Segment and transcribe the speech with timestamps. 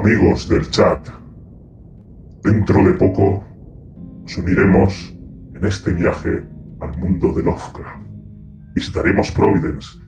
[0.00, 1.10] amigos del chat.
[2.42, 3.44] Dentro de poco
[4.22, 5.14] nos uniremos
[5.54, 6.42] en este viaje
[6.80, 8.00] al mundo de Lovecraft.
[8.74, 9.98] Visitaremos Providence.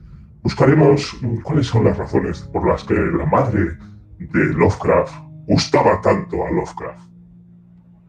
[0.41, 3.77] Buscaremos cuáles son las razones por las que la madre
[4.17, 5.13] de Lovecraft
[5.47, 7.07] gustaba tanto a Lovecraft.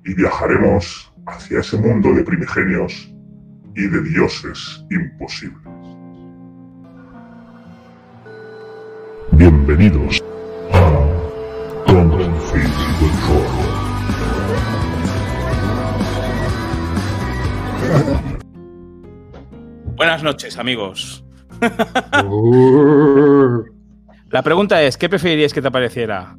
[0.07, 3.15] Y viajaremos hacia ese mundo de primigenios
[3.77, 5.61] y de dioses imposibles.
[9.33, 10.25] Bienvenidos
[19.97, 21.25] Buenas noches, amigos.
[24.31, 26.37] La pregunta es, ¿qué preferiríais que te apareciera?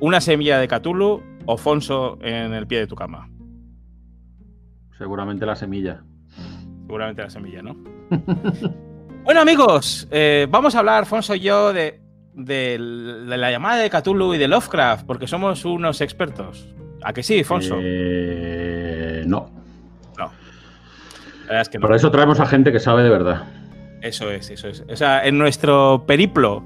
[0.00, 3.30] ¿Una semilla de Cthulhu o Fonso en el pie de tu cama?
[4.98, 6.02] Seguramente la semilla.
[6.86, 7.76] Seguramente la semilla, ¿no?
[9.24, 12.00] bueno, amigos, eh, vamos a hablar, Fonso y yo, de,
[12.34, 16.74] de la llamada de Cthulhu y de Lovecraft, porque somos unos expertos.
[17.04, 17.78] ¿A que sí, Fonso?
[17.80, 19.22] Eh.
[19.26, 19.59] No.
[21.50, 21.82] La verdad es que no.
[21.82, 23.42] Para eso traemos a gente que sabe de verdad.
[24.02, 24.84] Eso es, eso es.
[24.88, 26.62] O sea, en nuestro periplo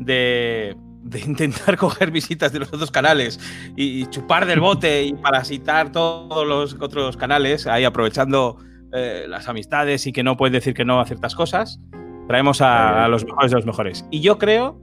[0.00, 3.38] de, de intentar coger visitas de los otros canales
[3.76, 8.58] y, y chupar del bote y parasitar todos los otros canales, ahí aprovechando
[8.92, 11.78] eh, las amistades y que no puedes decir que no a ciertas cosas,
[12.26, 14.04] traemos a, a los mejores de los mejores.
[14.10, 14.80] Y yo creo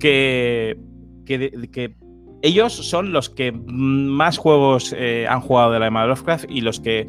[0.00, 0.76] que,
[1.24, 1.94] que,
[2.42, 6.80] ellos son los que más juegos eh, han jugado de la de Lovecraft y los
[6.80, 7.06] que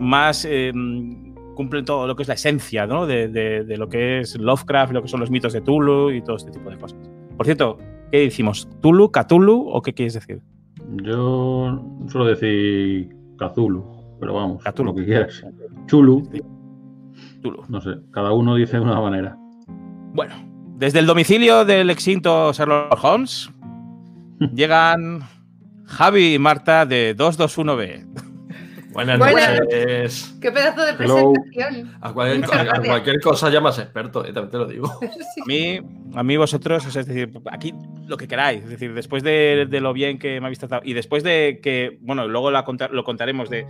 [0.00, 0.72] más eh,
[1.56, 3.04] cumplen todo lo que es la esencia ¿no?
[3.06, 6.22] de, de- de lo que es Lovecraft, lo que son los mitos de Tulu y
[6.22, 6.96] todo este tipo de cosas.
[7.36, 7.78] Por cierto,
[8.12, 8.68] ¿qué decimos?
[8.80, 10.40] ¿Tulu, Cthulhu o qué quieres decir?
[11.02, 14.90] Yo suelo decir Cthulhu, pero vamos, Cthulhu.
[14.90, 15.42] lo que quieras.
[15.86, 16.22] Chulu,
[17.42, 17.62] Tulu.
[17.68, 19.36] no sé, cada uno dice de una manera.
[20.14, 20.34] Bueno,
[20.76, 23.50] desde el domicilio del extinto Sherlock Holmes
[24.54, 25.20] llegan
[25.86, 28.06] Javi y Marta de 221B.
[28.96, 29.60] Buenas Buenas.
[29.60, 30.38] noches.
[30.40, 31.98] ¡Qué pedazo de presentación!
[32.00, 34.98] A, cualquier cosa llamas experto, eh, también te lo digo.
[35.34, 35.42] Sí.
[35.42, 35.80] A mí,
[36.14, 37.74] a mí vosotros, o sea, es decir, aquí
[38.06, 38.62] lo que queráis.
[38.64, 41.98] Es decir, después de, de lo bien que me habéis tratado y después de que,
[42.00, 43.66] bueno, luego la lo contaremos de,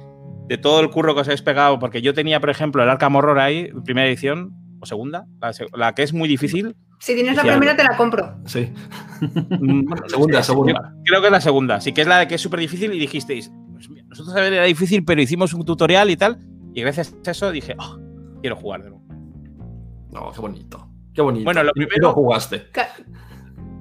[0.47, 3.17] de todo el curro que os habéis pegado, porque yo tenía, por ejemplo, el Arkham
[3.17, 5.27] Horror ahí, primera edición o segunda,
[5.75, 6.77] la, que es muy difícil.
[7.01, 8.37] Si tienes la primera, te la compro.
[8.47, 8.73] Sí.
[9.21, 10.73] Mm, Segunda, segunda.
[10.73, 11.81] Creo, creo que es la segunda.
[11.81, 13.51] Sí que es la de que es súper difícil y dijisteis,
[14.19, 16.39] nosotros a ver era difícil, pero hicimos un tutorial y tal.
[16.75, 17.99] Y gracias a eso dije, "Oh,
[18.41, 19.05] quiero jugar de nuevo.
[20.13, 20.89] No, qué bonito.
[21.15, 21.45] Qué bonito.
[21.45, 22.65] Bueno, lo primero- jugaste.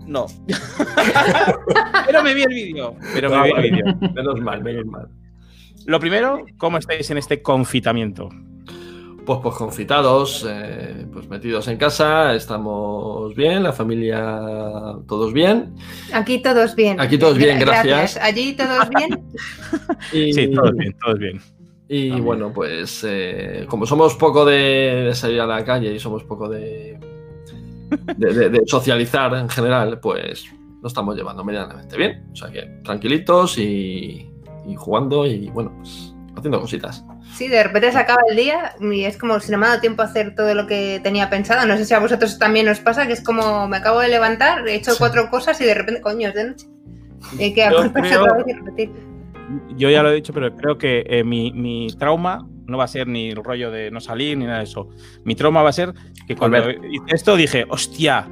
[0.05, 0.25] No.
[2.05, 2.95] pero me vi el vídeo.
[3.13, 3.85] Pero me Ah, vi el vídeo.
[4.13, 5.09] Menos mal, menos mal.
[5.85, 8.29] Lo primero, ¿cómo estáis en este confitamiento?
[9.25, 14.39] Pues, pues confitados, eh, pues metidos en casa, estamos bien, la familia
[15.07, 15.73] todos bien.
[16.13, 16.99] Aquí todos bien.
[16.99, 18.17] Aquí todos bien, gracias.
[18.17, 19.23] Allí todos bien.
[20.13, 21.41] Y, Sí, todos bien, todos bien.
[21.87, 22.25] Y También.
[22.25, 26.49] bueno, pues eh, como somos poco de, de salir a la calle y somos poco
[26.49, 26.99] de,
[28.17, 30.45] de, de- de socializar en general, pues
[30.81, 32.27] lo estamos llevando medianamente bien.
[32.31, 34.27] O sea que tranquilitos y,
[34.67, 37.03] y jugando y bueno, pues haciendo cositas.
[37.33, 39.81] Sí, de repente se acaba el día y es como si no me ha dado
[39.81, 41.65] tiempo a hacer todo lo que tenía pensado.
[41.65, 44.67] No sé si a vosotros también os pasa, que es como me acabo de levantar,
[44.67, 46.67] he hecho cuatro cosas y de repente, coño, es de noche.
[47.39, 48.01] Hay que creo- otra
[48.37, 48.91] vez y repetir.
[49.77, 52.87] Yo ya lo he dicho, pero creo que eh, mi, mi trauma no va a
[52.87, 54.89] ser ni el rollo de no salir ni nada de eso.
[55.23, 55.93] Mi trauma va a ser
[56.27, 58.27] que cuando hice esto dije, hostia,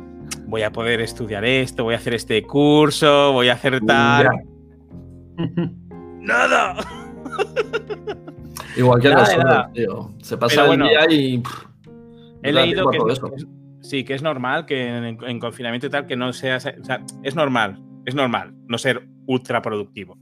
[0.47, 4.28] voy a poder estudiar esto, voy a hacer este curso, voy a hacer tal.
[6.19, 6.75] ¡Nada!
[8.78, 9.72] Igual que Nada nosotros, nada.
[9.74, 10.12] tío.
[10.22, 11.38] Se pasa Pero el bueno, día y.
[11.40, 11.66] pff,
[12.42, 13.22] He leído que es-
[13.82, 16.76] sí, que es normal que en, en confinamiento y tal, que no sea, o sea,
[17.24, 20.18] es normal, es normal no ser ultra productivo.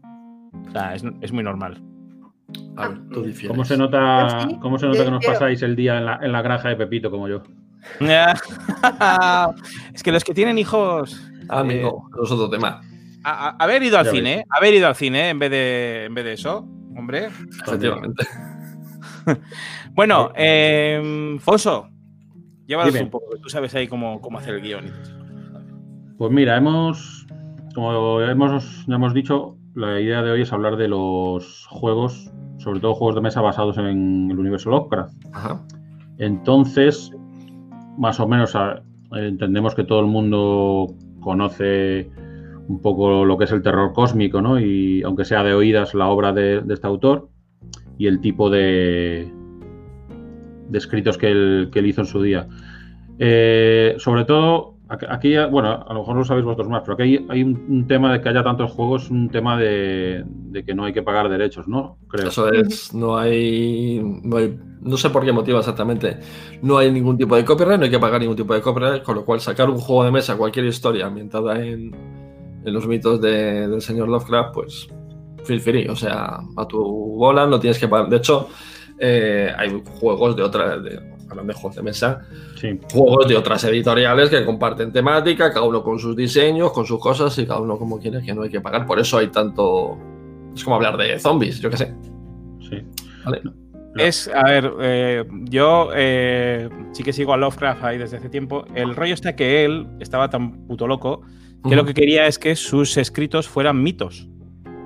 [0.67, 1.81] O sea, es, es muy normal.
[2.75, 3.49] A ver, tú difieres.
[3.49, 6.41] ¿Cómo se nota, cómo se nota que nos pasáis el día en la, en la
[6.41, 7.41] granja de Pepito como yo?
[9.93, 11.19] es que los que tienen hijos.
[11.49, 12.81] Ah, amigo, eso es otro tema.
[13.23, 14.43] a- a- haber ido al Ya cine, ¿eh?
[14.49, 16.67] haber ido al cine en vez de, en vez de eso,
[17.01, 17.27] hombre.
[17.65, 18.25] Efectivamente.
[19.93, 21.89] Bueno, eh, Foso,
[22.65, 23.05] llévanos Dime.
[23.05, 24.85] un poco, que tú sabes ahí cómo, cómo hacer el guion.
[24.85, 25.13] y todo eso.
[26.17, 27.27] Pues mira, hemos,
[27.75, 32.79] como hemos, ya hemos dicho, la idea de hoy es hablar de los juegos, sobre
[32.79, 35.13] todo juegos de mesa basados en el universo Lovecraft.
[35.33, 35.61] Ajá.
[36.17, 37.11] Entonces,
[37.97, 38.55] más o menos
[39.11, 42.09] entendemos que todo el mundo conoce
[42.67, 44.59] un poco lo que es el terror cósmico, ¿no?
[44.59, 47.29] Y aunque sea de oídas la obra de, de este autor
[47.97, 49.31] y el tipo de,
[50.69, 52.47] de escritos que él, que él hizo en su día.
[53.19, 54.71] Eh, sobre todo,
[55.07, 57.87] Aquí, bueno, a lo mejor lo sabéis vosotros más, pero aquí hay, hay un, un
[57.87, 61.29] tema de que haya tantos juegos, un tema de, de que no hay que pagar
[61.29, 61.97] derechos, ¿no?
[62.09, 62.27] Creo.
[62.27, 66.19] Eso es, no hay, no hay, no sé por qué motivo exactamente,
[66.61, 69.15] no hay ningún tipo de copyright, no hay que pagar ningún tipo de copyright, con
[69.15, 71.95] lo cual sacar un juego de mesa, cualquier historia ambientada en,
[72.63, 74.87] en los mitos de- del señor Lovecraft, pues
[75.43, 78.09] feel free, o sea, a tu bola no tienes que pagar.
[78.09, 78.47] De hecho,
[78.99, 80.97] eh, hay juegos de otras, de,
[81.29, 82.21] hablando de juegos de mesa,
[82.55, 82.79] Sí.
[82.93, 87.35] juegos de otras editoriales que comparten temática, cada uno con sus diseños, con sus cosas
[87.39, 88.85] y cada uno como quiere, que no hay que pagar.
[88.85, 89.97] Por eso hay tanto.
[90.55, 91.95] Es como hablar de zombies, yo qué sé.
[92.59, 92.77] sí.
[93.25, 93.41] ¿vale?
[93.97, 98.63] Es, a ver, eh, yo eh, sí que sigo a Lovecraft ahí desde hace tiempo.
[98.73, 101.21] El rollo está que él estaba tan puto loco
[101.67, 104.27] que lo que quería es que sus escritos fueran mitos.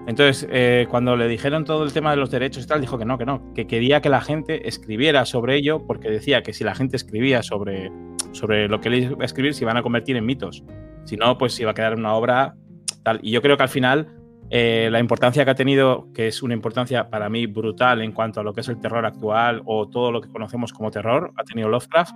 [0.07, 3.05] Entonces, eh, cuando le dijeron todo el tema de los derechos y tal, dijo que
[3.05, 6.63] no, que no, que quería que la gente escribiera sobre ello, porque decía que si
[6.63, 7.91] la gente escribía sobre,
[8.31, 10.63] sobre lo que él iba a escribir, se iban a convertir en mitos.
[11.05, 12.55] Si no, pues iba a quedar una obra
[13.03, 13.19] tal.
[13.23, 14.09] Y yo creo que al final,
[14.51, 18.41] eh, la importancia que ha tenido, que es una importancia para mí brutal en cuanto
[18.41, 21.43] a lo que es el terror actual o todo lo que conocemos como terror, ha
[21.43, 22.13] tenido Lovecraft,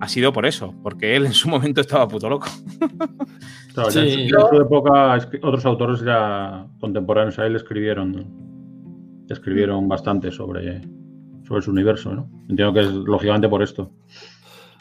[0.00, 2.46] ha sido por eso, porque él en su momento estaba puto loco.
[3.74, 3.98] Claro, ya Sí.
[4.00, 8.26] en, su, ya en su época otros autores ya contemporáneos a él escribieron,
[9.28, 10.82] escribieron bastante sobre,
[11.46, 12.28] sobre su universo, ¿no?
[12.48, 13.90] Entiendo que es lógicamente por esto.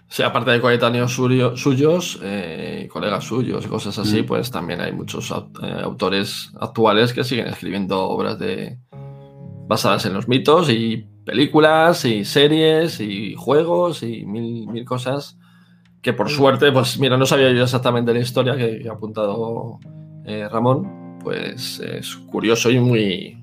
[0.07, 4.25] Sí, aparte de coetáneos suyo- suyos, eh, colegas suyos y cosas así, Mm.
[4.25, 8.77] pues también hay muchos eh, autores actuales que siguen escribiendo obras de
[9.69, 15.37] basadas en los mitos y películas y series y juegos y mil, mil cosas
[16.01, 19.79] que por suerte, pues mira, no sabía yo exactamente la historia que, que ha apuntado
[20.25, 23.41] eh, Ramón, pues es curioso y muy,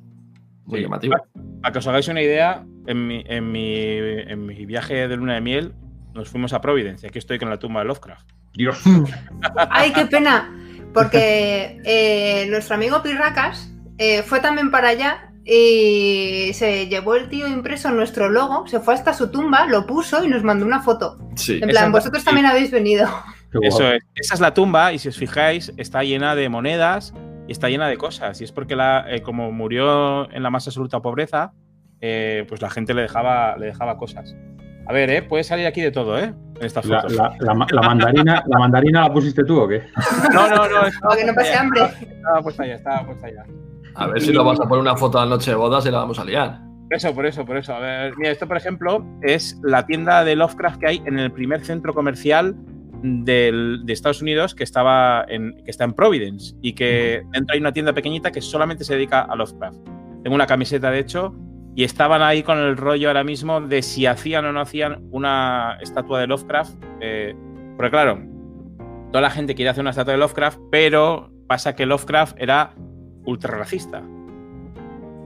[0.66, 0.82] muy Sí.
[0.82, 1.14] llamativo.
[1.62, 5.36] Para que os hagáis una idea, en mi, en mi, en mi viaje de luna
[5.36, 5.72] de miel
[6.12, 7.06] nos fuimos a Providence.
[7.06, 8.28] Aquí estoy con la tumba de Lovecraft.
[8.52, 8.82] Dios.
[9.70, 10.54] Ay, qué pena.
[10.92, 17.46] Porque eh, nuestro amigo Pirracas eh, fue también para allá y se llevó el tío
[17.48, 21.18] impreso nuestro logo, se fue hasta su tumba, lo puso y nos mandó una foto.
[21.36, 23.08] Sí, En plan, vosotros también habéis venido.
[23.62, 24.02] Eso es.
[24.14, 27.14] Esa es la tumba y si os fijáis está llena de monedas
[27.46, 28.40] y está llena de cosas.
[28.40, 31.52] Y es porque la, eh, como murió en la más absoluta pobreza,
[32.02, 34.36] eh, pues la gente le dejaba, le dejaba cosas.
[34.86, 35.22] A ver, ¿eh?
[35.22, 36.34] puede salir aquí de todo, ¿eh?
[36.60, 37.16] En estas La, fotos.
[37.16, 39.82] la- la ma- la mandarina, ¿La mandarina la pusiste tú o qué?
[40.32, 40.86] No, no, no.
[40.86, 41.80] Estaba Para que no pase hambre.
[41.80, 41.86] ya,
[42.16, 43.44] Estaba puesta ya, estaba puesta ya.
[43.98, 45.90] A ver si nos vas a poner una foto a la noche de bodas y
[45.90, 46.60] la vamos a liar.
[46.90, 47.74] Eso, por eso, por eso.
[47.74, 51.30] A ver, mira, esto, por ejemplo, es la tienda de Lovecraft que hay en el
[51.32, 52.56] primer centro comercial
[53.02, 57.60] del- de Estados Unidos que, estaba en, que está en Providence y que dentro hay
[57.60, 59.76] una tienda pequeñita que solamente se dedica a Lovecraft.
[60.22, 61.34] Tengo una camiseta, de hecho,
[61.76, 65.76] y estaban ahí con el rollo ahora mismo de si hacían o no hacían una
[65.80, 66.74] estatua de Lovecraft.
[67.00, 67.36] eh,
[67.76, 68.18] porque claro,
[69.12, 72.74] toda la gente quiere hacer una estatua de Lovecraft, pero pasa que Lovecraft era
[73.28, 74.02] ultra racista.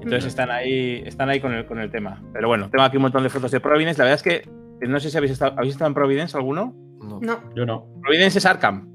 [0.00, 2.20] Entonces están ahí, están ahí con el, con el tema.
[2.32, 3.99] Pero bueno, tengo aquí un montón de fotos de Providence.
[3.99, 4.50] La verdad es que
[4.84, 6.75] eh, no sé si habéis estado, ¿habéis estado en Providence alguno.
[7.00, 7.20] No.
[7.20, 7.38] No.
[7.54, 7.87] Yo no.
[8.02, 8.88] Providence es Arkham.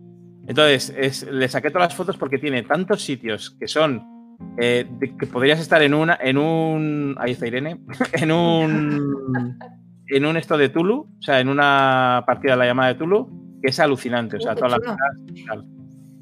[0.48, 4.04] Entonces, es- le saqué todas las fotos porque tiene tantos sitios que son.
[4.60, 6.18] eh, de- que podrías estar en una.
[6.22, 7.16] En un.
[7.20, 7.80] Ahí está Irene.
[8.14, 9.58] En un.
[10.10, 10.96] En un esto de Tulu.
[11.18, 13.60] O sea, en una partida de la llamada de Tulu.
[13.62, 14.38] Que es alucinante.
[14.38, 14.56] O sea, Uh,
[15.34, 15.46] qué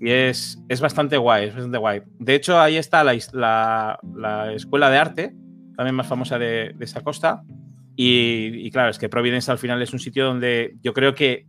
[0.01, 2.01] y es, es bastante guay, es bastante guay.
[2.19, 5.35] De hecho, ahí está la, la- la escuela de arte,
[5.75, 7.43] también más famosa de, de esa costa.
[7.97, 11.47] Y, claro, es que Providence al final es un sitio donde yo creo que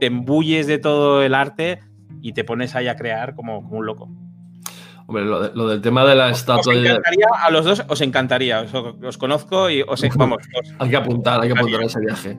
[0.00, 1.78] te embulles de todo el arte
[2.20, 4.08] y te pones ahí a crear como un loco.
[5.12, 6.72] Hombre, lo, de- lo del tema de la Os estatua.
[6.74, 10.96] encantaría, a los dos os encantaría, os, os conozco y os, vamos, os- Hay que
[10.96, 12.38] apuntar, hay que apuntar a ese viaje.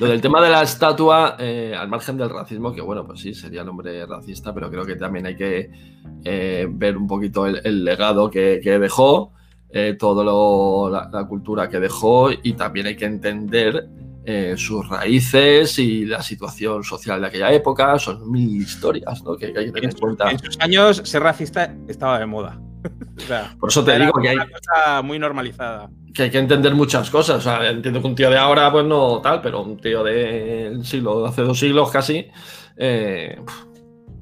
[0.00, 3.32] Lo del tema de la estatua, eh, al margen del racismo, que bueno, pues sí,
[3.32, 5.70] sería el hombre racista, pero creo que también hay que
[6.24, 9.32] eh, ver un poquito el, el legado que, que dejó,
[9.70, 13.88] eh, toda la, la cultura que dejó y también hay que entender
[14.24, 17.98] eh, sus raíces y la situación social de aquella época.
[17.98, 19.36] Son mil historias ¿no?
[19.36, 20.30] que, que hay que tener en, cuenta.
[20.30, 22.60] en sus años ser racista estaba de moda.
[23.16, 25.90] O sea, Por eso te digo que hay, una cosa muy normalizada.
[26.14, 27.36] que hay que entender muchas cosas.
[27.36, 30.82] O sea, entiendo que un tío de ahora, pues no tal, pero un tío del
[30.86, 32.26] siglo, hace dos siglos casi,
[32.78, 33.38] eh,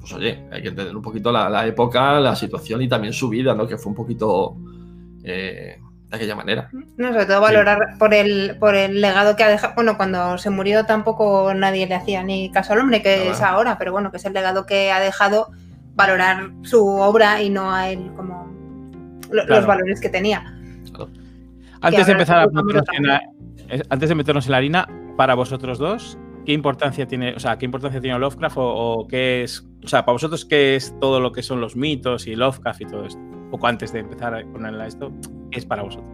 [0.01, 3.29] pues oye, hay que entender un poquito la, la época, la situación y también su
[3.29, 3.69] vida, ¿no?
[3.69, 4.57] Que fue un poquito
[5.23, 5.79] eh,
[6.11, 6.71] de aquella manera.
[6.97, 9.75] No, sobre todo valorar por el, por el legado que ha dejado.
[9.75, 13.77] Bueno, cuando se murió tampoco nadie le hacía ni caso al hombre, que es ahora,
[13.79, 15.49] pero bueno, que es el legado que ha dejado,
[15.95, 18.47] valorar su obra y no a él como
[19.31, 19.57] lo- Claro.
[19.57, 20.55] los valores que tenía.
[21.81, 22.47] Antes de empezar a
[23.01, 23.23] la,
[23.91, 27.67] antes de meternos en la harina, para vosotros dos, qué importancia tiene, o sea, qué
[27.67, 28.63] importancia tiene Lovecraft o,
[29.01, 32.27] o qué es, o sea, para vosotros qué es todo lo que son los mitos
[32.27, 33.21] y Lovecraft y todo esto.
[33.51, 36.11] Poco antes de empezar a ponerle a esto, ¿qué es para vosotros?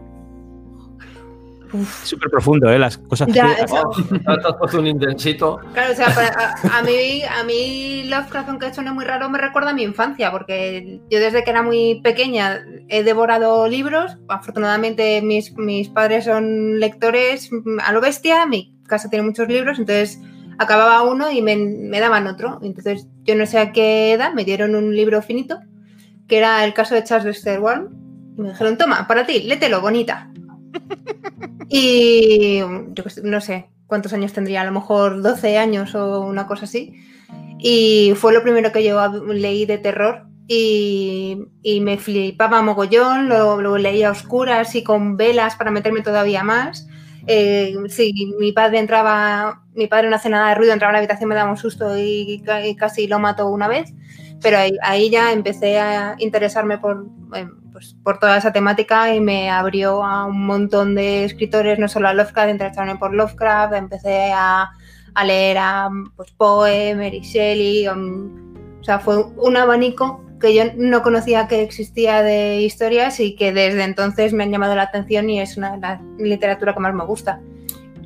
[2.05, 2.79] Súper profundo, ¿eh?
[2.79, 3.65] Las cosas Ya, que...
[3.65, 3.83] o sea,
[4.21, 5.59] Te has puesto un intensito.
[5.73, 9.39] Claro, o sea, para- a, a mí, a mí Lovecraft, aunque suene muy raro, me
[9.39, 14.17] recuerda a mi infancia, porque yo desde que era muy pequeña he devorado libros.
[14.29, 17.51] Afortunadamente mis, mis padres son lectores
[17.85, 20.21] a lo bestia, mi casa tiene muchos libros, entonces
[20.59, 22.61] acababa uno y me, me daban otro.
[22.63, 25.59] Entonces yo no sé a qué edad me dieron un libro finito,
[26.29, 27.51] que era el caso de Charles y
[28.37, 30.31] me dijeron, toma, para ti, lételo, bonita.
[31.69, 36.65] Y yo no sé cuántos años tendría, a lo mejor 12 años o una cosa
[36.65, 36.95] así.
[37.59, 39.01] Y fue lo primero que yo
[39.33, 41.39] leí de terror y,
[41.81, 46.87] me flipaba mogollón, lo, lo leía a oscuras y con velas para meterme todavía más.
[47.27, 50.99] Eh, sí, mi padre entraba, mi padre no hace nada de ruido, entraba a la
[50.99, 53.95] habitación, me daba un susto y, y casi lo mató una vez.
[54.43, 59.51] Pero ahí, ya empecé a interesarme por, eh, pues, por toda esa temática y me
[59.51, 64.71] abrió a un montón de escritores, no solo a Lovecraft, interesarme por Lovecraft, empecé a,
[65.27, 71.03] leer a pues, Poe, Mary Shelley, um, o sea, fue un abanico que yo no
[71.03, 75.41] conocía que existía de historias y que desde entonces me han llamado la atención y
[75.41, 77.41] es una, la literatura que más me gusta.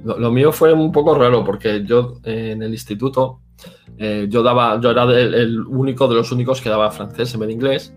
[0.02, 3.40] Lo, lo mío fue un poco raro porque yo eh, en el instituto
[3.98, 7.40] eh, yo daba, yo era el, el único de los únicos que daba francés en
[7.40, 7.94] vez de inglés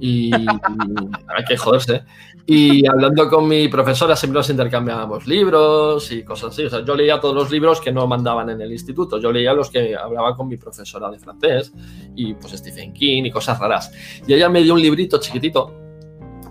[0.00, 2.04] y, hay que joderse.
[2.46, 6.64] Y hablando con mi profesora siempre nos intercambiábamos libros y cosas así.
[6.64, 9.18] O sea, yo leía todos los libros que no mandaban en el instituto.
[9.18, 11.72] Yo leía los que hablaba con mi profesora de francés
[12.16, 13.92] y pues Stephen King y cosas raras.
[14.26, 15.88] Y ella me dio un librito chiquitito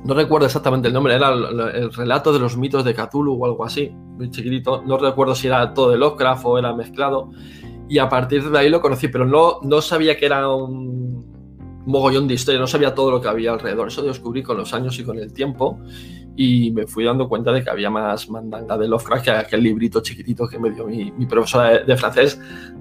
[0.07, 3.45] no recuerdo exactamente el nombre, era el, el relato de los mitos de Cthulhu o
[3.45, 4.81] algo así, muy chiquitito.
[4.83, 7.31] No recuerdo si era todo de Lovecraft o era mezclado.
[7.89, 11.36] Y a partir de ahí lo conocí, pero no, no sabía que era un
[11.87, 13.87] mogollón de historia, no sabía todo lo que había alrededor.
[13.87, 15.79] Eso lo descubrí con los años y con el tiempo.
[16.35, 20.01] Y me fui dando cuenta de que había más mandanga de Lovecraft que aquel librito
[20.01, 22.39] chiquitito que me dio mi, mi profesora de, francés.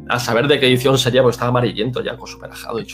[0.09, 2.81] A saber de qué edición sería, porque estaba amarillento ya, con súper ajado.
[2.81, 2.87] Y,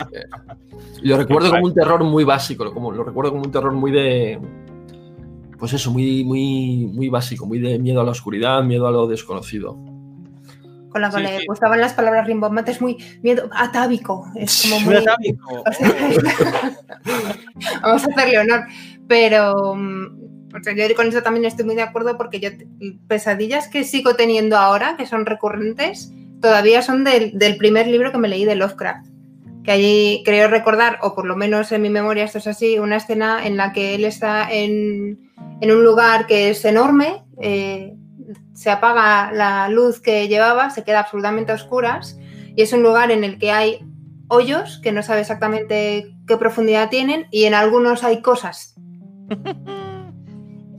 [1.03, 4.39] lo recuerdo como un terror muy básico, lo recuerdo como un terror muy de.
[5.59, 9.07] Pues eso, muy, muy, muy básico, muy de miedo a la oscuridad, miedo a lo
[9.07, 9.92] desconocido.
[10.93, 11.47] Con la que sí, le sí.
[11.47, 14.31] gustaban las palabras rimbombantes, muy miedo atávico.
[14.37, 14.97] Es como muy.
[14.97, 15.65] atávico.
[17.83, 18.65] Vamos a hacerle honor.
[19.09, 19.75] Pero
[20.55, 22.51] o sea, yo con eso también estoy muy de acuerdo porque yo
[23.09, 28.19] pesadillas que sigo teniendo ahora, que son recurrentes, todavía son del, del, primer libro que
[28.19, 29.07] me leí de Lovecraft.
[29.65, 32.97] Que allí creo recordar, o por lo menos en mi memoria esto es así, una
[32.97, 35.31] escena en la que él está en,
[35.61, 37.95] en un lugar que es enorme, eh,
[38.55, 42.19] se apaga la luz que llevaba, se queda absolutamente a oscuras
[42.55, 43.81] y es un lugar en el que hay
[44.29, 48.75] hoyos que no sabe exactamente qué profundidad tienen y en algunos hay cosas.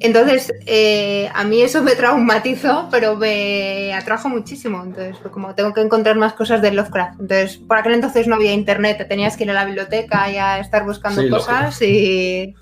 [0.04, 4.84] Entonces, eh, a mí eso me traumatizó, pero me atrajo muchísimo.
[4.84, 7.22] Entonces, fue como tengo que encontrar más cosas de Lovecraft.
[7.22, 10.36] Entonces, por aquel entonces no había internet, te tenías que ir a la biblioteca y
[10.36, 11.86] a estar buscando sí, cosas lógico.
[11.86, 12.56] y.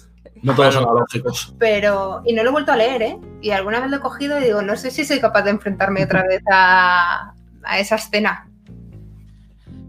[0.44, 1.56] No todos son lógicos.
[1.60, 3.20] Pero, y no lo he vuelto a leer, ¿eh?
[3.42, 6.04] Y alguna vez lo he cogido y digo, no sé si soy capaz de enfrentarme
[6.04, 7.34] otra vez a,
[7.64, 8.48] a esa escena.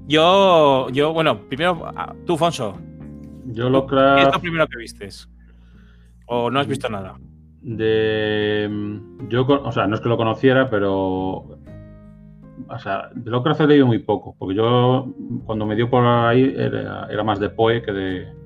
[0.06, 1.92] Yo, yo, bueno, primero,
[2.26, 2.78] tú, Fonso.
[3.46, 4.16] Yo lo creo.
[4.16, 5.28] ¿Qué es lo primero que vistes?
[6.26, 7.16] ¿O no has visto nada?
[7.62, 8.68] de
[9.28, 10.90] yo o sea no es que lo conociera pero
[12.68, 15.14] o sea de Lovecraft he leído muy poco porque yo
[15.46, 18.41] cuando me dio por ahí era, era más de Poe que de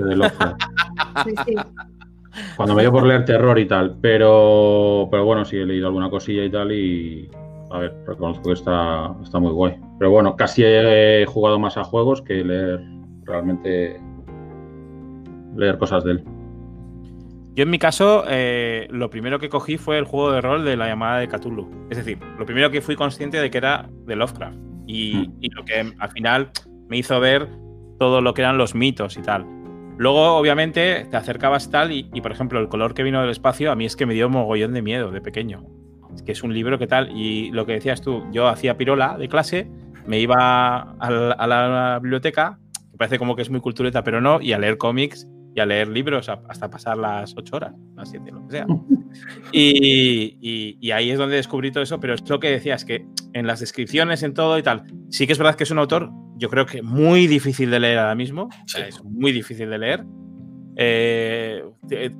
[0.00, 0.62] que de Lovecraft
[1.24, 1.54] sí, sí.
[2.56, 6.10] cuando me dio por leer terror y tal pero pero bueno sí he leído alguna
[6.10, 7.30] cosilla y tal y
[7.70, 11.84] a ver reconozco que está está muy guay pero bueno casi he jugado más a
[11.84, 12.80] juegos que leer
[13.24, 14.00] realmente
[15.56, 16.24] leer cosas de él
[17.54, 20.76] yo en mi caso, eh, lo primero que cogí fue el juego de rol de
[20.76, 21.68] la llamada de Cthulhu.
[21.90, 24.56] Es decir, lo primero que fui consciente de que era de Lovecraft.
[24.86, 25.36] Y, mm.
[25.40, 26.50] y, lo que al final
[26.88, 27.48] me hizo ver
[27.98, 29.44] todo lo que eran los mitos y tal.
[30.00, 33.70] Luego, obviamente, te acercabas tal y, y, por ejemplo, el color que vino del espacio
[33.70, 35.66] a mí es que me dio mogollón de miedo de pequeño.
[36.14, 37.14] Es que es un libro que tal.
[37.14, 39.70] Y lo que decías tú, yo hacía pirola de clase,
[40.06, 42.58] me iba a la, a la biblioteca,
[42.92, 45.66] me parece como que es muy cultureta, pero no, y a leer cómics y a
[45.66, 48.66] leer libros hasta pasar las ocho horas, las siete, lo que sea.
[49.52, 53.04] Y, y, y, ahí es donde descubrí todo eso, pero es lo que decías, que
[53.32, 56.12] en las descripciones, en todo y tal, sí que es verdad que es un autor,
[56.36, 58.80] yo creo que muy difícil de leer ahora mismo, sí.
[58.86, 60.04] es muy difícil de leer,
[60.76, 61.64] eh,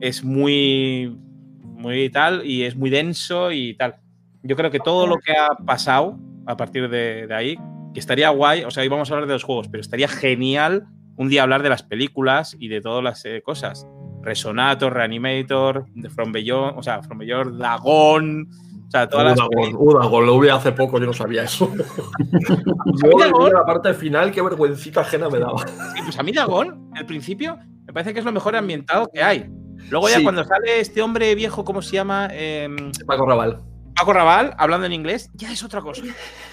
[0.00, 1.16] es muy,
[1.62, 3.96] muy tal y es muy denso y tal.
[4.42, 7.56] Yo creo que todo lo que ha pasado a partir de, de ahí,
[7.94, 10.88] que estaría guay, o sea, hoy vamos a hablar de los juegos, pero estaría genial
[11.20, 13.86] un día hablar de las películas y de todas las eh, cosas.
[14.22, 18.48] Resonator, Reanimator, de From Beyond, o sea, From Beyond, Dagón,
[18.88, 21.70] o sea, todas las Udagón, Udagón, lo vi hace poco, yo no sabía eso.
[23.04, 23.52] yo Dagón?
[23.52, 25.58] la parte final, qué vergüencita ajena me daba.
[25.94, 29.22] Sí, pues a mí Dagón, al principio, me parece que es lo mejor ambientado que
[29.22, 29.46] hay.
[29.90, 30.22] Luego ya Sí.
[30.22, 32.28] cuando sale este hombre viejo, ¿cómo se llama?
[32.32, 33.60] Em, Paco Raval.
[33.94, 36.02] Paco Raval, hablando en inglés, ya es otra cosa.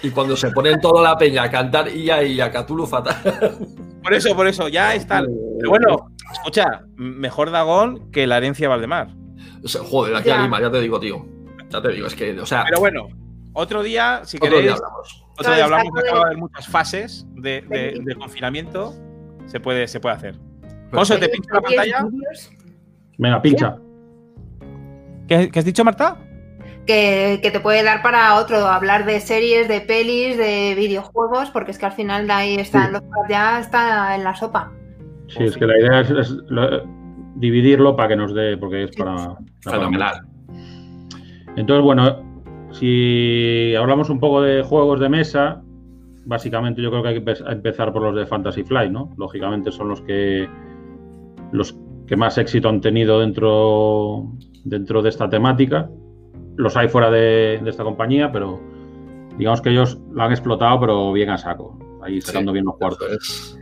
[0.02, 3.16] Y cuando se ponen toda la peña a cantar Ia y a Cthulhu fatal.
[4.02, 5.22] Por eso, por eso, ya está.
[5.58, 9.08] Pero bueno, escucha, mejor Dagón que la herencia de Valdemar.
[9.64, 10.42] O sea, joder, aquí Ya.
[10.42, 11.24] Lima, ya te digo, tío.
[11.70, 13.08] Ya te digo, es que, o sea, Pero bueno,
[13.54, 15.26] otro día, si otro queréis, día hablamos.
[15.38, 18.94] otro día hablamos, acaba de haber muchas fases de, de- Del- de confinamiento,
[19.46, 20.36] se puede, se puede hacer.
[20.92, 22.06] Monse, ¿te pincho la pantalla?
[23.18, 23.76] Venga, pincha.
[25.26, 26.16] ¿Qué, qué has dicho, Marta?
[26.88, 31.70] Que, que te puede dar para otro, hablar de series, de pelis, de videojuegos, porque
[31.72, 34.72] es que al final de ahí están los ya está en la sopa.
[35.26, 36.82] Sí, es que la idea es, es lo-
[37.34, 39.36] dividirlo para que nos dé, porque es para.
[39.62, 40.14] para- Fenomenal.
[41.56, 42.22] Entonces, bueno,
[42.72, 45.60] si hablamos un poco de juegos de mesa,
[46.24, 49.12] básicamente yo creo que hay que empe- empezar por los de Fantasy Flight, ¿no?
[49.18, 50.48] Lógicamente son los que
[51.52, 51.76] los
[52.06, 54.24] que más éxito han tenido dentro,
[54.64, 55.90] dentro de esta temática.
[56.58, 58.60] Los hay fuera de, de esta compañía, pero
[59.38, 63.08] digamos que ellos la han explotado, pero bien a saco, ahí sacando bien los cuartos.
[63.10, 63.58] Es.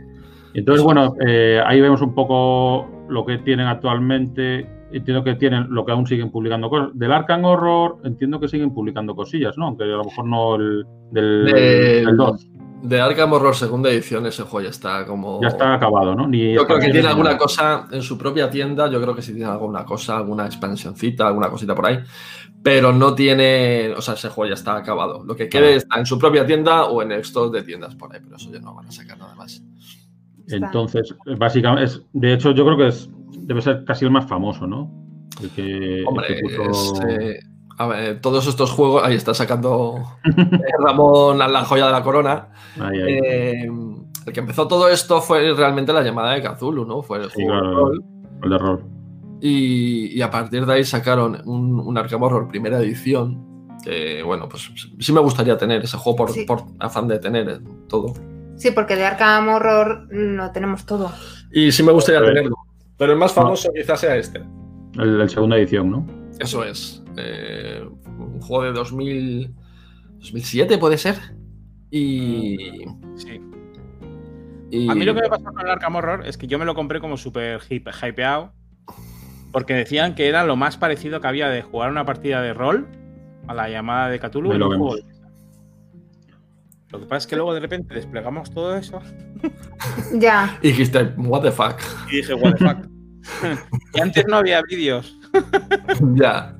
[0.53, 4.67] Entonces, bueno, eh, ahí vemos un poco lo que tienen actualmente.
[4.91, 6.89] Entiendo que tienen lo que aún siguen publicando cosas.
[6.97, 9.65] Del Arkham Horror, entiendo que siguen publicando cosillas, ¿no?
[9.67, 12.47] Aunque a lo mejor no el del, Del- del 2.
[12.87, 15.41] De Arkham Horror segunda edición, ese juego ya está como.
[15.41, 16.27] Ya está acabado, ¿no?
[16.27, 17.37] Ni Yo creo que tiene alguna nada.
[17.39, 21.49] cosa en su propia tienda, yo creo que sí tiene alguna cosa, alguna expansioncita, alguna
[21.49, 21.99] cosita por ahí,
[22.63, 25.23] pero no tiene, o sea, ese juego ya está acabado.
[25.25, 25.77] Lo que quede Ah.
[25.77, 28.59] está en su propia tienda o en el de tiendas por ahí, pero eso ya
[28.59, 29.61] no van a sacar nada más.
[30.49, 33.09] Entonces, básicamente, es, de hecho, yo creo que es,
[33.39, 34.89] debe ser casi el más famoso, ¿no?
[35.41, 37.39] El que, el Hombre, que puso- es, eh,
[37.77, 40.31] a ver, todos estos juegos, ahí está sacando eh,
[40.83, 42.49] Ramón la joya de la corona.
[42.79, 43.13] Ahí, ahí.
[43.13, 43.67] Eh,
[44.25, 47.01] el que empezó todo esto fue realmente la llamada de Cthulhu, ¿no?
[47.01, 48.03] Fue el Sí, juego de rol.
[48.43, 48.83] el de rol.
[49.39, 53.45] Y, y a partir de ahí sacaron un, un Arkham Horror primera edición.
[53.83, 56.43] Que bueno, pues sí me gustaría tener ese juego por, Sí.
[56.45, 58.13] por afán de tener eh, todo.
[58.57, 61.11] Sí, porque de Arkham Horror lo tenemos todo.
[61.53, 62.55] Y sí me gustaría tenerlo.
[62.97, 64.41] Pero el más famoso quizás sea este.
[64.95, 66.05] El, el segunda edición, ¿no?
[66.39, 67.03] Eso es.
[67.17, 69.53] Eh, un juego de 2000,
[70.19, 71.15] 2007 puede ser.
[71.91, 73.39] Y, Sí.
[74.71, 76.65] y- A mí lo que me pasó con el Arkham Horror es que yo me
[76.65, 78.53] lo compré como súper hype- hypeado.
[79.51, 82.87] Porque decían que era lo más parecido que había de jugar una partida de rol
[83.47, 84.95] a la llamada de Cthulhu lo juego.
[86.89, 89.01] Lo que pasa es que luego de repente desplegamos todo eso
[90.19, 90.57] Ya.
[90.61, 91.79] y dijiste, what the fuck.
[92.11, 92.77] y dije, what the fuck.
[93.95, 95.17] y antes no había vídeos.
[96.15, 96.56] ya.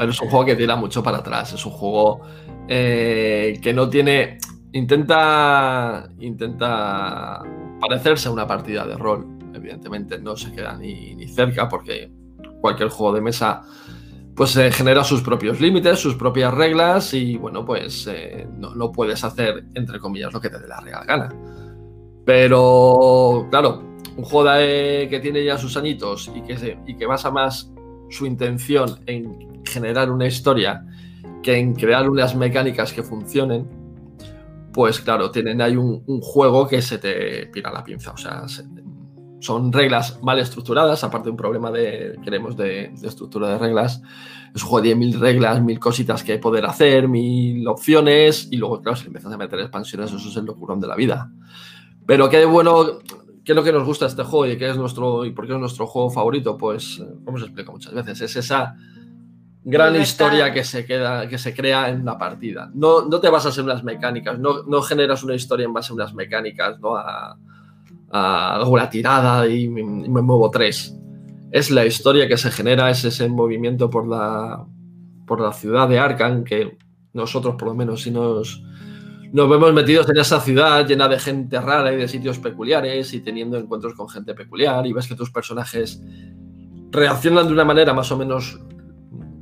[0.00, 1.52] Es un juego que tira mucho para atrás.
[1.52, 2.20] Es un juego
[2.68, 4.38] eh, que no tiene.
[4.72, 6.08] Intenta.
[6.18, 7.42] Intenta
[7.80, 9.26] parecerse a una partida de rol.
[9.54, 12.10] Evidentemente no se queda ni, ni cerca porque
[12.60, 13.62] cualquier juego de mesa
[14.34, 18.90] pues eh, genera sus propios límites, sus propias reglas y bueno, pues eh, no, no
[18.90, 21.28] puedes hacer, entre comillas, lo que te dé la real gana.
[22.24, 23.82] Pero, claro,
[24.16, 27.70] un juego que tiene ya sus añitos y que, se- y que basa más
[28.14, 30.86] su intención en generar una historia
[31.42, 33.68] que en crear unas mecánicas que funcionen,
[34.72, 38.12] pues claro, tienen ahí un, juego que se te pira la pinza.
[38.12, 38.64] O sea, se-
[39.40, 44.00] son reglas mal estructuradas, aparte de un problema de, queremos, de, estructura de reglas.
[44.54, 48.80] Es un juego de mil reglas, mil cositas que poder hacer, mil opciones, y luego,
[48.80, 51.30] claro, si empiezas a meter expansiones, eso es el locurón de la vida.
[52.06, 53.00] Pero qué bueno,
[53.44, 55.52] qué es lo que nos gusta este juego y qué es nuestro y por qué
[55.52, 58.76] es nuestro juego favorito, pues eh, como se explica muchas veces, es esa
[59.62, 62.70] gran historia que se queda, que se crea en una partida.
[62.74, 65.94] No, no te basas en unas mecánicas, no, no generas una historia en base a
[65.94, 66.96] unas mecánicas, ¿no?
[66.96, 67.36] A,
[68.10, 70.96] a alguna tirada y me, y me muevo tres.
[71.50, 74.64] Es la historia que se genera, es ese movimiento por la,
[75.26, 76.76] por la ciudad de Arkham que
[77.12, 78.62] nosotros por lo menos si nos,
[79.34, 83.20] nos vemos metidos en esa ciudad llena de gente rara y de sitios peculiares y
[83.20, 86.00] teniendo encuentros con gente peculiar y ves que tus personajes
[86.92, 88.60] reaccionan de una manera más o menos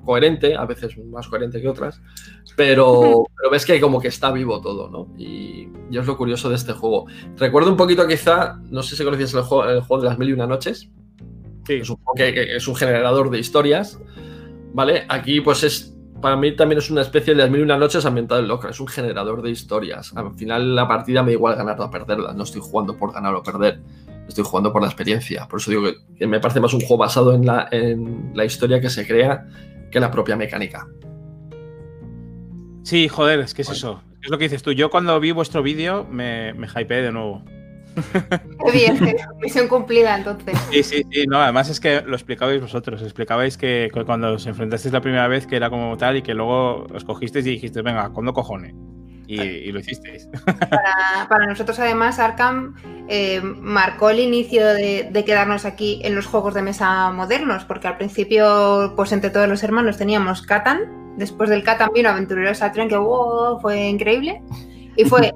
[0.02, 2.00] coherente, a veces más coherente que otras,
[2.56, 5.14] pero, pero ves que como que está vivo todo, ¿no?
[5.18, 7.04] Y, y es lo curioso de este juego.
[7.36, 10.30] Recuerdo un poquito quizá, no sé si conocías el juego, el juego de las mil
[10.30, 10.90] y una noches,
[11.66, 11.74] Sí.
[11.74, 14.00] es un que es un generador de historias,
[14.72, 15.04] ¿vale?
[15.10, 15.91] Aquí pues es
[16.22, 18.74] para mí también es una especie de las mil y una noches ambientado en Lovecraft.
[18.74, 20.16] Es un generador de historias.
[20.16, 22.32] Al final la partida me da igual ganar o perderla.
[22.32, 23.80] No estoy jugando por ganar o perder.
[24.26, 25.46] Estoy jugando por la experiencia.
[25.48, 28.44] Por eso digo que, que me parece más un juego basado en la, en la
[28.46, 29.46] historia que se crea
[29.90, 30.88] que la propia mecánica.
[32.84, 34.02] Sí, joder, es que es eso.
[34.22, 34.72] Es lo que dices tú.
[34.72, 37.44] Yo cuando vi vuestro vídeo me, me hypeé de nuevo.
[38.72, 40.58] Bien, misión cumplida entonces.
[40.70, 41.26] Sí, sí, sí.
[41.26, 43.02] No, además es que lo explicabais vosotros.
[43.02, 46.34] Explicabais que cu- cuando os enfrentasteis la primera vez que era como tal y que
[46.34, 48.74] luego os cogisteis y dijisteis, venga, ¿cuándo cojones?
[49.26, 50.28] Y, y lo hicisteis.
[50.44, 52.74] Para, para nosotros, además, Arkham
[53.08, 57.88] eh, marcó el inicio de, de quedarnos aquí en los juegos de mesa modernos, porque
[57.88, 61.14] al principio, pues entre todos los hermanos teníamos Catan.
[61.16, 64.42] Después del Catan vino Aventureros al Tren, que wow, fue increíble.
[64.96, 65.32] Y fue,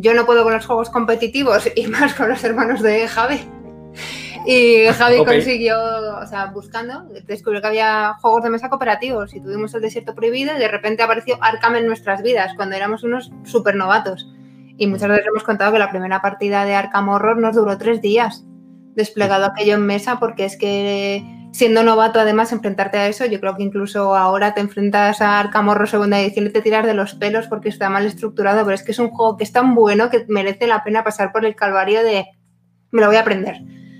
[0.00, 3.40] yo no puedo con los juegos competitivos y más con los hermanos de Javi.
[4.46, 5.76] Y Javi consiguió,
[6.20, 10.56] o sea, buscando, descubrió que había juegos de mesa cooperativos y tuvimos el desierto prohibido
[10.56, 14.26] y de repente apareció Arkham en nuestras vidas cuando éramos unos super novatos.
[14.78, 18.00] Y muchas veces hemos contado que la primera partida de Arkham Horror nos duró tres
[18.00, 18.44] días
[18.94, 23.56] desplegado aquello en mesa porque es que siendo novato además enfrentarte a eso, yo creo
[23.56, 27.14] que incluso ahora te enfrentas a Arkham Horror segunda edición y te tiras de los
[27.14, 30.10] pelos porque está mal estructurado, pero es que es un juego que es tan bueno
[30.10, 32.26] que merece la pena pasar por el calvario de
[32.90, 33.56] me lo voy a aprender.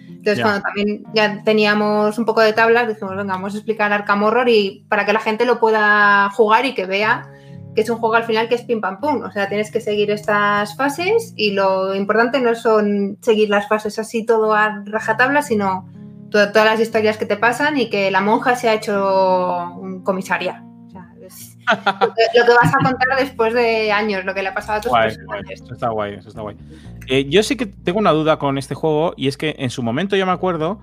[0.08, 0.42] Entonces, Ya.
[0.42, 4.48] cuando también ya teníamos un poco de tablas, dijimos, venga, vamos a explicar Arkham Horror
[4.48, 7.30] y para que la gente lo pueda jugar y que vea
[7.74, 9.22] que es un juego al final que es pim pam pum.
[9.22, 13.98] O sea, tienes que seguir estas fases y lo importante no son seguir las fases
[14.00, 15.88] así todo a rajatabla, sino
[16.30, 20.64] todas las historias que te pasan y que la monja se ha hecho un comisaria.
[20.86, 21.56] O sea, es
[22.00, 24.90] lo, que, vas a contar después de años, lo que le ha pasado a tus
[24.90, 25.16] Guay,
[25.50, 26.56] eso está guay, eso está guay.
[27.08, 29.82] Eh, yo sí que tengo una duda con este juego y es que en su
[29.82, 30.80] momento yo me acuerdo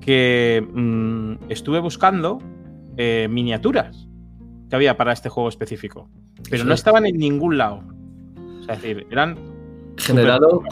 [0.00, 2.38] que mm, estuve buscando
[2.96, 4.08] eh, miniaturas
[4.68, 6.08] que había para este juego específico,
[6.48, 6.80] pero no es.
[6.80, 7.82] estaban en ningún lado.
[8.60, 9.36] O sea, es decir, eran
[10.00, 10.62] Generado,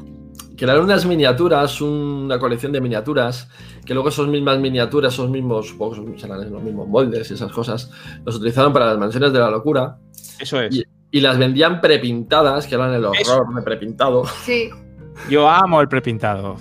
[0.59, 3.49] crearon unas miniaturas, una colección de miniaturas,
[3.87, 7.51] que luego esas mismas miniaturas, esos mismos, supongo que serán los mismos moldes y esas
[7.53, 7.90] cosas,
[8.27, 9.97] los utilizaron para las mansiones de la locura
[10.40, 10.75] Eso es.
[10.75, 13.40] Y- y las vendían prepintadas, que eran el horror Eso.
[13.57, 14.25] de prepintado.
[14.44, 14.68] Sí,
[15.28, 16.57] Yo amo el prepintado.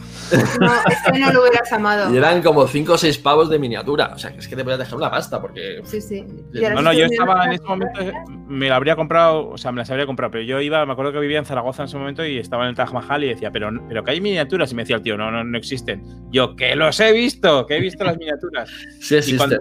[0.60, 2.14] no, este no lo hubieras amado.
[2.14, 4.12] Y eran como 5 o 6 pavos de miniatura.
[4.14, 6.26] O sea, que es que te podías dejar una pasta, porque Sí, sí.
[6.74, 8.00] No, No, yo estaba en ese momento,
[8.48, 11.12] me la habría comprado, o sea, me las habría comprado, pero yo iba, me acuerdo
[11.14, 13.52] que vivía en Zaragoza en ese momento y estaba en el Taj Mahal y decía,
[13.52, 14.72] pero, pero que hay miniaturas.
[14.72, 16.04] Y me decía el tío, no, no, no existen.
[16.32, 18.70] Yo, que los he visto, que he visto las miniaturas.
[19.00, 19.38] sí existe.
[19.38, 19.58] cuando-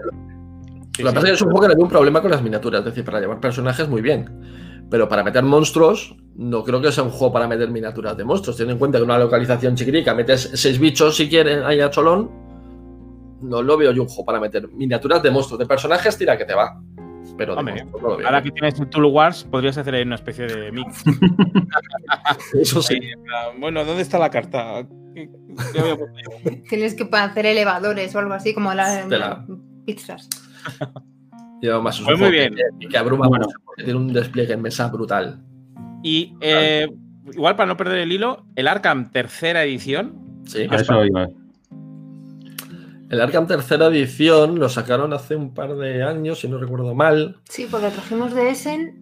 [0.95, 1.15] Sí, Lo que sí.
[1.15, 2.79] pasa es que es un juego que le un problema con las miniaturas.
[2.79, 4.27] Es decir, para llevar personajes muy bien.
[4.89, 8.55] Pero para meter monstruos, no creo que sea un juego para meter miniaturas de monstruos.
[8.55, 12.29] Teniendo en cuenta que una localización chiquirica metes seis bichos si quieren ahí a cholón.
[13.41, 15.59] No lo veo yo un juego para meter miniaturas de monstruos.
[15.59, 16.81] De personajes, tira que te va.
[17.37, 18.25] Pero de Hombre, monstruos no lo veo.
[18.27, 21.03] Ahora que tienes el Tool Wars, podrías hacer ahí una especie de mix.
[22.53, 22.99] Eso sí.
[23.59, 24.87] Bueno, ¿dónde está la carta?
[26.69, 29.45] Tienes que hacer elevadores o algo así, como las la-
[29.85, 30.29] pizzas.
[31.61, 32.55] Y además es un Pues muy bien.
[32.79, 33.45] Que, que abruma Bueno.
[33.45, 35.39] mucho, porque tiene un despliegue en mesa brutal.
[36.03, 36.87] Y eh,
[37.33, 40.41] igual para no perder el hilo, el Arkham tercera edición.
[40.45, 40.67] Sí.
[40.69, 41.27] A eso iba.
[43.09, 47.37] El Arkham tercera edición lo sacaron hace un par de años, si no recuerdo mal.
[47.49, 48.99] Sí, porque trajimos de Essen,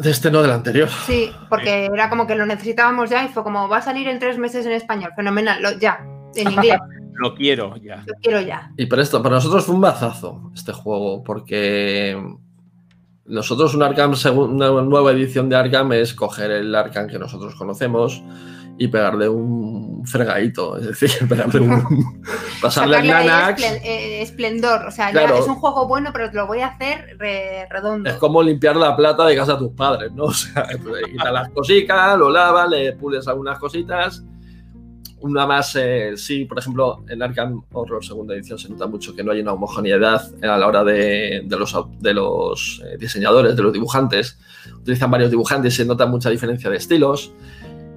[0.00, 0.88] De este no, del anterior.
[1.06, 4.18] sí, porque era como que lo necesitábamos ya y fue como, va a salir en
[4.18, 6.00] tres meses en español, fenomenal, lo- ya,
[6.34, 6.78] en inglés,
[7.14, 8.02] Lo quiero ya.
[8.06, 8.70] lo quiero ya.
[8.76, 12.20] Y para esto, para nosotros fue un bazazo este juego, porque
[13.26, 18.22] nosotros un Arkham, una nueva edición de Arkham es coger el Arkham que nosotros conocemos
[18.76, 22.20] y pegarle un fregadito, es decir, pegarle un...
[22.60, 23.62] pasarle ahí Nanax.
[23.62, 25.34] esplen- eh, esplendor, o sea, Claro.
[25.36, 28.10] ya es un juego bueno, pero te lo voy a hacer re- redondo.
[28.10, 30.24] Es como limpiar la plata de casa de tus padres, ¿no?
[30.24, 34.24] O sea, pues, quitas las cositas, lo lavas, le pules algunas cositas.
[35.24, 39.24] Una más, eh, sí, por ejemplo, en Arkham Horror segunda edición se nota mucho que
[39.24, 43.62] no hay una homogeneidad a la hora de, de los, de los eh, diseñadores, de
[43.62, 44.38] los dibujantes.
[44.80, 47.32] Utilizan varios dibujantes y se nota mucha diferencia de estilos.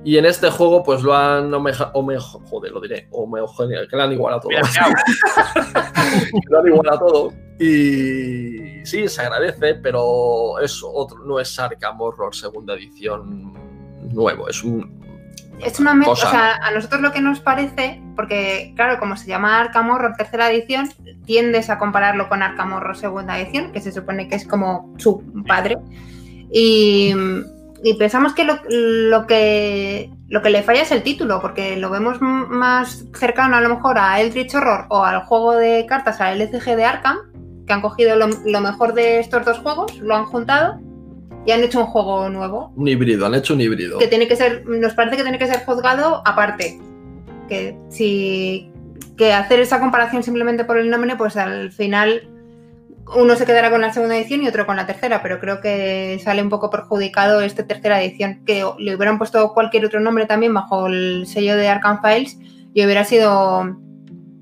[0.05, 4.03] Y en este juego, pues lo han homeja- homejo- joder, lo diré, homogeneizado, que lo
[4.03, 4.51] han igualado todo.
[6.31, 7.33] Que lo han igualado todo.
[7.59, 13.51] Y sí, se agradece, pero es otro, no es Arkham Horror segunda edición
[14.13, 14.96] nuevo, es un...
[15.59, 16.27] Es una mezcla, cosa.
[16.27, 20.15] o sea, a nosotros lo que nos parece, porque claro, como se llama Arkham Horror
[20.15, 20.89] tercera edición,
[21.25, 25.23] tiendes a compararlo con Arkham Horror segunda edición, que se supone que es como su
[25.47, 25.77] padre.
[26.51, 27.13] Y,
[27.83, 31.89] y pensamos que lo, lo que lo que le falla es el título, porque lo
[31.89, 36.39] vemos más cercano a lo mejor a Eldritch Horror o al juego de cartas, al
[36.39, 37.17] LCG de Arkham,
[37.65, 40.79] que han cogido lo, lo mejor de estos dos juegos, lo han juntado
[41.47, 42.73] y han hecho un juego nuevo.
[42.75, 43.97] Un híbrido, han hecho un híbrido.
[43.99, 46.77] Que tiene que ser, nos parece que tiene que ser juzgado aparte.
[47.47, 48.69] Que si
[49.15, 52.29] que hacer esa comparación simplemente por el nombre, pues al final
[53.15, 56.19] uno se quedará con la segunda edición y otro con la tercera, pero creo que
[56.21, 60.53] sale un poco perjudicado esta tercera edición, que le hubieran puesto cualquier otro nombre también
[60.53, 62.37] bajo el sello de Arkham Files
[62.73, 63.77] y hubiera sido...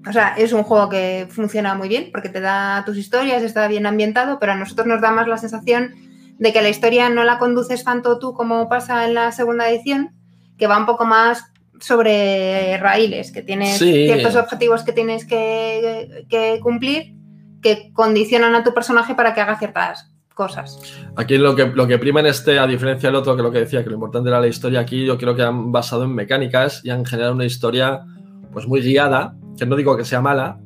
[0.08, 3.68] O sea, es un juego que funciona muy bien porque te da tus historias, está
[3.68, 5.94] bien ambientado, pero a nosotros nos da más la sensación
[6.38, 10.12] de que la historia no la conduces tanto tú como pasa en la segunda edición,
[10.58, 11.44] que va un poco más
[11.80, 14.06] sobre raíles, que tienes Sí.
[14.06, 17.14] ciertos objetivos que tienes que, que cumplir
[17.62, 20.80] que condicionan a tu personaje para que haga ciertas cosas.
[21.16, 23.60] Aquí lo que, lo que prima en este, a diferencia del otro, que lo que
[23.60, 26.82] decía, que lo importante era la historia, aquí yo creo que han basado en mecánicas
[26.84, 28.02] y han generado una historia
[28.54, 30.60] pues muy guiada, que no digo que sea mala,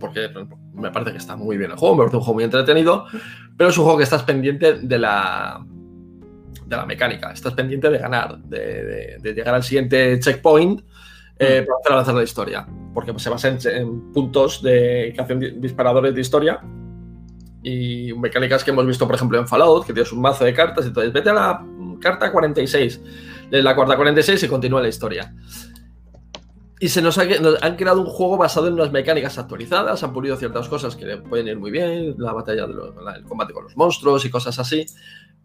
[0.00, 0.28] porque
[0.74, 3.04] me parece que está muy bien el juego, me parece un juego muy entretenido,
[3.56, 5.64] pero es un juego que estás pendiente de la,
[6.66, 10.80] de la mecánica, estás pendiente de ganar, de, de- de llegar al siguiente checkpoint
[11.38, 15.38] eh, para hacer avanzar la historia, porque se basa en, en puntos de, que hacen
[15.40, 16.60] di- disparadores de historia.
[17.64, 20.84] Y mecánicas que hemos visto, por ejemplo, en Fallout, que tienes un mazo de cartas
[20.84, 23.00] y entonces vete a la mm, carta 46,
[23.50, 25.32] lees la carta 46 y continúa la historia.
[26.82, 30.12] Y se nos, ha, nos han creado un juego basado en unas mecánicas actualizadas, han
[30.12, 33.22] pulido ciertas cosas que le pueden ir muy bien, la batalla, de los- la- el
[33.22, 34.84] combate con los monstruos y cosas así,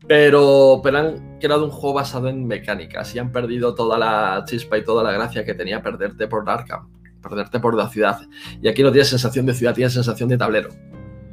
[0.08, 4.78] pero, pero han creado un juego basado en mecánicas y han perdido toda la chispa
[4.80, 6.90] y toda la gracia que tenía perderte por Arkham,
[7.22, 8.20] perderte por la ciudad.
[8.62, 10.70] Y aquí no tienes sensación de ciudad, tienes sensación de tablero.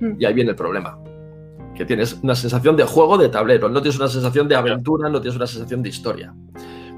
[0.00, 0.16] Mm.
[0.20, 0.98] Y ahí viene el problema.
[1.74, 5.20] Que tienes una sensación de juego de tablero, no tienes una sensación de aventura, no
[5.20, 6.34] tienes una sensación de historia.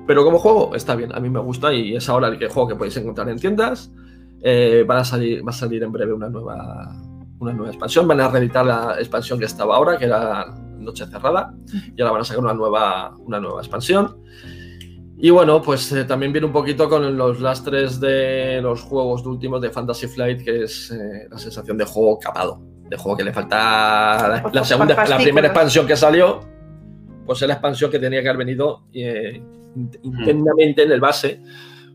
[0.06, 2.68] Pero como juego está bien, a mí me gusta y es ahora el que juego
[2.68, 3.92] que podéis encontrar en tiendas.
[4.40, 6.94] Eh, van a salir, va a salir en breve una nueva,
[7.40, 8.06] una nueva expansión.
[8.06, 10.46] Van a reeditar la expansión que estaba ahora, que era
[10.78, 11.52] Noche Cerrada,
[11.96, 14.22] y ahora van a sacar una nueva, una nueva expansión.
[15.18, 19.30] Y bueno, pues eh, también viene un poquito con los lastres de los juegos de
[19.30, 23.24] últimos de Fantasy Flight, que es eh, la sensación de juego capado, de juego que
[23.24, 26.40] le falta la, segunda, la primera expansión que salió,
[27.24, 28.84] pues es la expansión que tenía que haber venido
[30.02, 31.42] internamente en el base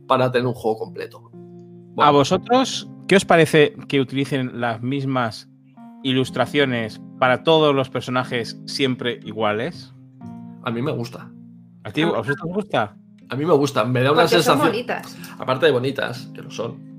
[0.08, 1.30] para tener un juego completo.
[1.32, 5.50] Bueno, ¿A vosotros qué os parece que utilicen las mismas
[6.04, 9.94] ilustraciones para todos los personajes siempre iguales?
[10.64, 11.32] a mí me gusta.
[11.84, 12.96] ¿A ti, a vosotros os gusta?
[13.30, 14.68] A mí me gusta, me da una Porque son sensación.
[14.72, 15.18] bonitas.
[15.40, 16.91] aparte de bonitas, que lo son.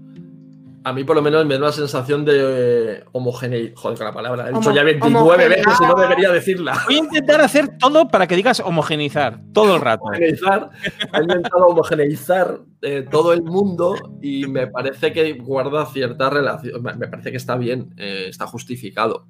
[0.84, 3.74] A mí, por lo menos, me da una sensación de homogeneidad.
[3.76, 4.48] Joder, con la palabra.
[4.48, 6.82] He dicho ya 29 veces y no debería decirla.
[6.86, 10.04] Voy a intentar hacer todo para que digas homogeneizar todo el rato.
[10.04, 10.70] Homogeneizar.
[11.12, 16.82] Ha intentado homogeneizar eh, todo el mundo y me parece que guarda cierta relación.
[16.82, 19.26] Me me parece que está bien, eh, está justificado.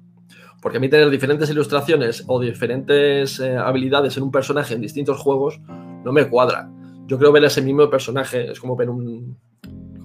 [0.61, 5.19] Porque a mí tener diferentes ilustraciones o diferentes eh, habilidades en un personaje en distintos
[5.19, 6.69] juegos no me cuadra.
[7.05, 9.37] Yo creo ver ese mismo personaje es como ver un,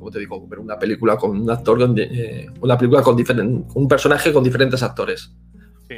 [0.08, 3.66] como te digo, ver una película con un actor, con, eh, una película con diferen-
[3.74, 5.34] un personaje con diferentes actores.
[5.86, 5.96] Sí.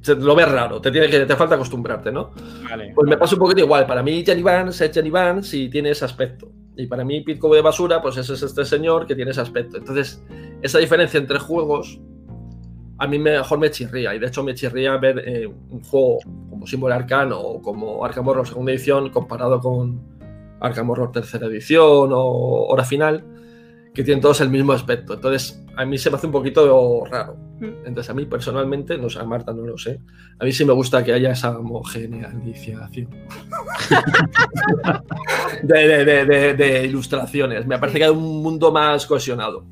[0.00, 2.30] Se- lo ves raro, te, tiene que, te falta acostumbrarte, ¿no?
[2.68, 2.92] Vale.
[2.94, 3.84] Pues me pasa un poquito igual.
[3.86, 6.52] Para mí, Jenny Vance es Jenny Vance y tiene ese aspecto.
[6.76, 9.76] Y para mí, Pitco de Basura, pues ese es este señor que tiene ese aspecto.
[9.78, 10.22] Entonces,
[10.62, 12.00] esa diferencia entre juegos
[12.98, 14.14] a mí mejor me chirría.
[14.14, 18.28] Y de hecho, me chirría ver eh, un juego como Symbol Arcano o como Arkham
[18.28, 20.13] Horror segunda edición comparado con
[20.64, 23.24] Arkham Horror tercera edición o Hora Final,
[23.94, 25.14] que tienen todos el mismo aspecto.
[25.14, 27.36] Entonces, a mí se me hace un poquito raro.
[27.60, 30.00] Entonces, a mí personalmente, no sé, a Marta no lo sé,
[30.40, 33.08] a mí sí me gusta que haya esa homogeneización
[35.62, 37.66] de, de- de- de- de ilustraciones.
[37.66, 39.64] Me parece que hay un mundo más cohesionado.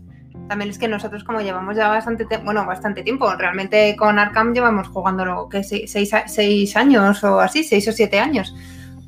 [0.48, 4.52] También es que nosotros como llevamos ya bastante tiempo, bueno, bastante tiempo, realmente con Arkham
[4.54, 8.54] llevamos jugando lo que se- seis, seis años o así, seis o siete años,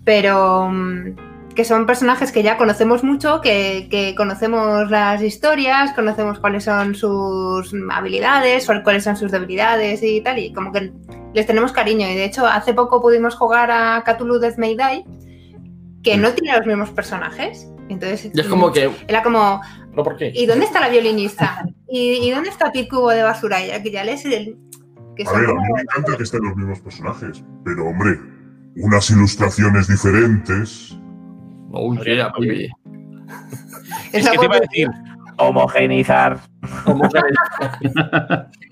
[0.05, 1.17] pero mm,
[1.55, 6.95] que son personajes que ya conocemos mucho, que, que conocemos las historias, conocemos cuáles son
[6.95, 10.93] sus habilidades, cuáles son sus debilidades y tal, y como que
[11.33, 12.09] les tenemos cariño.
[12.09, 15.05] Y de hecho, hace poco pudimos jugar a Cthulhu Death May Die,
[16.03, 17.69] que no tiene los mismos personajes.
[17.89, 18.91] Entonces, Y es como que.
[19.09, 19.61] era como,
[19.93, 20.33] ¿No por qué?
[20.35, 21.65] ¿Y dónde está la violinista?
[21.89, 23.65] ¿Y, y dónde está Pit Cubo de basura?
[23.65, 24.57] Ya que ya lees el.
[25.17, 28.19] Que A son ver, a mí me encanta que estén los mismos personajes, pero hombre,
[28.77, 30.99] unas ilustraciones diferentes.
[31.77, 32.71] Oh, yeah, baby.
[34.13, 34.89] Es que te iba a decir
[35.37, 36.39] homogeneizar.
[36.85, 37.21] Como que-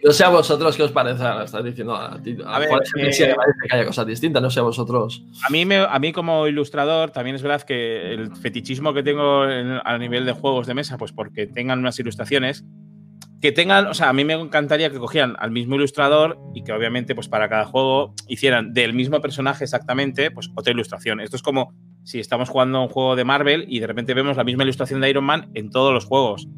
[0.04, 1.22] no sé a vosotros qué os parece.
[1.24, 2.36] ahora Estás diciendo a ti.
[2.44, 4.42] A, A ver, sí eh, que parece que haya cosas distintas.
[4.42, 5.24] No sé a vosotros.
[5.46, 9.48] A mí, me- a mí como ilustrador también es verdad que el fetichismo que tengo
[9.48, 12.64] en- a nivel de juegos de mesa, pues porque tengan unas ilustraciones,
[13.40, 16.72] que tengan, o sea, a mí me encantaría que cogieran al mismo ilustrador y que
[16.72, 21.18] obviamente, pues para cada juego hicieran del mismo personaje exactamente, pues otra ilustración.
[21.20, 24.36] Esto es como si estamos jugando a un juego de Marvel y de repente vemos
[24.36, 26.48] la misma ilustración de Iron Man en todos los juegos.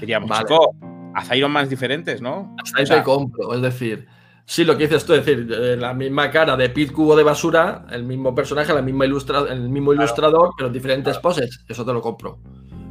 [0.00, 0.46] Diríamos, Vale.
[0.46, 0.74] chico,
[1.14, 2.54] haz Iron Man diferentes, ¿no?
[2.62, 3.54] Hasta ahí O sea, te compro.
[3.54, 4.06] Es decir,
[4.44, 7.22] sí, lo que dices tú, es decir, eh, la misma cara de Pit Cubo de
[7.22, 11.64] basura, el mismo personaje, la misma ilustra el mismo ilustrador, pero en diferentes poses.
[11.68, 12.38] Eso te lo compro.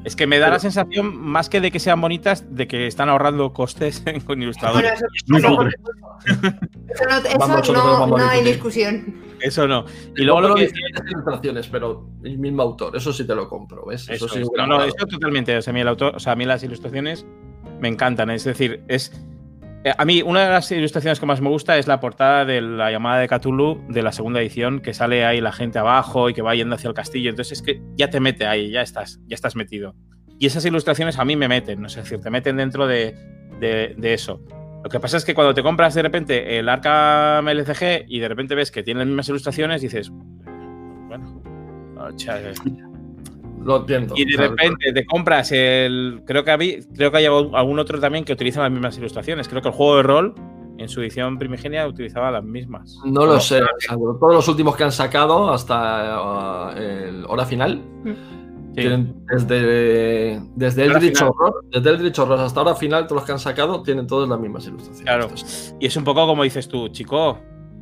[0.05, 3.09] Es que me da la sensación, más que de que sean bonitas, de que están
[3.09, 4.93] ahorrando costes con Bueno, ilustradores.
[4.93, 9.15] eso, Muy eso- eso no, eso no- vamos a no hay discusión.
[9.41, 9.85] Eso no.
[10.15, 12.95] Y luego lo que diferentes ilustraciones, pero el mismo autor.
[12.95, 14.07] Eso sí te lo compro, ¿ves?
[14.09, 14.47] Eso sí es.
[14.55, 15.57] No, no, eso totalmente.
[15.57, 17.25] O sea, a mí, el autor, o sea, a mí las ilustraciones
[17.79, 18.29] me encantan.
[18.29, 19.11] Es decir, es.
[19.85, 22.59] Eh, A mí, una de las ilustraciones que más me gusta es la portada de
[22.59, 26.33] la llamada de Cthulhu de la segunda edición, que sale ahí la gente abajo y
[26.33, 27.29] que va yendo hacia el castillo.
[27.29, 29.95] Entonces es que ya te mete ahí, ya estás, ya estás metido.
[30.37, 31.87] Y esas ilustraciones a mí me meten, ¿no?
[31.87, 33.15] es decir, te meten dentro de,
[33.61, 34.41] de- eso.
[34.83, 38.27] Lo que pasa es que cuando te compras de repente el Arkham LCG y de
[38.27, 40.11] repente ves que tiene las mismas ilustraciones, dices,
[41.07, 41.41] bueno,
[41.97, 42.37] o sea,
[43.65, 44.13] Lo entiendo.
[44.15, 46.21] y de repente te compras el.
[46.25, 49.47] Creo que, habí- creo que hay algún otro también que utiliza las mismas ilustraciones.
[49.49, 50.35] Creo que el juego de rol,
[50.77, 52.99] en su edición primigenia, utilizaba las mismas.
[53.05, 53.61] No lo sé.
[53.89, 57.81] todos los últimos que han sacado hasta uh, el hora final.
[58.05, 58.81] Sí.
[58.81, 61.31] Tienen desde, desde Eldritch final.
[61.33, 64.37] Horror, desde Eldritch Horror hasta hora final, todos los que han sacado tienen todas las
[64.39, 65.05] mismas ilustraciones.
[65.05, 65.75] Claro.
[65.79, 67.39] Y es un poco como dices tú, chico.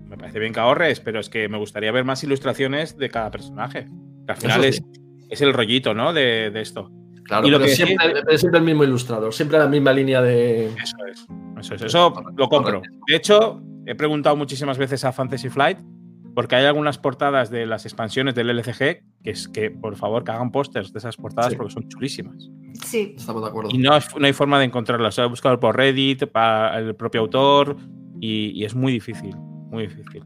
[0.08, 3.32] Me parece bien que ahorres, pero es que me gustaría ver más ilustraciones de cada
[3.32, 3.88] personaje.
[4.28, 4.84] Que al final es.
[5.34, 6.14] Es el rollito, ¿no?
[6.14, 6.90] De, de esto.
[7.26, 10.22] Claro, Y lo pero que siempre, pero siempre el mismo ilustrador, siempre la misma línea
[10.22, 10.66] de.
[10.68, 11.28] Eso es.
[11.60, 11.82] Eso es.
[11.84, 12.82] Eso lo compro.
[13.08, 15.80] De hecho, he preguntado muchísimas veces a Fantasy Flight
[16.36, 18.78] porque hay algunas portadas de las expansiones del LCG
[19.24, 21.58] que es que, por favor, que hagan pósters de esas portadas Sí.
[21.58, 22.50] porque son chulísimas.
[22.84, 23.14] Sí.
[23.16, 23.70] Estamos de acuerdo.
[23.72, 25.18] Y no, es- no hay forma de encontrarlas.
[25.20, 27.78] He buscado por Reddit, para el propio autor
[28.20, 29.36] y, y es muy difícil.
[29.38, 30.24] Muy difícil.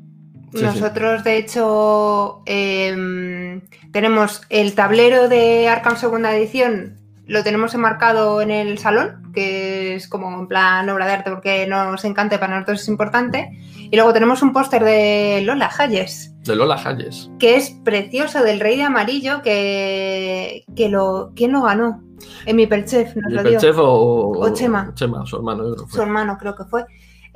[0.51, 0.63] Sí, sí.
[0.63, 8.51] Nosotros, de hecho, em, tenemos el tablero de Arkham Segunda Edición, lo tenemos enmarcado en
[8.51, 12.55] el salón, que es como en plan obra de arte porque nos encanta y para
[12.55, 13.49] nosotros es importante.
[13.91, 17.29] Y luego tenemos un póster de Lola Hayes, De Lola Hayes.
[17.39, 22.01] que es precioso, del Rey de Amarillo, que, que lo, ¿quién lo ganó?
[22.45, 23.59] Emi Perchef nos ¿Y lo el dio.
[23.59, 24.91] Chef o, O Chema.
[24.95, 25.63] Chema, su hermano.
[25.67, 26.85] yo creo que su hermano creo que fue.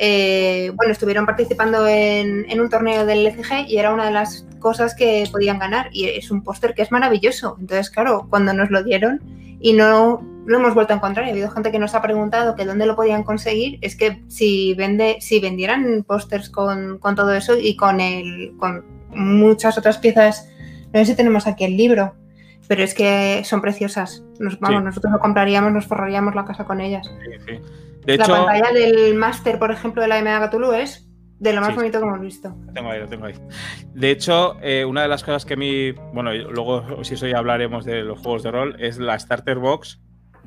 [0.04, 4.48] Eh, bueno, estuvieron participando en, en un torneo del LCG y era una de las
[4.58, 7.56] cosas que podían ganar y es un póster que es maravilloso.
[7.60, 9.22] Entonces, claro, cuando nos lo dieron
[9.60, 12.56] y no lo hemos vuelto a encontrar, y ha habido gente que nos ha preguntado
[12.56, 17.32] que dónde lo podían conseguir, es que si vende, si vendieran pósters con, con todo
[17.36, 20.50] eso y con el, con muchas otras piezas,
[20.92, 22.16] no sé si tenemos aquí el libro,
[22.68, 24.24] pero es que son preciosas.
[24.40, 24.86] Nos, vamos, Sí.
[24.86, 27.06] nosotros lo compraríamos, nos forraríamos la casa con ellas.
[27.24, 27.60] Sí, sí.
[28.06, 31.08] De la hecho, pantalla del máster, por ejemplo, de la MA Cthulhu es
[31.40, 32.56] de lo más Sí, bonito que hemos visto.
[32.66, 33.34] Lo tengo ahí, lo tengo ahí.
[33.94, 37.40] De hecho, eh, una de las cosas que a mí, bueno, luego si eso ya
[37.40, 40.00] hablaremos de los juegos de rol, es la Starter Box,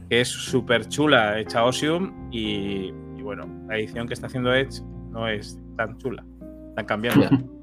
[0.08, 4.82] que es súper chula, hecha Osium, y, y bueno, la edición que está haciendo Edge
[5.10, 6.24] no es tan chula,
[6.68, 7.22] están cambiando.
[7.22, 7.30] Ya.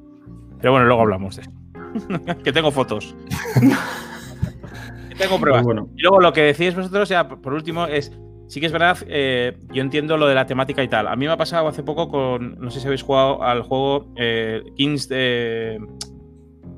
[0.61, 1.51] Pero bueno, luego hablamos de eso.
[2.43, 3.15] que tengo fotos.
[5.09, 5.63] que tengo pruebas.
[5.63, 5.89] Bueno.
[5.95, 8.11] Y luego lo que decís vosotros, ya por último, es.
[8.51, 11.07] Sí que es verdad, eh, yo entiendo lo de la temática y tal.
[11.07, 12.59] A mí me ha pasado hace poco con.
[12.59, 15.79] No sé si habéis jugado al juego eh, Kings de.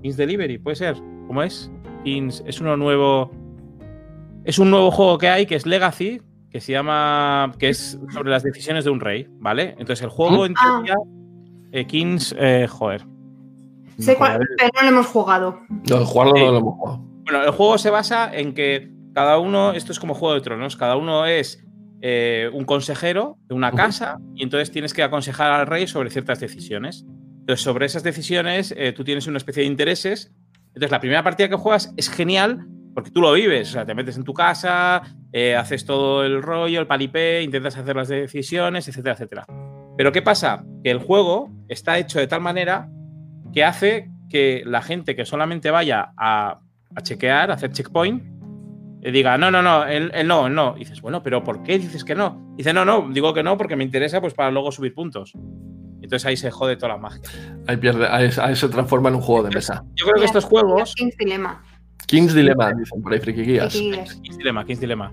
[0.04, 0.96] Kings Delivery, puede ser.
[1.26, 1.72] ¿Cómo es?
[2.04, 2.44] Kings.
[2.46, 3.32] Es uno nuevo.
[4.46, 7.52] Es un nuevo juego que hay que es Legacy, que se llama.
[7.58, 9.72] que es sobre las decisiones de un rey, ¿vale?
[9.80, 10.76] Entonces el juego en Ah.
[10.86, 10.96] teoría.
[11.72, 12.36] eh, Kings.
[12.38, 13.04] eh, joder.
[13.98, 15.60] Sé cuál, pero no lo hemos jugado.
[15.90, 17.00] No, el no lo hemos jugado.
[17.24, 20.76] Bueno, el juego se basa en que cada uno, esto es como Juego de Tronos,
[20.76, 21.63] cada uno es
[22.06, 26.42] eh, un consejero de una casa y entonces tienes que aconsejar al rey sobre ciertas
[26.42, 27.06] decisiones.
[27.40, 30.34] Entonces, sobre esas decisiones, eh, tú tienes una especie de intereses.
[30.68, 33.96] Entonces, la primera partida que juegas es genial porque tú lo vives, o sea, te
[33.96, 35.02] metes en tu casa,
[35.32, 39.46] eh, haces todo el rollo, el palipé, intentas hacer las decisiones, etcétera, etcétera.
[39.96, 40.66] Pero ¿qué pasa?
[40.84, 42.90] Que el juego está hecho de tal manera
[43.54, 46.60] que hace que la gente que solamente vaya a,
[46.94, 48.33] a chequear, a hacer checkpoint,
[49.04, 50.76] eh, diga, no, no, no, él, él no, él no.
[50.76, 52.54] Y dices, bueno, pero ¿por qué dices que no?
[52.56, 55.34] Dice, no, no, digo que no porque me interesa pues para luego subir puntos.
[56.02, 57.22] Entonces ahí se jode toda la magia.
[57.68, 59.84] Ahí, pierde, ahí, ahí se transforma en un juego de mesa.
[59.96, 60.94] Yo creo que estos juegos...
[60.96, 61.64] King's Dilemma.
[62.08, 63.74] King's Dilemma, dicen por ahí, friki guías.
[63.74, 65.12] King's Dilemma, King's Dilemma.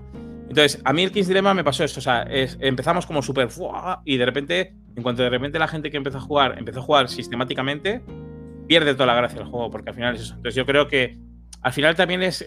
[0.49, 1.99] Entonces, a mí el King's Dilemma me pasó esto.
[1.99, 4.01] O sea, es- empezamos como súper ¡fua!
[4.03, 6.83] y de repente, en cuanto de repente la gente que empezó a jugar empezó a
[6.83, 8.01] jugar sistemáticamente,
[8.67, 10.33] pierde toda la gracia del juego, porque al final es eso.
[10.35, 11.17] Entonces, yo creo que
[11.61, 12.43] al final también es,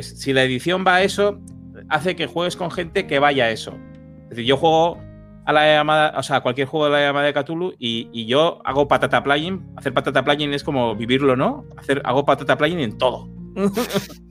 [0.00, 1.40] si la edición va a eso,
[1.88, 3.78] hace que juegues con gente que vaya a eso.
[4.24, 4.98] Es decir, yo juego
[5.44, 8.60] a la llamada, o sea, cualquier juego de la llamada de Cthulhu y, y yo
[8.64, 9.64] hago patata plugin.
[9.76, 11.64] Hacer patata plugin es como vivirlo, ¿no?
[11.76, 13.28] Hacer, hago patata plugin en todo.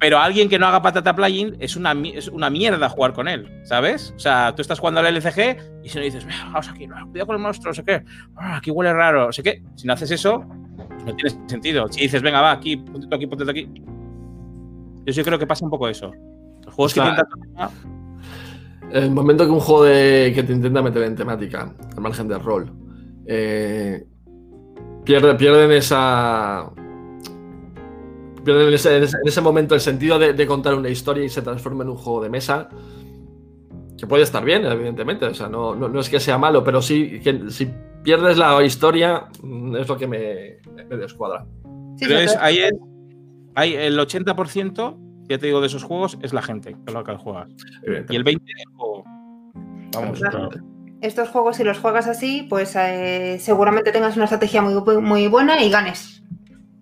[0.00, 3.50] Pero alguien que no haga patata plugin es una, es una mierda jugar con él,
[3.64, 4.12] ¿sabes?
[4.16, 7.26] O sea, tú estás jugando al LCG y si no dices, "Mira, vamos aquí, cuidado
[7.26, 8.04] con el monstruo, no sé qué,
[8.36, 9.60] ah, aquí huele raro, no sé qué.
[9.74, 10.44] Si no haces eso,
[10.76, 11.88] pues no tiene sentido.
[11.90, 13.68] Si dices, venga, va, aquí, ponte tú aquí, ponte tú aquí.
[15.04, 16.12] Yo sí creo que pasa un poco eso.
[16.64, 17.70] Los juegos O sea, que intentan.
[18.92, 22.40] El momento que un juego de- que te intenta meter en temática, al margen del
[22.40, 22.72] rol,
[23.26, 24.04] eh,
[25.04, 26.70] pierde, pierden esa.
[28.48, 31.22] Pierden en ese, en ese- en ese momento el sentido de, de contar una historia
[31.24, 32.68] y se transforma en un juego de mesa.
[33.98, 35.26] Que puede estar bien, evidentemente.
[35.26, 37.68] O sea, no, no- no es que sea malo, pero sí que si
[38.02, 41.44] pierdes la historia, mm, es lo que me, me descuadra.
[41.96, 42.72] Sí, Pero sobre es, todo- ahí es,
[43.54, 44.96] hay el 80%,
[45.28, 47.48] ya te digo, de esos juegos es la gente que lo que juegas.
[48.08, 49.04] Y el 20% es el juego.
[49.94, 50.20] Vamos.
[50.20, 50.48] Claro.
[51.02, 55.62] estos juegos, si los juegas así, pues eh, seguramente tengas una estrategia muy, muy buena
[55.62, 56.17] y ganes.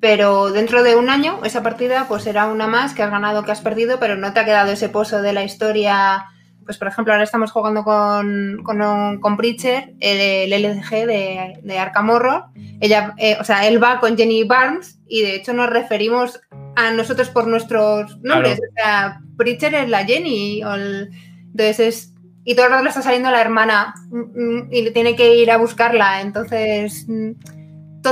[0.01, 3.53] Pero dentro de un año, esa partida pues será una más que has ganado, que
[3.53, 6.27] has perdido, pero no te ha quedado ese pozo de la historia.
[6.65, 11.61] Pues por ejemplo, ahora estamos jugando con, con, un- con Preacher, el, el LCG de,
[11.63, 12.45] de Arkham Horror.
[12.81, 16.41] Ella, eh, o sea, él va con Jenny Barnes y de hecho nos referimos
[16.75, 18.59] a nosotros por nuestros nombres.
[18.59, 20.63] O sea, Preacher es la Jenny.
[20.65, 21.11] o el-
[21.53, 22.13] entonces es
[22.49, 25.35] y todo el rato le está saliendo la hermana mm, mm, y le tiene que
[25.37, 26.21] ir a buscarla.
[26.21, 27.31] Entonces, mm,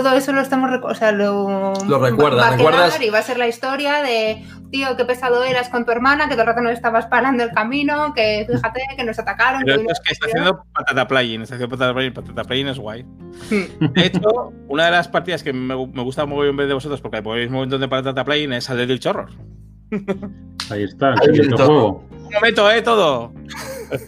[0.02, 3.00] todo eso lo estamos, o sea, lo, Lo recuerda, va, va a ¿recuerdas?
[3.00, 6.32] y va a ser la historia de, tío, qué pesado eras con tu hermana, que
[6.34, 9.62] todo el rato nos estabas parando el camino, que fíjate, que nos atacaron.
[9.64, 12.68] Pero que esto es que está haciendo patata plugin, está haciendo patata plugin, patata plugin
[12.68, 13.02] es guay.
[13.02, 13.92] Hmm.
[13.92, 17.00] De hecho, una de las partidas que me, me gusta muy bien ver de vosotros,
[17.00, 19.30] porque ponéis un montón de patata plugin, es al del Horror.
[20.70, 21.66] Ahí está, el Ahí está.
[21.66, 22.04] juego.
[22.10, 22.82] Un momento, ¿eh?
[22.82, 23.32] Todo.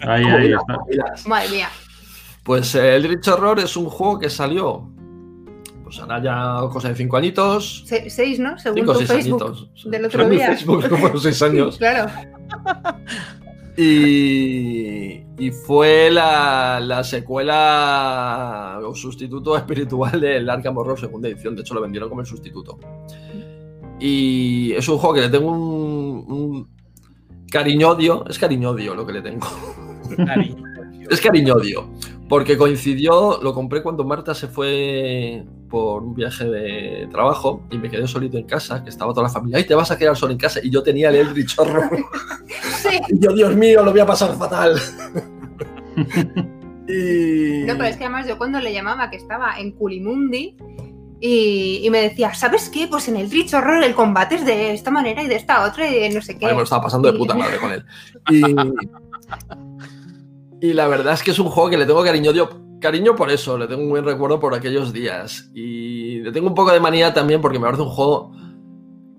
[0.07, 1.29] Ahí, ahí está.
[1.29, 1.69] Madre mía.
[2.43, 4.89] Pues eh, Eldritch Horror es un juego que salió.
[5.87, 7.85] Pues ahora ya cosa de cinco añitos.
[7.87, 8.59] Se- seis, ¿no?
[8.59, 9.43] Según Cinco o tu seis Facebook.
[9.45, 9.71] añitos.
[9.85, 10.47] del otro Según mi día.
[10.49, 11.79] Facebook, como seis años.
[11.79, 12.11] Claro.
[13.77, 21.55] Y, y fue la, la secuela o sustituto espiritual del Arkham Horror segunda edición.
[21.55, 22.79] De hecho, lo vendieron como el sustituto.
[24.01, 26.69] Y es un juego que le tengo un, un
[27.51, 28.25] cariño-odio.
[28.29, 29.47] Es cariño-odio lo que le tengo.
[30.17, 30.63] Cariño.
[31.09, 31.89] Es cariño-odio.
[32.29, 37.91] Porque coincidió, lo compré cuando Marta se fue por un viaje de trabajo y me
[37.91, 39.59] quedé solito en casa, que estaba toda la familia.
[39.59, 40.61] ¡Ay, te vas a quedar solo en casa!
[40.63, 41.91] Y yo tenía el Eldritch Horror.
[42.77, 43.01] Sí.
[43.09, 44.79] Y yo, Dios mío, lo voy a pasar fatal.
[46.89, 47.65] y...
[47.67, 50.57] No, pero es que además yo cuando le llamaba que estaba en Culimundi
[51.21, 52.87] y, y me decía, ¿sabes qué?
[52.87, 55.91] Pues en el Rich Horror el combate es de esta manera y de esta otra
[55.91, 56.45] y de no sé qué.
[56.45, 57.85] Vale, me lo estaba pasando de puta madre con él.
[60.61, 62.33] Y, y la verdad es que es un juego que le tengo cariño.
[62.33, 62.49] Yo,
[62.87, 65.51] cariño por eso, le tengo un buen recuerdo por aquellos días.
[65.53, 68.31] Y le tengo un poco de manía también porque me parece un juego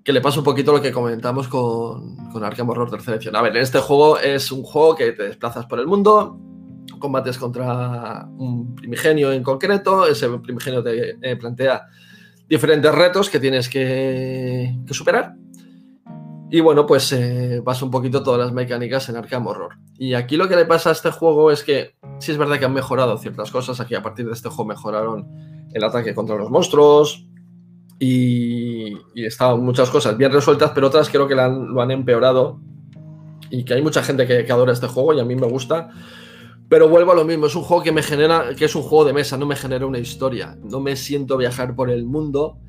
[0.05, 3.35] que le pasa un poquito lo que comentamos con, con Arkham Horror tercera edición.
[3.35, 6.39] A ver, en este juego es un juego que te desplazas por el mundo,
[6.97, 11.87] combates contra un primigenio en concreto, ese primigenio te eh, plantea
[12.47, 15.35] diferentes retos que tienes que, que superar.
[16.49, 19.77] Y bueno, pues eh, vas un poquito todas las mecánicas en Arkham Horror.
[19.97, 22.65] Y aquí lo que le pasa a este juego es que sí es verdad que
[22.65, 23.79] han mejorado ciertas cosas.
[23.81, 25.27] Aquí a partir de este juego mejoraron
[25.73, 27.27] el ataque contra los monstruos
[27.99, 32.61] y, y estaban muchas cosas bien resueltas, pero otras creo que lo han empeorado.
[33.49, 35.89] Y que hay mucha gente que, adora este juego y a mí me gusta.
[36.69, 39.05] Pero vuelvo a lo mismo, es un juego que me genera, que es un juego
[39.05, 40.57] de mesa, no me genera una historia.
[40.63, 42.59] No me siento viajar por el mundo.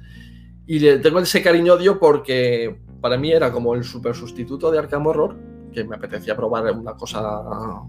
[0.67, 5.37] Y tengo ese cariño-odio porque para mí era como el super sustituto de Arkham Horror,
[5.73, 7.41] que me apetecía probar una cosa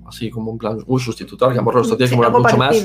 [0.05, 2.75] así como un plan, uy, sustituto de Arkham Horror, esto tiene que molar mucho más.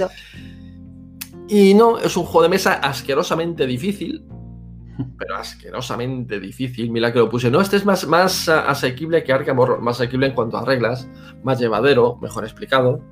[1.48, 4.24] Y no, es un juego de mesa asquerosamente difícil,
[5.18, 6.90] pero asquerosamente difícil.
[6.90, 7.50] Mira que lo puse.
[7.50, 11.08] No, este es más, más asequible que Arkham Horror, más asequible en cuanto a reglas,
[11.42, 13.04] más llevadero, mejor explicado,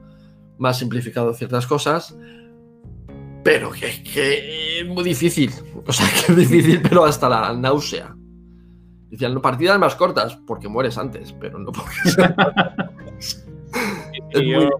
[0.58, 2.16] más simplificado ciertas cosas.
[3.44, 5.52] Pero que, que es muy difícil.
[5.84, 8.14] O sea, que es difícil, pero hasta la náusea.
[9.12, 12.34] Decían, no, partidas más cortas, porque mueres antes, pero no porque sean-
[14.34, 14.70] Y yo muy-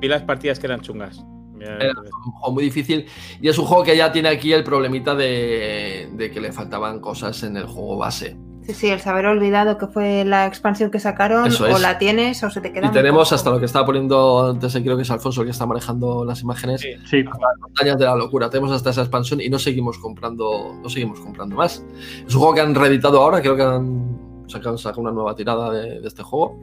[0.00, 1.22] vi las- partidas que eran chungas.
[1.60, 1.92] Era
[2.26, 3.06] un juego muy difícil
[3.40, 6.98] y es un juego que ya tiene aquí el problemita de, de que le faltaban
[7.00, 8.36] cosas en el juego base.
[8.66, 11.80] Sí, sí, el saber olvidado que fue la expansión que sacaron, Eso o es.
[11.80, 12.86] la tienes o se te queda.
[12.86, 13.34] Y tenemos poco.
[13.34, 16.42] hasta lo que estaba poniendo antes, creo que es Alfonso el que está manejando las
[16.42, 16.94] imágenes, Sí.
[17.04, 17.24] Sí,
[17.60, 18.48] montañas de la locura.
[18.50, 21.84] Tenemos hasta esa expansión y no seguimos comprando, no seguimos comprando más.
[22.26, 25.70] Es un juego que han reeditado ahora, creo que han sacado, sacado una nueva tirada
[25.70, 26.60] de, de este juego.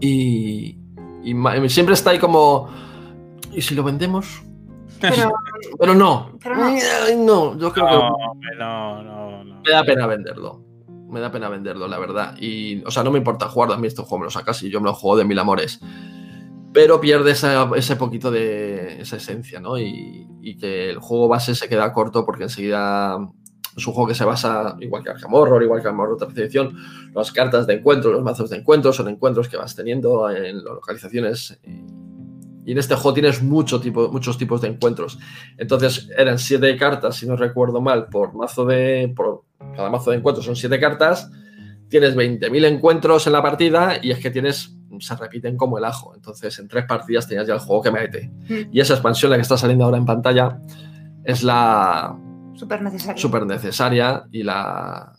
[0.00, 0.76] Y,
[1.68, 2.68] siempre está ahí como.
[3.52, 4.42] ¿Y si lo vendemos?
[5.00, 5.32] Pero,
[5.78, 6.30] Pero no.
[6.42, 7.58] Pero no.
[7.58, 7.92] Yo creo que
[8.58, 9.62] no, no, no.
[9.62, 10.63] me da pena venderlo.
[11.14, 12.36] Me da pena venderlo, la verdad.
[12.40, 13.76] Y, o sea, no me importa jugarlo.
[13.76, 15.78] A mí este juego me lo sacas y yo me lo juego de mil amores.
[16.72, 19.78] Pero pierde ese poquito de esa esencia, ¿no?
[19.78, 23.16] Y, que el juego base se queda corto porque enseguida
[23.76, 26.42] es un juego que se basa, igual que Arkham Horror, igual que Arkham Horror tercera
[26.42, 26.76] edición,
[27.14, 30.74] las cartas de encuentro, los mazos de encuentro, son encuentros que vas teniendo en las
[30.74, 31.60] localizaciones.
[32.72, 35.18] En este juego tienes mucho tipo, muchos tipos de encuentros.
[35.58, 39.12] Entonces eran siete cartas, si no recuerdo mal, por mazo de.
[39.14, 39.44] Por
[39.76, 41.30] cada mazo de encuentros son siete cartas.
[41.88, 44.74] Tienes 20.000 encuentros en la partida y es que tienes.
[45.00, 46.14] Se repiten como el ajo.
[46.14, 48.30] Entonces, en tres partidas tenías ya el juego que mete.
[48.48, 48.72] Mm.
[48.72, 50.60] Y esa expansión, la que está saliendo ahora en pantalla,
[51.24, 52.16] es la
[52.54, 53.20] súper necesario.
[53.20, 55.12] súper necesaria y la.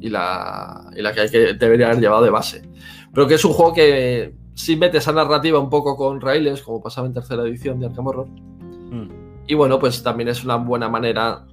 [0.00, 2.68] Y la, y la que, hay que debería haber llevado de base.
[3.14, 6.82] Pero que es un juego que sí mete esa narrativa un poco con raíles, como
[6.82, 8.28] pasaba en tercera edición de Arkham Horror.
[8.28, 9.08] Mm.
[9.46, 11.44] Y bueno, pues también es una buena manera.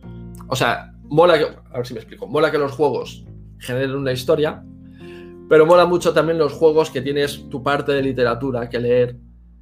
[0.48, 1.46] O sea, mola que.
[1.72, 2.28] A ver si me explico.
[2.28, 3.26] Mola que los juegos
[3.60, 4.64] generen una historia,
[5.50, 9.18] pero mola mucho también los juegos que tienes tu parte de literatura que leer,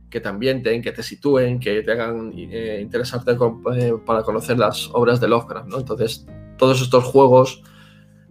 [0.09, 4.57] que te ambienten, que te sitúen, que te hagan eh, interesarte con- eh, para conocer
[4.57, 5.77] las obras de Lovecraft, ¿no?
[5.79, 6.25] Entonces,
[6.57, 7.63] todos estos juegos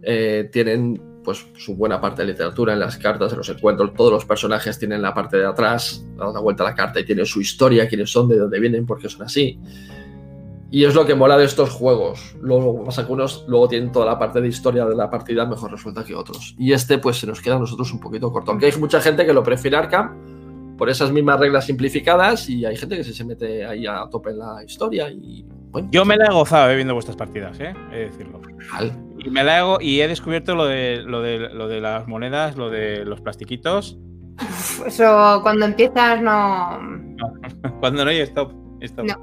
[0.01, 4.11] eh, tienen pues su buena parte de literatura en las cartas, en los encuentros, todos
[4.11, 7.27] los personajes tienen la parte de atrás, da la vuelta a la carta y tienen
[7.27, 9.59] su historia, quiénes son, de dónde vienen, por qué son así.
[10.71, 12.35] Y es lo que mola de estos juegos.
[12.41, 15.69] Luego pasa que unos luego tienen toda la parte de historia de la partida mejor
[15.71, 16.55] resuelta que otros.
[16.57, 18.49] Y este pues se nos queda a nosotros un poquito corto.
[18.49, 22.75] Aunque hay mucha gente que lo prefiere Arkham por esas mismas reglas simplificadas y hay
[22.75, 25.89] gente que se, se mete ahí a tope en la historia y bueno.
[25.91, 27.75] Yo me la he gozado eh, viendo vuestras partidas, ¿eh?
[27.91, 28.41] He de decirlo.
[29.23, 32.07] Y me la he, go- y he descubierto lo de, lo, de, lo de las
[32.07, 33.97] monedas, lo de los plastiquitos.
[34.85, 36.79] Eso cuando empiezas no.
[37.81, 38.53] Cuando no hay stop.
[38.81, 39.05] stop.
[39.05, 39.15] No.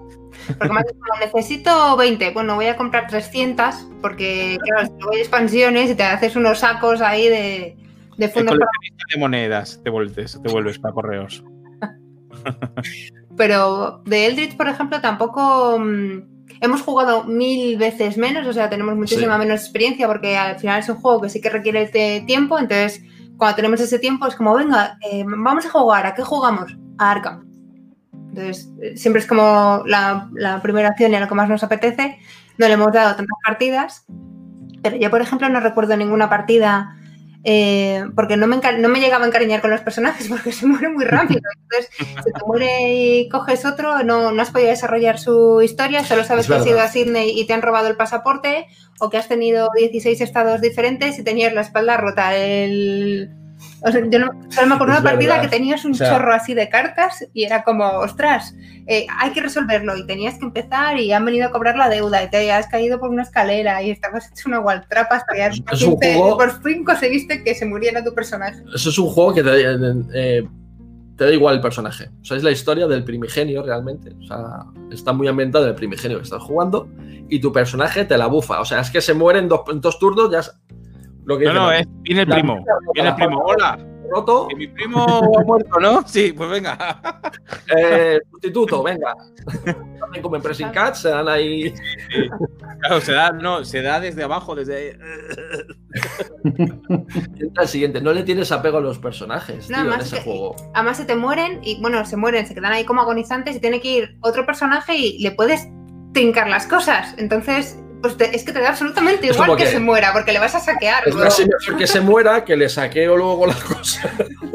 [0.59, 0.99] Porque me has dicho,
[1.35, 2.31] necesito 20.
[2.33, 6.59] Bueno, voy a comprar 300 porque, claro, si luego hay expansiones y te haces unos
[6.59, 7.77] sacos ahí de,
[8.19, 8.55] de fondos.
[8.59, 8.69] para-
[9.15, 11.43] de monedas te vuelves, te vuelves para correos.
[13.37, 15.81] Pero de Eldritch, por ejemplo, tampoco.
[16.61, 19.39] Hemos jugado mil veces menos, o sea, tenemos muchísima Sí.
[19.41, 22.59] menos experiencia porque al final es un juego que sí que requiere de tiempo.
[22.59, 23.03] Entonces,
[23.37, 26.07] cuando tenemos ese tiempo, es como, venga, eh, vamos a jugar.
[26.07, 26.77] ¿A qué jugamos?
[26.99, 27.45] A Arkham.
[28.29, 31.63] Entonces, eh, siempre es como la, la primera opción y a lo que más nos
[31.63, 32.19] apetece.
[32.59, 34.05] No le hemos dado tantas partidas.
[34.83, 36.97] Pero yo, por ejemplo, no recuerdo ninguna partida
[37.45, 40.95] eh, porque no me, no me llegaba a encariñar con los personajes porque se mueren
[40.95, 41.41] muy rápido.
[41.63, 41.91] Entonces,
[42.25, 46.47] si te muere y coges otro, no, no has podido desarrollar su historia, solo sabes
[46.47, 48.67] Es que has ido a Sydney y te han robado el pasaporte
[48.99, 52.37] o que has tenido 16 estados diferentes y tenías la espalda rota.
[52.37, 53.46] El...
[53.83, 55.43] o sea, yo no- solo me acuerdo una partida verdad.
[55.51, 58.55] que tenías un O sea- chorro así de cartas y era como, ostras,
[58.87, 62.23] eh, hay que resolverlo y tenías que empezar y han venido a cobrar la deuda
[62.23, 65.83] y te has caído por una escalera y estabas hecho una gualtrapa hasta que Es
[65.83, 68.63] un juego- por fin conseguiste que se muriera tu personaje.
[68.75, 69.65] Eso es un juego que te,
[70.15, 70.49] eh,
[71.17, 72.11] te da igual el personaje.
[72.21, 74.13] O sea, es la historia del primigenio realmente.
[74.23, 76.89] O sea, está muy ambientado en el primigenio que estás jugando
[77.29, 78.61] y tu personaje te la bufa.
[78.61, 80.43] O sea, es que se muere en dos, en dos turnos, ya
[81.27, 82.65] lo que No, no, es, viene el primo.
[82.95, 83.43] Viene el primo.
[83.45, 83.79] Hola,
[84.11, 84.49] roto.
[84.57, 86.07] mi primo ha muerto, ¿no?
[86.07, 86.77] Sí, pues venga.
[87.77, 89.13] Eh, sustituto, venga.
[90.01, 91.75] También como en Pressing Catch, se dan ahí.
[92.81, 94.91] Claro, se da, no, se da desde abajo, desde.
[96.45, 98.01] Entra el siguiente.
[98.01, 100.55] No le tienes apego a los personajes, No, tío, en ese que- juego.
[100.75, 103.81] Además se te mueren y bueno, se mueren, se quedan ahí como agonizantes y tiene
[103.81, 105.67] que ir otro personaje y le puedes
[106.13, 107.15] trincar las cosas.
[107.19, 110.39] Entonces, pues te- es que te da absolutamente igual que, que- se muera porque le
[110.39, 111.03] vas a saquear.
[111.07, 111.29] Es luego.
[111.29, 114.11] casi mejor que se muera que le saqueo luego las cosas.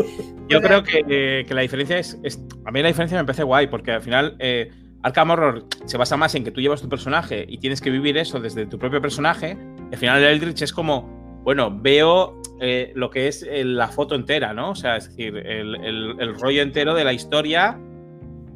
[0.48, 3.68] Yo creo que, que la diferencia es, es- A mí la diferencia me parece guay,
[3.68, 4.36] porque al final.
[4.40, 4.70] eh,
[5.04, 8.18] Arkham Horror se basa más en que tú llevas tu personaje y tienes que vivir
[8.18, 9.58] eso desde tu propio personaje.
[9.92, 11.20] Al final, el Eldritch es como.
[11.44, 14.70] Bueno, veo eh, lo que es eh, la foto entera, ¿no?
[14.72, 17.80] O sea, es decir, el, el- el rollo entero de la historia.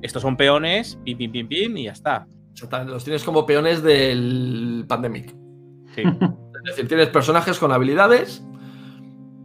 [0.04, 2.28] Estos son peones, pim, pim, pim, pim, y ya está.
[2.56, 5.36] Exactamente, Los tienes como peones del Pandemic.
[5.94, 6.04] Sí.
[6.04, 8.42] Es decir, tienes personajes con habilidades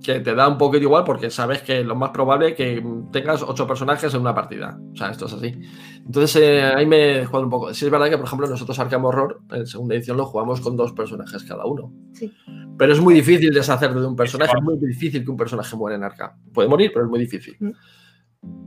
[0.01, 3.43] que te da un poquito igual porque sabes que lo más probable es que tengas
[3.43, 4.79] ocho personajes en una partida.
[4.93, 5.61] O sea, esto es así.
[6.07, 7.75] Entonces eh, ahí me juego un poco.
[7.75, 10.77] Sí es verdad que, por ejemplo, nosotros Arkham Horror, en segunda edición, lo jugamos con
[10.77, 11.93] dos personajes cada uno.
[12.13, 12.33] Sí.
[12.79, 14.53] Pero es muy difícil deshacerte de un personaje.
[14.57, 16.31] Es muy difícil que un personaje muera en Arkham.
[16.55, 17.57] Puede morir, pero es muy difícil.
[17.59, 17.73] Mm.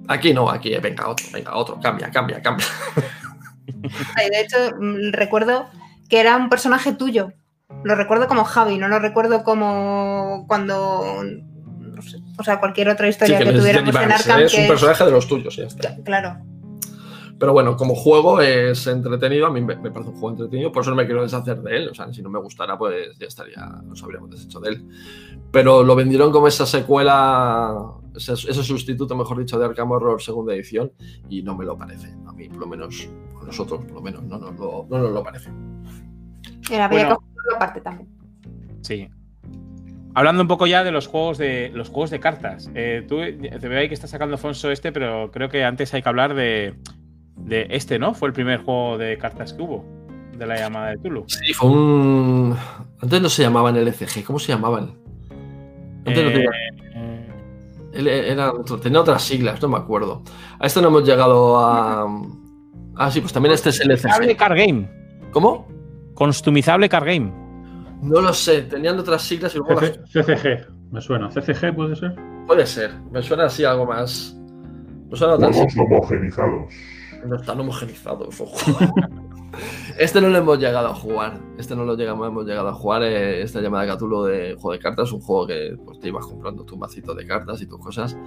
[0.10, 2.68] Aquí no, aquí eh, venga otro, venga otro, cambia, cambia, cambia.
[4.16, 5.68] Ay, de hecho, mm, recuerdo
[6.10, 7.32] que era un personaje tuyo.
[7.84, 11.24] Lo recuerdo como Javi, no lo recuerdo como cuando.
[11.24, 14.40] No sé, O sea, cualquier otra Sí, historia que que es tuviéramos en Arkham.
[14.42, 15.96] es un que- personaje de los tuyos, ya está.
[16.04, 16.38] Claro.
[17.40, 20.92] Pero bueno, como juego es entretenido, a mí me parece un juego entretenido, por eso
[20.92, 21.90] no me quiero deshacer de él.
[21.90, 24.88] O sea, si no me gustara, pues ya estaría, nos habríamos deshecho de él.
[25.52, 27.76] Pero lo vendieron como esa secuela,
[28.16, 30.92] ese, ese sustituto, mejor dicho, de Arkham Horror segunda edición,
[31.28, 32.14] y no me lo parece.
[32.28, 33.10] A mí, por lo menos,
[33.46, 35.50] nosotros, por lo menos, no nos lo, no nos lo parece.
[36.72, 37.20] Era, había Bueno.
[37.20, 38.10] que jugarlo aparte también.
[38.82, 39.10] Sí.
[40.16, 42.70] Hablando un poco ya de los juegos de los juegos de cartas.
[42.76, 46.04] Eh, tú te veo ahí que está sacando Alfonso este, pero creo que antes hay
[46.04, 46.76] que hablar de,
[47.36, 48.14] de este, ¿no?
[48.14, 49.84] Fue el primer juego de cartas que hubo,
[50.38, 51.24] de la llamada de Tulu.
[51.28, 52.56] Sí, fue un.
[53.02, 54.94] Antes no se llamaban LCG, ¿cómo se llamaban?
[56.06, 56.52] Antes no Eh, tenía-
[57.94, 60.22] Él era otro- tenía otras siglas, no me acuerdo.
[60.60, 62.06] A esto no hemos llegado a.
[62.96, 64.38] Ah, sí, pues también este es Customizable LCG.
[64.38, 64.90] Card Game.
[65.32, 65.68] ¿Cómo?
[66.14, 67.34] Customizable Card Game.
[68.02, 71.30] No lo sé, tenían otras siglas y luego las- CCG, me suena.
[71.32, 72.16] ¿CCG puede ser?
[72.46, 74.36] Puede ser, me suena así algo más.
[75.10, 76.74] Me suena otras Juegos homogenizados.
[77.26, 78.56] No están homogenizados, ojo.
[80.00, 81.40] Este no lo hemos llegado a jugar.
[81.60, 83.04] Este no lo llegamos, hemos llegado a jugar.
[83.04, 85.12] eh, esta llamada de Cthulhu de juego de cartas.
[85.12, 88.18] Un juego que pues, te ibas comprando tu macito de cartas y tus cosas.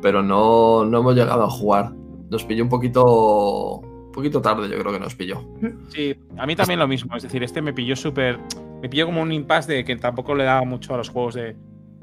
[0.00, 1.92] Pero no, no hemos llegado a jugar.
[2.30, 3.80] Nos pilló un poquito.
[4.16, 5.44] Poquito tarde, yo creo que nos pilló.
[5.90, 7.14] Sí, a mí también lo mismo.
[7.14, 8.38] Es decir, este me pilló súper.
[8.80, 11.54] Me pilló como un impasse de que tampoco le daba mucho a los juegos de,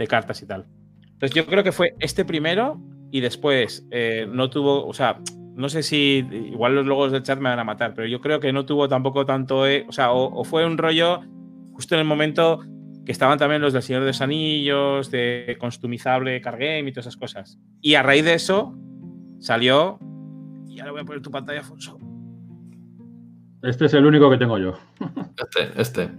[0.07, 0.67] cartas y tal.
[1.01, 4.85] Entonces yo creo que fue este primero y después eh, no tuvo.
[4.85, 5.21] O sea,
[5.55, 6.23] no sé si.
[6.31, 8.87] Igual los logos del chat me van a matar, pero yo creo que no tuvo
[8.87, 9.65] tampoco tanto.
[9.65, 11.21] eh, o sea, o, fue un rollo
[11.71, 12.59] justo en el momento
[13.07, 17.07] que estaban también los del Señor de los Anillos, de Customizable Card Game y todas
[17.07, 17.57] esas cosas.
[17.81, 18.77] Y a raíz de eso
[19.39, 19.97] salió.
[20.67, 21.97] Y ahora voy a poner tu pantalla, Alfonso.
[23.63, 24.73] Este es el único que tengo yo.
[25.37, 26.09] Este, este.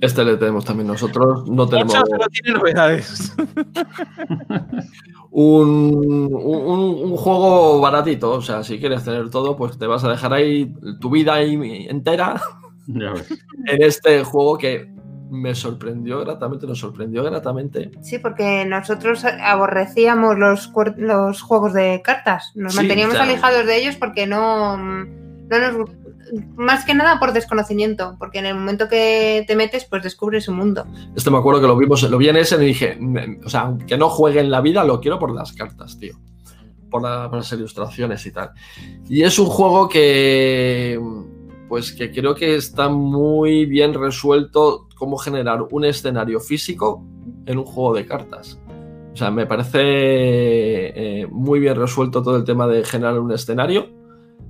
[0.00, 1.48] Este le tenemos también nosotros.
[1.48, 1.94] No tenemos.
[1.94, 3.34] Ocho solo tiene novedades.
[5.30, 8.32] un, un- un juego baratito.
[8.32, 11.86] O sea, si quieres tener todo, pues te vas a dejar ahí tu vida ahí
[11.88, 12.40] entera
[12.88, 13.28] Ya ves.
[13.66, 14.94] en este juego que
[15.28, 17.90] me sorprendió gratamente, nos sorprendió gratamente.
[18.00, 22.52] Sí, porque nosotros aborrecíamos los, los juegos de cartas.
[22.54, 23.30] Nos Sí, manteníamos claro.
[23.30, 25.06] alejados de ellos porque no, no
[25.48, 25.90] nos.
[26.56, 30.56] Más que nada por desconocimiento, porque en el momento que te metes, pues descubres un
[30.56, 30.84] mundo.
[31.14, 33.60] Este me acuerdo que lo vimos, lo vi en ese y dije, "Me- o sea,
[33.62, 36.14] aunque no juegue en la vida, lo quiero por las cartas, tío.
[36.90, 38.50] Por, la- por las ilustraciones y tal.
[39.08, 40.98] Y es un juego que,
[41.68, 47.04] pues que creo que está muy bien resuelto cómo generar un escenario físico
[47.44, 48.58] en un juego de cartas.
[49.12, 53.88] O sea, me parece eh, muy bien resuelto todo el tema de generar un escenario,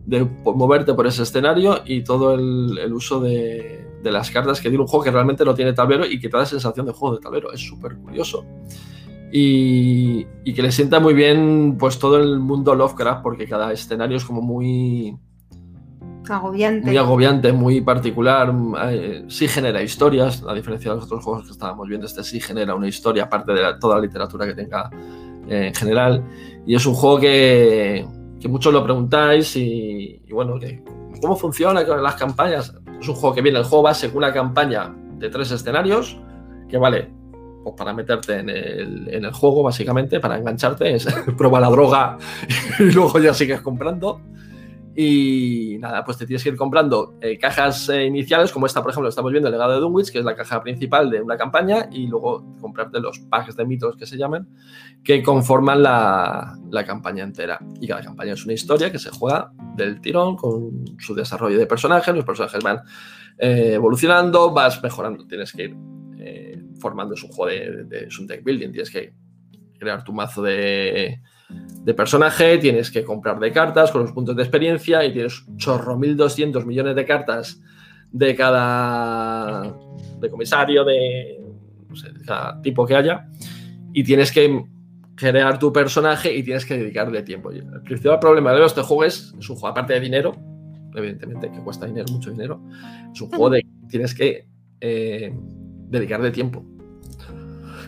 [0.06, 4.68] de moverte por ese escenario y todo el, el uso de, de las cartas que
[4.68, 7.16] tiene un juego que realmente no tiene tablero y que te da sensación de juego
[7.16, 7.52] de tablero.
[7.52, 8.44] Es súper curioso.
[9.32, 14.16] Y, y que le sienta muy bien pues todo el mundo Lovecraft porque cada escenario
[14.16, 15.16] es como muy,
[16.28, 16.86] Agobiante.
[16.86, 18.54] muy agobiante, muy particular.
[18.90, 22.40] eh, sí genera historias, a diferencia de los otros juegos que estábamos viendo, este sí
[22.40, 24.88] genera una historia, aparte de la- toda la literatura que tenga
[25.48, 26.24] eh, en general.
[26.66, 28.06] Y es un juego que,
[28.46, 30.80] que muchos lo preguntáis y, bueno, que,
[31.20, 32.72] ¿cómo funciona con las campañas?
[33.00, 36.16] Es un juego que viene el juego base con una campaña de tres escenarios,
[36.68, 37.10] que vale
[37.64, 42.18] pues para meterte en el, en el juego, básicamente, para engancharte, es prueba la droga
[42.78, 44.20] y luego ya sigues comprando.
[44.98, 48.90] Y nada, pues te tienes que ir comprando eh, cajas eh, iniciales, como esta, por
[48.92, 51.88] ejemplo, estamos viendo el legado de Dunwich, que es la caja principal de una campaña,
[51.92, 54.48] y luego comprarte los packs de mitos que se llaman,
[55.04, 57.58] que conforman la, la campaña entera.
[57.80, 61.66] Y cada campaña es una historia que se juega del tirón, con su desarrollo de
[61.66, 62.80] personajes, los personajes van
[63.38, 65.76] eh, evolucionando, vas mejorando, tienes que ir
[66.78, 69.14] formando es un juego de, de- es un deck building, tienes que
[69.78, 74.42] crear tu mazo de, de personaje, tienes que comprar de cartas con los puntos de
[74.42, 77.60] experiencia y tienes chorro 1200 millones de cartas
[78.10, 79.74] de cada
[80.20, 81.40] de comisario, de,
[81.88, 83.28] no sé, de cada tipo que haya,
[83.92, 84.64] y tienes que
[85.14, 87.52] crear tu personaje y tienes que dedicarle tiempo.
[87.52, 90.36] Y el principal problema de este juego es, es un juego aparte de dinero,
[90.94, 92.60] evidentemente que cuesta dinero, mucho dinero,
[93.12, 94.46] es un juego de que tienes que
[94.80, 95.34] eh,
[95.88, 96.64] dedicarle tiempo.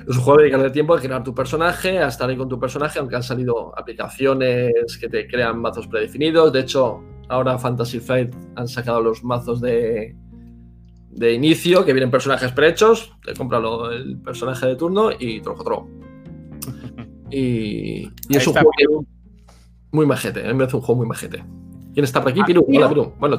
[0.09, 2.59] Es un juego de dedicarle tiempo a crear tu personaje, a estar ahí con tu
[2.59, 6.51] personaje, aunque han salido aplicaciones que te crean mazos predefinidos.
[6.51, 10.17] De hecho, ahora Fantasy Flight han sacado los mazos de,
[11.11, 13.15] de inicio, que vienen personajes prehechos.
[13.23, 15.89] Te compras el personaje de turno y troco troco.
[17.31, 18.63] Y, y es un está.
[18.63, 19.05] juego
[19.93, 20.41] muy majete.
[20.41, 21.45] A mí me parece un juego muy majete.
[21.95, 22.43] ¿Quién está por aquí?
[22.45, 22.65] Piru.
[22.69, 23.15] Hola, Piru.
[23.19, 23.37] Bueno,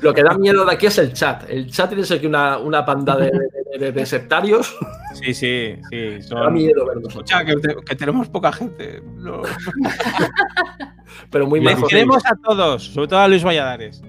[0.00, 1.44] lo que da miedo de aquí es el chat.
[1.48, 4.74] El chat tiene que una, una panda de, de- de- de sectarios.
[5.14, 6.18] Sí, sí, sí.
[6.30, 7.08] Da miedo verlos.
[7.08, 7.54] Escucha, que,
[7.86, 9.02] que tenemos poca gente.
[9.16, 9.42] No.
[11.30, 11.88] Pero muy Les majos.
[11.90, 14.02] queremos a todos, sobre todo a Luis Valladares.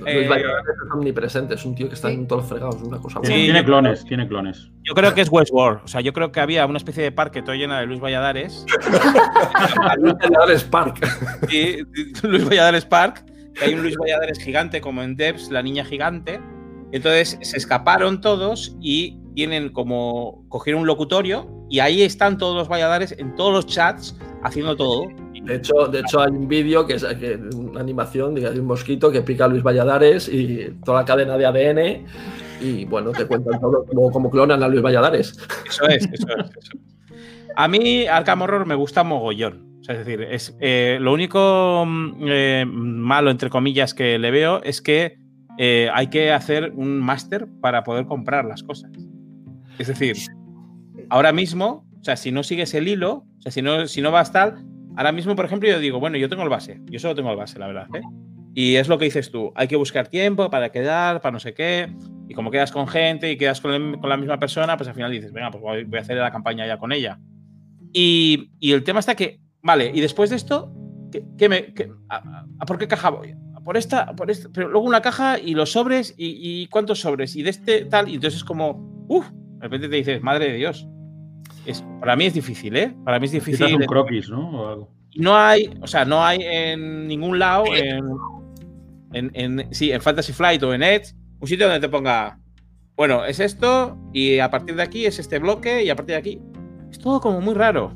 [0.00, 1.54] Luis eh, Valladares es omnipresente.
[1.54, 2.14] Es un tío que está Sí.
[2.14, 2.76] en todos los fregados.
[2.76, 4.70] Es una cosa Sí, Tiene, clones, tiene clones.
[4.84, 5.80] Yo creo que es Westworld.
[5.84, 8.64] O sea, yo creo que había una especie de parque todo lleno de Luis Valladares.
[9.98, 11.06] Luis Valladares Park.
[11.50, 11.78] y
[12.26, 13.24] Luis Valladares Park.
[13.54, 16.40] que hay un Luis Valladares gigante, como en Devs, la niña gigante.
[16.92, 20.44] Entonces se escaparon todos y tienen como.
[20.48, 25.04] cogieron un locutorio y ahí están todos los Valladares en todos los chats haciendo todo.
[25.50, 29.10] De hecho, de hecho hay un vídeo que es que- una animación de un mosquito
[29.10, 32.04] que pica a Luis Valladares y toda la cadena de ADN.
[32.60, 35.36] Y bueno, te cuentan todo cómo, clonan a Luis Valladares.
[35.66, 36.70] Eso es, eso es.
[37.56, 39.66] A mí Arkham Horror me gusta mogollón.
[39.88, 44.80] Es decir, es, eh, lo único mm, eh, malo, entre comillas, que le veo es
[44.80, 45.18] que
[45.58, 48.92] eh, hay que hacer un máster para poder comprar las cosas.
[49.80, 50.16] Es decir,
[51.08, 54.12] ahora mismo, o sea, si no sigues el hilo, o sea, si no, si no
[54.12, 54.64] vas tal,
[55.00, 57.36] ahora mismo, por ejemplo, yo digo, bueno, yo tengo el base, yo solo tengo el
[57.36, 57.86] base, la verdad.
[57.94, 58.02] ¿eh?
[58.54, 61.54] Y es lo que dices tú, hay que buscar tiempo para quedar, para no sé
[61.54, 61.90] qué,
[62.28, 64.94] y como quedas con gente y quedas con, el- con la misma persona, pues al
[64.94, 67.18] final dices, venga, pues voy, a hacer la campaña ya con ella.
[67.92, 70.72] Y, y el tema está que, vale, y después de esto,
[71.10, 73.34] ¿qué, qué me, qué- a, a por qué caja voy?
[73.54, 77.00] ¿A por esta, por esta, pero luego una caja y los sobres y, y cuántos
[77.00, 80.50] sobres y de este tal, y entonces es como, uff, de repente te dices, madre
[80.50, 80.86] de Dios.
[81.66, 82.94] Es, para mí es difícil, ¿eh?
[83.04, 83.74] Para mí es difícil.
[83.76, 84.50] un croquis, ¿no?
[84.50, 84.88] O algo.
[85.10, 88.04] Y no hay, o sea, no hay en ningún lado, en,
[89.12, 92.38] en, en- sí, en Fantasy Flight o en Edge, un sitio donde te ponga,
[92.96, 96.18] bueno, es esto y a partir de aquí es este bloque y a partir de
[96.18, 96.40] aquí.
[96.90, 97.94] Es todo como muy raro.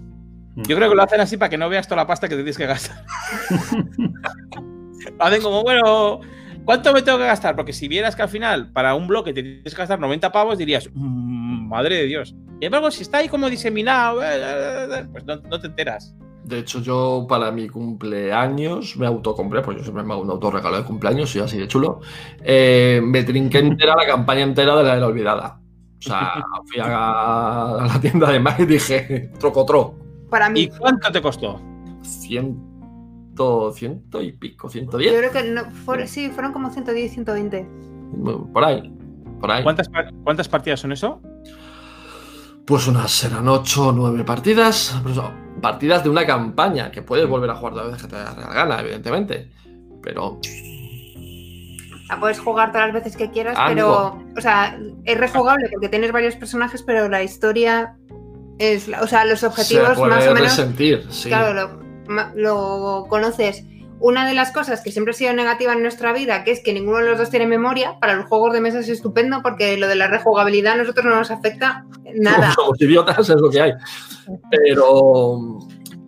[0.57, 2.43] Yo creo que lo hacen así para que no veas toda la pasta que te
[2.43, 3.05] tienes que gastar.
[5.19, 6.21] lo hacen como, bueno,
[6.65, 7.57] ¿cuánto me tengo que gastar?
[7.57, 10.59] Porque si vieras que al final para un bloque te tienes que gastar 90 pavos,
[10.59, 12.35] dirías, "Mm, madre de Dios.
[12.61, 16.15] Y embargo, si está ahí como diseminado, eh, eh, eh, pues no, no te enteras.
[16.45, 20.77] De hecho, yo para mi cumpleaños me autocompré, pues yo siempre me hago un autorregalo
[20.77, 22.01] de cumpleaños, soy así de chulo.
[22.43, 25.59] eh, me trinqué entera la campaña entera de la de la olvidada.
[25.99, 26.35] O sea,
[26.67, 29.95] fui a, la tienda de Mac y dije, trocotro.
[30.29, 31.61] Para ¿Y mí, cuánto te costó?
[32.03, 32.61] Ciento,
[33.75, 35.63] ciento y pico, ciento yo diez, creo que no,
[36.07, 37.67] sí, fueron como 110, 120.
[38.53, 38.93] por ahí.
[39.41, 39.63] Por ahí.
[39.63, 39.89] ¿Cuántas,
[40.23, 41.21] ¿Cuántas partidas son eso?
[42.67, 44.99] Pues unas serán ocho o nueve partidas.
[45.03, 48.15] pero son partidas de una campaña que puedes volver a jugar todas las veces que
[48.17, 49.51] te dé la gana, evidentemente.
[50.03, 50.39] Pero
[52.09, 54.19] La puedes jugar todas las veces que quieras, Ah, pero.
[54.37, 57.97] O sea, es rejugable porque tienes varios personajes, pero la historia
[58.59, 58.89] es.
[58.89, 60.41] la- O sea, los se objetivos puede más o menos.
[60.57, 61.29] resentir, sí.
[61.29, 61.85] Claro, lo,
[62.35, 63.65] lo conoces.
[64.01, 66.73] Una de las cosas que siempre ha sido negativa en nuestra vida, que es que
[66.73, 69.89] ninguno de los dos tiene memoria, para los juegos de mesa es estupendo porque lo
[69.89, 72.53] de la rejugabilidad a nosotros no nos afecta nada.
[72.57, 73.73] Somos idiotas, es lo que hay.
[74.51, 75.59] Pero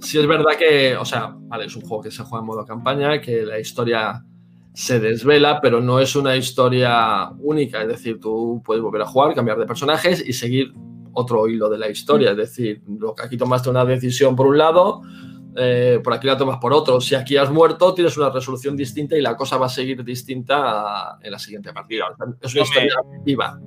[0.00, 2.64] sí es verdad que, o sea, vale, es un juego que se juega en modo
[2.64, 4.22] campaña, que la historia
[4.74, 7.80] se desvela, pero no es una historia única.
[7.80, 10.74] Es decir, tú puedes volver a jugar, cambiar de personajes y seguir
[11.14, 12.32] otro hilo de la historia.
[12.32, 15.00] Es decir, lo que aquí tomaste una decisión por un lado,
[15.56, 17.00] eh, por aquí la tomas por otro.
[17.00, 21.18] Si aquí has muerto, tienes una resolución distinta y la cosa va a seguir distinta
[21.22, 22.04] en la siguiente partida.
[22.10, 22.94] O sea, es una historia
[23.24, 23.58] viva.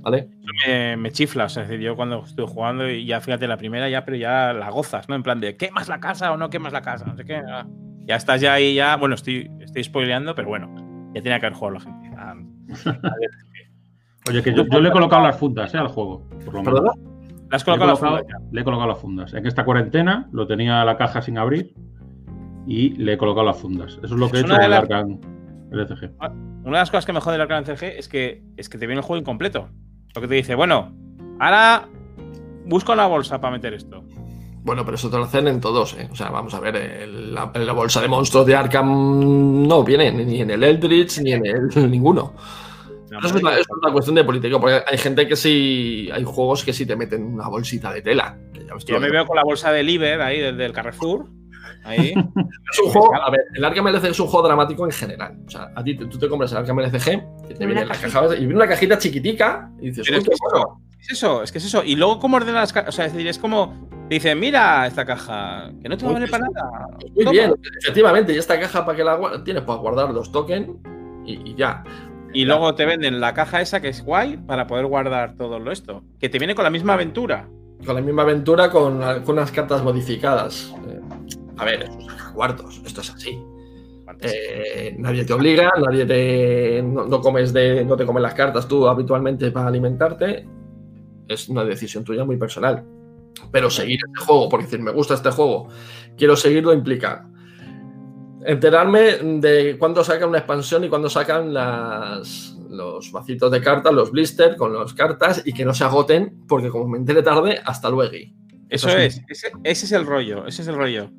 [0.00, 0.28] ¿Vale?
[0.40, 1.44] Eso me, me chifla.
[1.44, 4.16] O sea, es decir, yo cuando estuve jugando y ya fíjate la primera, ya, pero
[4.16, 5.14] ya la gozas, ¿no?
[5.14, 7.04] En plan de ¿quemas la casa o no quemas la casa?
[7.06, 7.36] No sé qué.
[7.36, 7.66] ah.
[8.06, 8.96] Ya estás ya ahí, ya.
[8.96, 10.72] Bueno, estoy, estoy spoileando, pero bueno,
[11.14, 12.10] ya tenía que haber jugado la gente.
[12.16, 12.34] Ah,
[14.30, 15.78] Oye, que yo, yo le he colocado las fundas ¿eh?
[15.78, 16.64] al juego, por lo menos.
[16.64, 17.07] ¿Perdona?
[17.50, 18.36] ¿Le has Le he, colocado las fundas ya?
[18.52, 19.34] le he colocado las fundas.
[19.34, 21.74] En esta cuarentena lo tenía la caja sin abrir
[22.66, 23.92] y le he colocado las fundas.
[24.02, 25.18] Eso es lo que he hecho con de el las- Arkham
[25.70, 26.10] LCG.
[26.20, 28.86] Una de las cosas que me jode el Arcane CG es que, es que te
[28.86, 29.68] viene el juego incompleto.
[30.14, 30.92] Lo que te dice, bueno,
[31.40, 31.88] ahora
[32.66, 34.04] busco la bolsa para meter esto.
[34.64, 36.08] Bueno, pero eso te lo hacen en todos, ¿eh?
[36.10, 40.10] O sea, vamos a ver, el- la, la bolsa de monstruos de Arkham no viene
[40.12, 42.34] ni en el Eldritch ni en el ninguno.
[43.10, 46.64] Eso es una, es una cuestión de política, porque hay gente que sí, hay juegos
[46.64, 48.36] que sí te meten una bolsita de tela.
[48.52, 51.26] que ya Yo me veo con la bolsa de Liber ahí, del, del Carrefour.
[51.84, 52.12] Ahí.
[52.72, 55.38] Es un juego, a ver, el Arkham LCG es un juego dramático en general.
[55.46, 57.94] O sea, a ti te- tú te compras el Arkham LCG, que te viene la
[57.94, 60.82] caja y viene una cajita chiquitica y dices, Pero "Uy, es que qué es bueno".
[61.00, 61.82] Es eso, es que es eso.
[61.84, 62.90] Y luego, ¿cómo ordenan las cajas?
[62.90, 63.88] O sea, es decir, es como.
[64.08, 66.32] te Dicen, mira esta caja, que no te va a Uy, valer sí.
[66.32, 66.88] para nada.
[67.14, 67.30] Muy Toma.
[67.30, 70.68] bien, efectivamente, y esta caja para que la tienes para guardar los tokens
[71.24, 71.84] y, y ya.
[72.32, 75.72] Y luego te venden la caja esa que es guay para poder guardar todo lo
[75.72, 76.02] esto.
[76.18, 77.48] Que te viene con la misma aventura.
[77.84, 80.74] Con la misma aventura, con, con unas cartas modificadas.
[80.88, 81.00] Eh,
[81.56, 83.38] a ver, eso saca cuartos, esto es así.
[84.20, 86.82] Eh, nadie te obliga, nadie te.
[86.82, 87.84] No, no comes de.
[87.84, 90.46] no te comen las cartas tú habitualmente para alimentarte.
[91.28, 92.84] Es una decisión tuya muy personal.
[93.52, 95.68] Pero seguir este juego, porque decir, me gusta este juego,
[96.16, 97.28] quiero seguirlo, implica
[98.48, 104.10] enterarme de cuándo sacan una expansión y cuándo sacan las, los vacitos de cartas, los
[104.10, 107.90] blisters con las cartas y que no se agoten, porque como me entere tarde, hasta
[107.90, 108.16] luego.
[108.70, 111.10] Eso es, ese, ese es el rollo, ese es el rollo.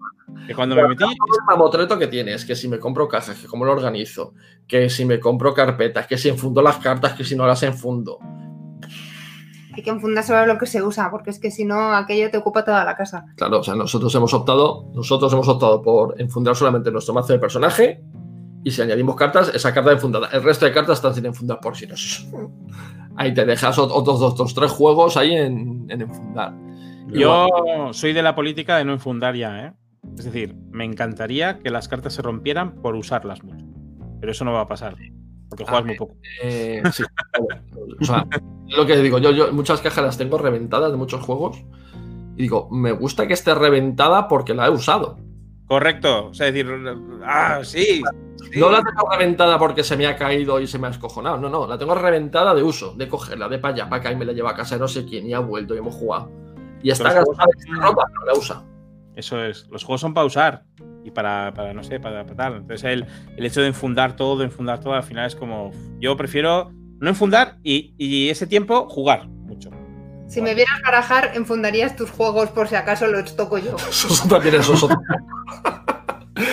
[0.48, 3.64] Que cuando me metí, el mamotreto que tienes, que si me compro cajas, que cómo
[3.64, 4.34] lo organizo,
[4.68, 8.18] que si me compro carpetas, que si enfundo las cartas, que si no las enfundo.
[9.74, 12.38] Hay que enfundar sobre lo que se usa, porque es que si no, aquello te
[12.38, 13.26] ocupa toda la casa.
[13.36, 17.40] Claro, o sea, nosotros hemos optado, nosotros hemos optado por enfundar solamente nuestro mazo de
[17.40, 18.02] personaje
[18.64, 20.28] y si añadimos cartas, esa carta enfundada.
[20.34, 21.96] El resto de cartas están sin enfundar por si no.
[23.16, 26.54] Ahí te dejas ot- otros dos, otros tres juegos ahí en, en enfundar.
[27.08, 27.48] yo
[27.92, 29.74] soy de la política de no enfundar ya, ¿eh?
[30.18, 33.66] Es decir, me encantaría que las cartas se rompieran por usarlas mucho.
[34.22, 34.96] Pero eso no va a pasar.
[35.50, 36.16] Porque juegas muy poco.
[36.44, 37.04] Eh, sí,
[38.00, 38.26] o sea,
[38.68, 41.58] es lo que digo, yo, yo muchas cajas las tengo reventadas de muchos juegos
[42.36, 45.18] y digo, me gusta que esté reventada porque la he usado.
[45.66, 46.28] Correcto.
[46.28, 46.68] O sea, decir,
[47.24, 48.02] ah, sí.
[48.42, 48.60] sí.
[48.60, 51.38] No la tengo reventada porque se me ha caído y se me ha escojonado.
[51.38, 54.16] No, no, la tengo reventada de uso, de cogerla, de para allá, para acá y
[54.16, 56.32] me la lleva a casa de no sé quién y ha vuelto y hemos jugado.
[56.82, 58.64] Y está gastada está rota, no la usa.
[59.16, 59.68] Eso es.
[59.70, 60.64] Los juegos son para usar.
[61.04, 62.56] Y para, para no sé, para, para tal.
[62.58, 63.06] Entonces, el,
[63.38, 65.72] el hecho de enfundar todo, de enfundar todo, al final es como.
[66.00, 69.70] Yo prefiero no enfundar y, y ese tiempo jugar mucho.
[70.28, 73.76] Si me vieras barajar, enfundarías tus juegos por si acaso los toco yo.
[73.90, 74.70] Eso también es.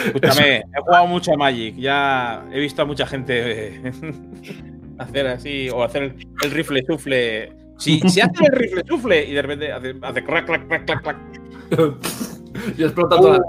[0.06, 1.76] Escúchame, he jugado mucho a Magic.
[1.76, 3.92] Ya he visto a mucha gente eh,
[4.98, 7.52] hacer así, o hacer el, el rifle sufle.
[7.78, 11.02] Si, si hace el rifle sufle y de repente hace, hace crack, crack, crack, crack,
[11.02, 11.16] crack.
[12.78, 13.44] y explota toda la.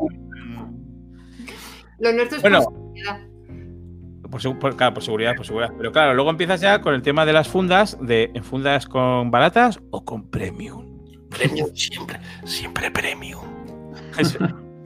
[1.99, 2.61] Lo nuestro es Bueno.
[4.29, 4.59] por seguridad.
[4.59, 5.71] Por, claro, por seguridad, por seguridad.
[5.77, 9.31] Pero claro, luego empiezas ya con el tema de las fundas, de en fundas con
[9.31, 10.85] baratas o con premium.
[11.29, 13.43] Premium, siempre, siempre premium.
[14.17, 14.39] Eso-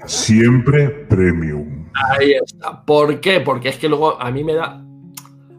[0.05, 1.87] Siempre premium.
[1.93, 2.83] Ahí está.
[2.85, 3.39] ¿Por qué?
[3.39, 4.83] Porque es que luego a mí me da.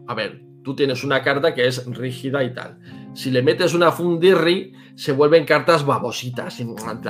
[0.07, 2.77] A ver, tú tienes una carta que es rígida y tal.
[3.13, 6.59] Si le metes una fundirri, se vuelven cartas babositas.
[6.59, 7.01] en plan,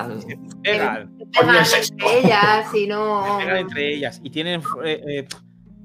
[0.61, 3.37] Pegan, Pegan entre ellas y no.
[3.39, 5.27] pegan entre ellas y tienen eh,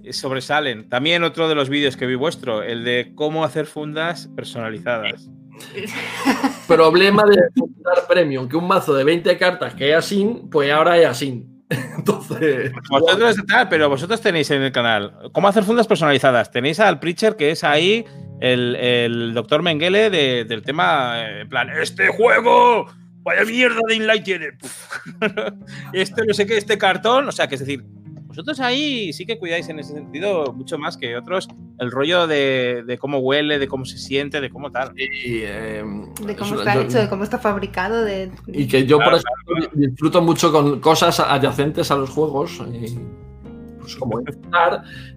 [0.05, 0.89] eh, sobresalen.
[0.89, 5.31] También otro de los vídeos que vi vuestro, el de cómo hacer fundas personalizadas.
[6.69, 10.99] Problema de fundar premium, que un mazo de 20 cartas que es así, pues ahora
[10.99, 11.45] es así.
[11.71, 12.73] Entonces.
[12.89, 16.51] Vosotros tal, pero vosotros tenéis en el canal cómo hacer fundas personalizadas.
[16.51, 18.07] Tenéis al Preacher que es ahí
[18.41, 22.87] el, el doctor Mengele de- del tema, eh, en plan, este juego,
[23.23, 24.47] vaya mierda de inlight tiene.
[25.93, 27.29] este no sé qué, este cartón.
[27.29, 27.85] O sea, que es decir,
[28.27, 31.49] vosotros ahí sí que cuidáis en ese sentido mucho más que otros
[31.81, 34.93] el rollo de, de cómo huele, de cómo se siente, de cómo tal.
[34.97, 35.83] Y, eh,
[36.25, 38.05] De cómo eso, está yo- hecho, de cómo está fabricado.
[38.05, 38.31] De...
[38.49, 42.61] Y que yo, Claro, por ejemplo, disfruto mucho con cosas adyacentes a los juegos.
[43.89, 44.21] Pues como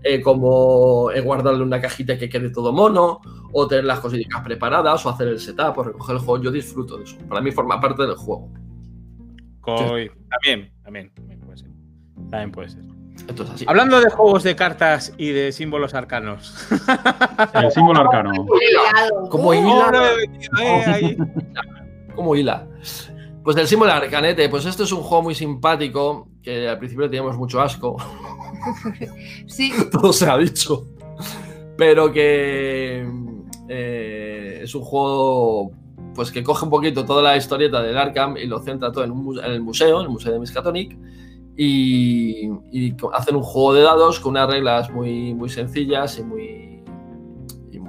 [0.03, 3.19] eh, como eh, guardarle una cajita que quede todo mono,
[3.51, 6.43] o tener las cositas preparadas, o hacer el setup, o recoger el juego.
[6.43, 7.17] Yo disfruto de eso.
[7.27, 8.49] Para mí forma parte del juego.
[9.61, 11.69] Coi- También, también, también puede ser.
[12.29, 12.81] También puede ser.
[13.27, 13.65] Entonces, así.
[13.67, 16.55] Hablando de juegos de cartas y de símbolos arcanos.
[17.53, 18.31] El símbolo arcano.
[19.29, 20.13] Como Uh, hila.
[20.63, 21.17] Eh,
[22.15, 22.67] como hila.
[23.43, 27.37] Pues del símbolo arcanete, pues esto es un juego muy simpático, que al principio teníamos
[27.37, 27.97] mucho asco.
[29.47, 30.87] Sí, todo se ha dicho.
[31.77, 33.03] Pero que
[33.69, 35.71] eh, es un juego
[36.13, 39.11] pues que coge un poquito toda la historieta del Arkham y lo centra todo en,
[39.11, 40.97] un en el museo, en el museo de Miskatonic,
[41.55, 46.70] y, y hacen un juego de dados con unas reglas muy, muy sencillas y muy,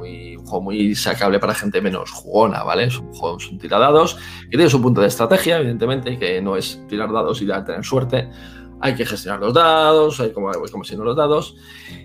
[0.03, 2.84] muy un juego muy sacable para gente menos jugona, ¿vale?
[2.84, 4.16] Es un juego, es un tiradados
[4.50, 8.28] que tiene su punto de estrategia, evidentemente, que no es tirar dados y tener suerte.
[8.80, 11.55] Hay que gestionar los dados, hay como, como si no los dados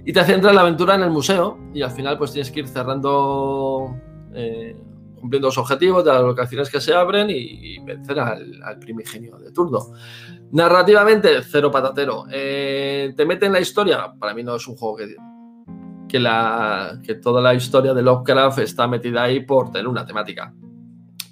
[0.06, 2.60] y te centra en la aventura en el museo y al final pues tienes que
[2.60, 3.96] ir cerrando,
[4.36, 4.76] eh,
[5.20, 9.38] cumpliendo los objetivos de las locaciones que se abren y, y vencer al, al primigenio
[9.40, 9.80] de turno.
[10.52, 12.26] Narrativamente, cero patatero.
[12.32, 14.14] Eh, ¿Te mete en la historia?
[14.18, 15.16] Para mí no es un juego que,
[16.08, 20.54] que, la, que toda la historia de Lovecraft está metida ahí por tener una temática.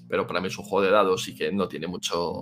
[0.08, 2.42] Pero para mí es un juego de dados y que no tiene mucho...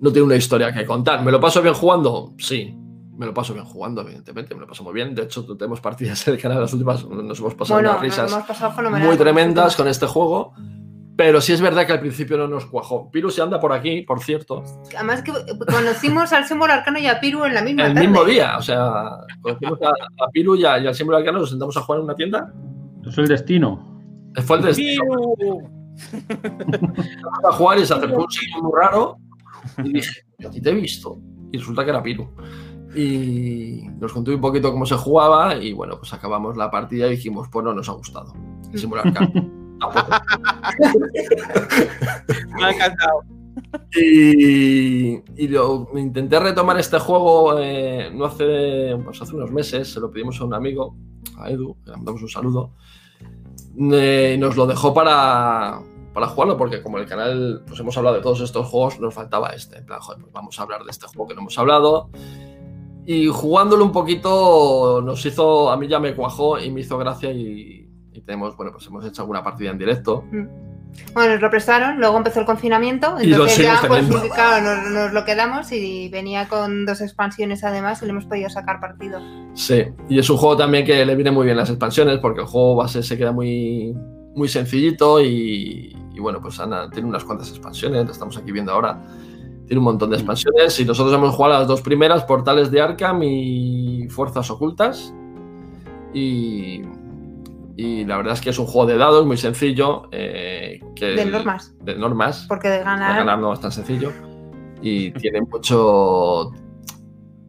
[0.00, 1.24] No tiene una historia que contar.
[1.24, 2.34] ¿Me lo paso bien jugando?
[2.38, 2.76] Sí.
[3.16, 4.54] Me lo paso bien jugando, evidentemente.
[4.54, 5.14] Me lo paso muy bien.
[5.14, 7.06] De hecho, tenemos partidas en el canal las últimas.
[7.08, 10.52] Nos hemos pasado bueno, unas risas pasado muy tremendas con este juego.
[11.16, 13.08] Pero sí es verdad que al principio no nos cuajó.
[13.10, 14.64] Piru se anda por aquí, por cierto.
[14.96, 15.32] Además que
[15.70, 18.08] conocimos al símbolo arcano y a Piru en la misma El tarde.
[18.08, 21.50] mismo día, o sea, conocimos a, a Piru y, a- y al símbolo arcano, nos
[21.50, 22.52] sentamos a jugar en una tienda.
[23.06, 24.00] Es el destino.
[24.44, 25.04] Fue el destino.
[27.44, 29.16] A jugar y se acercó un sitio muy raro
[29.84, 31.18] y dije, yo a ti te he visto.
[31.52, 32.28] Y resulta que era Piru.
[32.96, 37.10] Y nos contó un poquito cómo se jugaba y bueno, pues acabamos la partida y
[37.10, 38.32] dijimos, pues no nos ha gustado.
[38.72, 39.30] El símbolo arcano.
[42.56, 43.22] Me ha encantado.
[43.94, 50.00] Y, y lo- intenté retomar este juego eh, no hace, pues hace unos meses, se
[50.00, 50.96] lo pedimos a un amigo,
[51.38, 52.72] a Edu, le mandamos un saludo,
[53.92, 55.80] eh, nos lo dejó para,
[56.12, 59.50] para jugarlo, porque como el canal pues hemos hablado de todos estos juegos, nos faltaba
[59.50, 62.10] este, en plan, joder, pues vamos a hablar de este juego que no hemos hablado.
[63.06, 67.30] Y jugándolo un poquito nos hizo, a mí ya me cuajó y me hizo gracia
[67.32, 67.83] y,
[68.14, 70.24] y tenemos, bueno, pues hemos hecho alguna partida en directo.
[71.12, 75.12] Bueno, nos lo prestaron, luego empezó el confinamiento, Y entonces ya pues claro, nos, nos
[75.12, 79.20] lo quedamos y venía con dos expansiones además y le hemos podido sacar partido.
[79.54, 82.46] Sí, y es un juego también que le viene muy bien las expansiones porque el
[82.46, 83.92] juego base se queda muy,
[84.36, 88.70] muy sencillito y, y bueno, pues Ana tiene unas cuantas expansiones, lo estamos aquí viendo
[88.70, 89.02] ahora.
[89.66, 93.22] Tiene un montón de expansiones y nosotros hemos jugado las dos primeras, Portales de Arkham
[93.22, 95.12] y Fuerzas Ocultas.
[96.12, 96.82] Y,
[97.76, 100.08] y la verdad es que es un juego de dados muy sencillo.
[100.12, 102.46] eh, que De normas, De normas.
[102.48, 103.16] porque de De ganar...
[103.16, 104.12] ganar no es tan sencillo.
[104.82, 106.50] Y tiene mucho.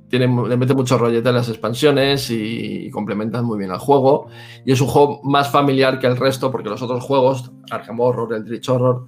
[0.08, 4.28] Tiene, le mete mucho rollete a las expansiones y, complementan muy bien al juego.
[4.64, 8.34] Y es un juego más familiar que el resto, porque los otros juegos, Arkham Horror,
[8.34, 9.08] Eldritch Horror,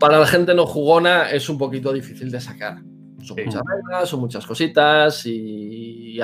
[0.00, 2.78] para la gente no jugona es un poquito difícil de sacar.
[3.22, 3.42] Son Sí.
[3.44, 6.20] muchas reglas, son muchas cositas y, y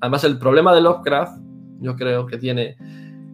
[0.00, 1.38] además el problema de Lovecraft,
[1.80, 2.76] yo creo que tiene,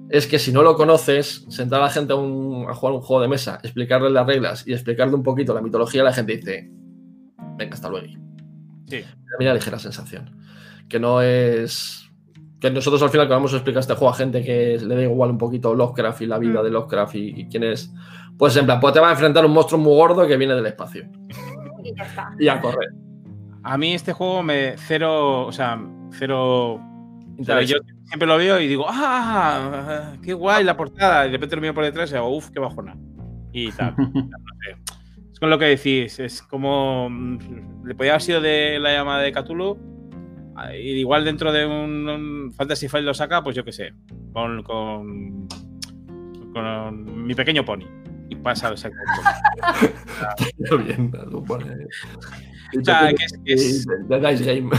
[0.09, 3.01] es que si no lo conoces, sentar a la gente a, un- a jugar un
[3.01, 6.70] juego de mesa, explicarle las reglas y explicarle un poquito la mitología, la gente dice,
[7.57, 8.07] venga, hasta luego.
[8.88, 8.99] Sí.
[8.99, 10.30] A mí la ligera sensación.
[10.88, 12.03] Que no es...
[12.61, 15.03] Que nosotros al final que vamos a explicar este juego a gente que le da
[15.03, 16.64] igual un poquito Lovecraft y la vida Mm.
[16.64, 17.92] de Lovecraft y, y quién es,
[18.38, 20.64] pues en plan, pues te va a enfrentar un monstruo muy gordo que viene del
[20.66, 21.05] espacio.
[21.84, 22.30] Y ya está.
[22.38, 22.90] Y a correr.
[23.62, 25.78] A mí este juego me cero, o sea,
[26.12, 26.80] cero.
[27.39, 27.76] Yo
[28.07, 30.14] siempre lo veo y digo, ¡ah!
[30.22, 31.26] ¡Qué guay la portada!
[31.26, 32.97] Y de repente lo miro por detrás y digo, ¡uf, qué bajona!
[33.53, 33.95] Y tal.
[35.37, 37.11] Es con lo que decís, es como.
[37.84, 39.76] Le podía haber sido de la llamada de Cthulhu.
[40.72, 43.93] y Igual dentro de un, un Fantasy File lo saca, pues yo qué sé.
[44.32, 44.62] Con.
[44.62, 45.47] con,
[46.55, 47.84] con mi pequeño pony.
[48.30, 49.28] Y pasa exactamente.
[50.59, 51.66] Está bien, lo pone.
[52.81, 54.71] O sea, que es, que es- The Dice Game.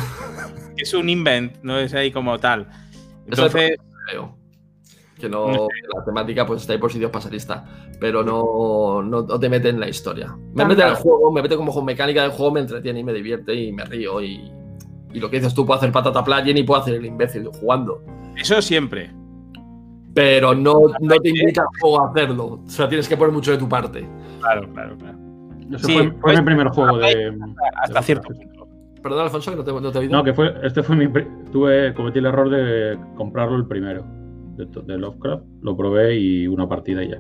[0.76, 2.62] que es un invent, no es ahí como tal.
[3.28, 3.78] Eso es Entonces.
[4.10, 4.38] creo.
[5.20, 7.66] Que no, que la temática pues está ahí por sitios pasarista,
[8.00, 10.38] pero no, no, no te mete en la historia.
[10.54, 13.04] Me mete en el juego, me mete como con mecánica del juego, me entretiene y
[13.04, 14.52] me divierte y me río y,
[15.14, 18.04] y lo que dices tú, puedo hacer patata playa y puedo hacer el imbécil jugando.
[18.36, 19.12] Eso siempre.
[20.14, 22.46] Pero no, no te invita al juego a hacerlo.
[22.66, 24.08] O sea, tienes que poner mucho de tu parte.
[24.40, 25.18] Claro, claro, claro.
[25.72, 27.38] Ese Sí, fue, fue pues- mi primer juego de.
[27.82, 28.68] Hasta de cierto punto.
[29.04, 30.12] Perdón, Alfonso, que no te, no te he oído.
[30.18, 31.08] No, que fue, este fue mi.
[31.52, 34.04] Tuve, cometí el error de comprarlo el primero
[34.58, 35.44] de, Lovecraft.
[35.62, 37.18] Lo probé y una partida y ya.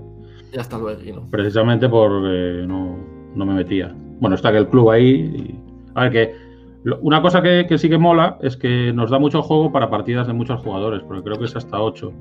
[0.53, 1.29] Ya está luego, ¿no?
[1.29, 2.97] Precisamente porque no,
[3.35, 3.93] no me metía.
[4.19, 5.05] Bueno, está que el club ahí.
[5.35, 5.59] y-
[5.95, 6.35] a ver, que
[6.83, 9.89] lo- una cosa que, que sí que mola es que nos da mucho juego para
[9.89, 12.11] partidas de muchos jugadores, porque creo que es hasta 8.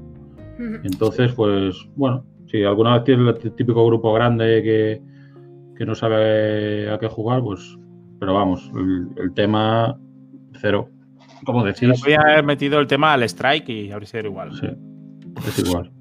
[0.84, 5.02] Entonces, pues, bueno, si alguna vez tienes el típico grupo grande que,
[5.76, 7.76] que no sabe a qué jugar, pues.
[8.18, 9.98] Pero vamos, el, el tema
[10.60, 10.90] cero.
[11.44, 14.52] Como decís, podía haber metido el tema al strike y habría sido igual.
[14.58, 14.66] sí,
[15.46, 15.92] es igual.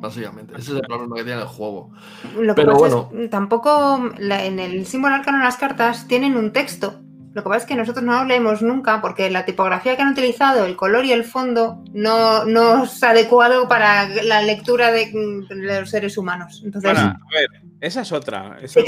[0.00, 0.54] Básicamente.
[0.54, 1.90] Ese es el problema que tiene el juego.
[2.38, 3.10] Lo que Pero pasa bueno.
[3.24, 6.94] es, tampoco la- en el símbolo arcano las cartas tienen un texto.
[7.32, 10.12] Lo que pasa es que nosotros no lo leemos nunca porque la tipografía que han
[10.12, 15.06] utilizado, el color y el fondo, no, no es adecuado para la lectura de,
[15.48, 16.62] de los seres humanos.
[16.64, 18.58] Entonces, Bueno, a ver, esa es otra.
[18.62, 18.80] Eso-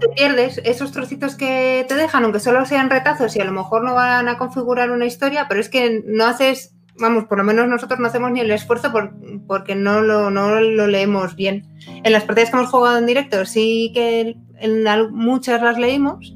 [0.00, 3.84] te, pierdes esos trocitos que te dejan, aunque solo sean retazos y a lo mejor
[3.84, 7.68] no van a configurar una historia, pero es que no haces, vamos, por lo menos
[7.68, 9.12] nosotros no hacemos ni el esfuerzo por-
[9.46, 11.66] porque no lo, no lo leemos bien.
[12.04, 16.34] En las partidas que hemos jugado en directo sí que en al- muchas las leímos,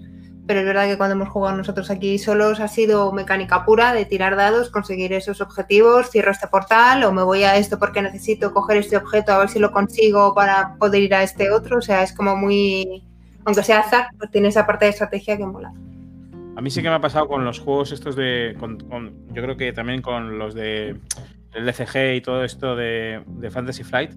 [0.50, 4.04] pero es verdad que cuando hemos jugado nosotros aquí solos ha sido mecánica pura de
[4.04, 8.52] tirar dados, conseguir esos objetivos, cierro este portal o me voy a esto porque necesito
[8.52, 11.78] coger este objeto a ver si lo consigo para poder ir a este otro.
[11.78, 13.04] O sea, es como muy,
[13.44, 15.72] aunque sea azar, pues tiene esa parte de estrategia que mola.
[16.56, 18.56] A mí sí que me ha pasado con los juegos estos de.
[18.58, 20.96] con- con- yo creo que también con los de
[21.54, 24.10] el DCG y todo esto de, de Fantasy Flight.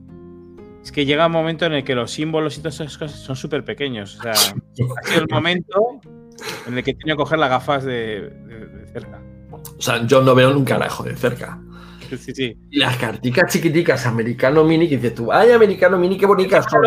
[0.83, 3.35] es que llega un momento en el que los símbolos y todas esas cosas son
[3.35, 4.17] súper pequeños.
[4.17, 6.01] O sea, ha sido el momento
[6.67, 9.19] en el que he tenido que coger las gafas de, de- de cerca.
[9.51, 11.59] O sea, yo no veo un carajo de cerca.
[12.09, 12.57] Sí, sí.
[12.69, 16.81] Y las carticas chiquiticas americano mini que dices tú, ay, americano mini, qué bonitas son.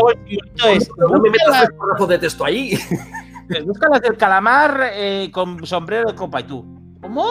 [0.72, 2.79] Es, No me metas tres párrafos de texto ahí.
[3.49, 6.64] las- busca las del calamar eh, con sombrero de copa y tú.
[7.01, 7.27] ¿Cómo?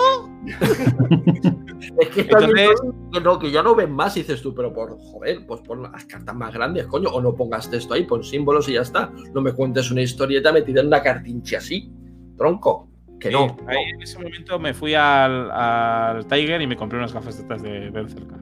[1.99, 2.69] Es que Entonces-
[3.13, 5.83] que, no, que ya no ven más y dices tú, pero por joder, pues pon
[5.83, 9.11] las cartas más grandes, coño, o no pongas texto ahí, pon símbolos y ya está.
[9.33, 11.91] No me cuentes una historieta metida en una cartinche así,
[12.37, 12.89] tronco.
[13.19, 13.57] Que no.
[13.67, 17.41] Ahí en ese momento me fui al, al Tiger y me compré unas gafas de
[17.43, 18.35] estas de ver cerca.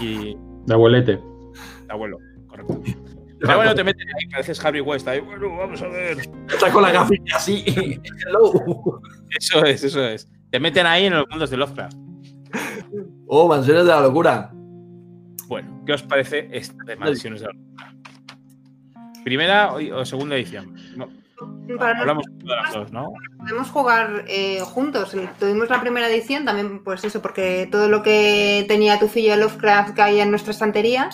[0.00, 0.36] Y
[0.66, 1.12] De abuelete.
[1.12, 1.22] de
[1.90, 2.80] abuelo, correcto.
[3.40, 5.06] Pero bueno, te meten ahí, pareces Harry West.
[5.06, 6.16] Ahí, bueno, vamos a ver.
[6.48, 7.62] Está con la gafita así.
[8.26, 9.00] Hello.
[9.38, 10.30] Eso es, eso es.
[10.50, 11.96] Te meten ahí en los mundos de Lovecraft.
[13.26, 14.50] Oh, mansiones de la locura.
[15.48, 17.94] Bueno, ¿qué os parece esta de Mansiones de la Locura?
[19.24, 20.74] ¿Primera o, o segunda edición?
[20.96, 21.08] No,
[21.78, 23.12] Para hablamos de las dos, ¿no?
[23.38, 25.16] podemos jugar eh, juntos.
[25.38, 29.94] Tuvimos la primera edición también, pues eso, porque todo lo que tenía tu fillo Lovecraft
[29.96, 31.10] caía en nuestra estantería,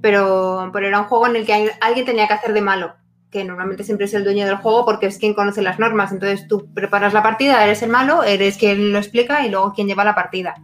[0.00, 2.94] pero, pero era un juego en el que al- alguien tenía que hacer de malo,
[3.30, 6.12] que normalmente siempre es el dueño del juego porque es quien conoce las normas.
[6.12, 9.88] Entonces tú preparas la partida, eres el malo, eres quien lo explica y luego quien
[9.88, 10.54] lleva la partida.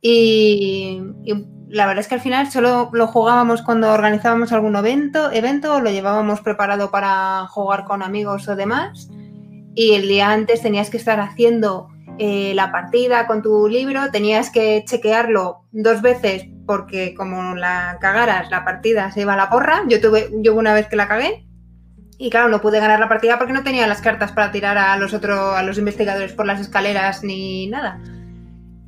[0.00, 1.32] Y, y
[1.68, 5.90] la verdad es que al final solo lo jugábamos cuando organizábamos algún evento, evento lo
[5.90, 9.08] llevábamos preparado para jugar con amigos o demás
[9.74, 11.88] y el día antes tenías que estar haciendo
[12.18, 18.50] eh, la partida con tu libro, tenías que chequearlo dos veces porque como la cagaras,
[18.50, 19.82] la partida se iba a la porra.
[19.86, 21.46] Yo tuve, yo una vez que la cagué
[22.18, 24.96] y claro, no pude ganar la partida porque no tenía las cartas para tirar a
[24.96, 28.00] los otros, a los investigadores por las escaleras ni nada.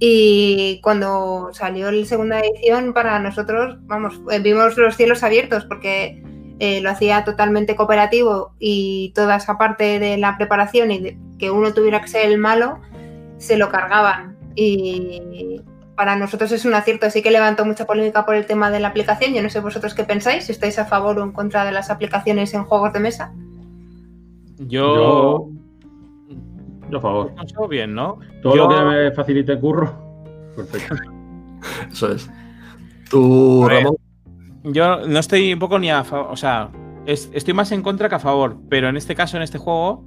[0.00, 6.22] Y cuando salió la segunda edición, para nosotros, vamos, eh, vimos los cielos abiertos porque
[6.60, 11.50] eh, lo hacía totalmente cooperativo y toda esa parte de la preparación y de que
[11.50, 12.80] uno tuviera que ser el malo,
[13.38, 14.36] se lo cargaban.
[14.54, 15.62] Y
[15.96, 17.10] para nosotros es un acierto.
[17.10, 19.34] Sí que levantó mucha polémica por el tema de la aplicación.
[19.34, 21.90] Yo no sé vosotros qué pensáis, si estáis a favor o en contra de las
[21.90, 23.32] aplicaciones en juegos de mesa.
[24.58, 25.48] Yo.
[26.90, 27.32] Yo a favor.
[27.68, 28.18] Bien, ¿no?
[28.42, 29.92] Todo Yo- lo que me facilite el curro.
[30.56, 30.94] Perfecto.
[31.92, 32.30] Eso es.
[33.10, 33.82] Tú, A ver.
[33.84, 33.96] Ramón.
[34.64, 36.28] Yo no estoy un poco ni a favor.
[36.30, 36.70] O sea,
[37.06, 38.56] es- estoy más en contra que a favor.
[38.68, 40.04] Pero en este caso, en este juego,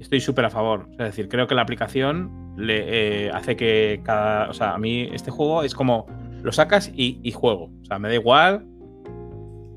[0.00, 0.86] estoy súper a favor.
[0.92, 4.48] Es decir, creo que la aplicación le eh, hace que cada.
[4.50, 6.06] O sea, a mí este juego es como
[6.42, 7.70] lo sacas y, y juego.
[7.82, 8.66] O sea, me da igual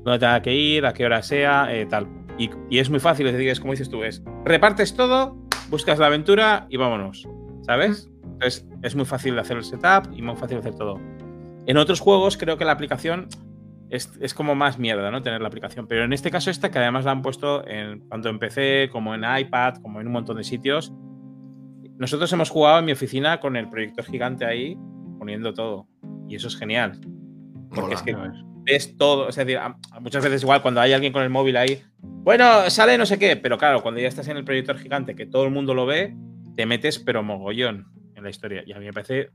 [0.04, 2.06] dónde tenga que ir, a qué hora sea, eh, tal.
[2.38, 5.36] Y, y es muy fácil, es decir, es como dices tú, es repartes todo,
[5.70, 7.28] buscas la aventura y vámonos.
[7.62, 8.10] ¿Sabes?
[8.22, 11.00] Entonces es muy fácil hacer el setup y muy fácil hacer todo.
[11.66, 13.28] En otros juegos creo que la aplicación
[13.90, 15.22] es, es como más mierda, ¿no?
[15.22, 15.86] Tener la aplicación.
[15.86, 19.14] Pero en este caso esta, que además la han puesto en, tanto en PC como
[19.14, 20.92] en iPad, como en un montón de sitios.
[21.98, 24.76] Nosotros hemos jugado en mi oficina con el proyector gigante ahí,
[25.18, 25.88] poniendo todo.
[26.28, 27.00] Y eso es genial.
[27.70, 28.14] Porque es que
[28.66, 29.28] ves todo.
[29.28, 29.58] Es decir,
[30.00, 33.36] muchas veces igual cuando hay alguien con el móvil ahí, bueno, sale no sé qué,
[33.36, 36.14] pero claro, cuando ya estás en el proyector gigante, que todo el mundo lo ve,
[36.56, 38.62] te metes pero mogollón en la historia.
[38.66, 39.30] Y a mí me parece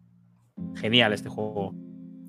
[0.76, 1.74] genial este juego.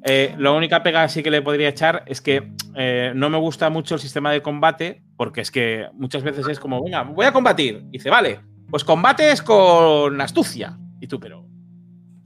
[0.05, 3.71] Eh, la única pega sí que le podría echar es que eh, no me gusta
[3.71, 7.33] mucho el sistema de combate, porque es que muchas veces es como, venga, voy a
[7.33, 7.83] combatir.
[7.89, 8.41] Y dice, vale,
[8.71, 10.79] pues combates con astucia.
[11.01, 11.47] Y tú, pero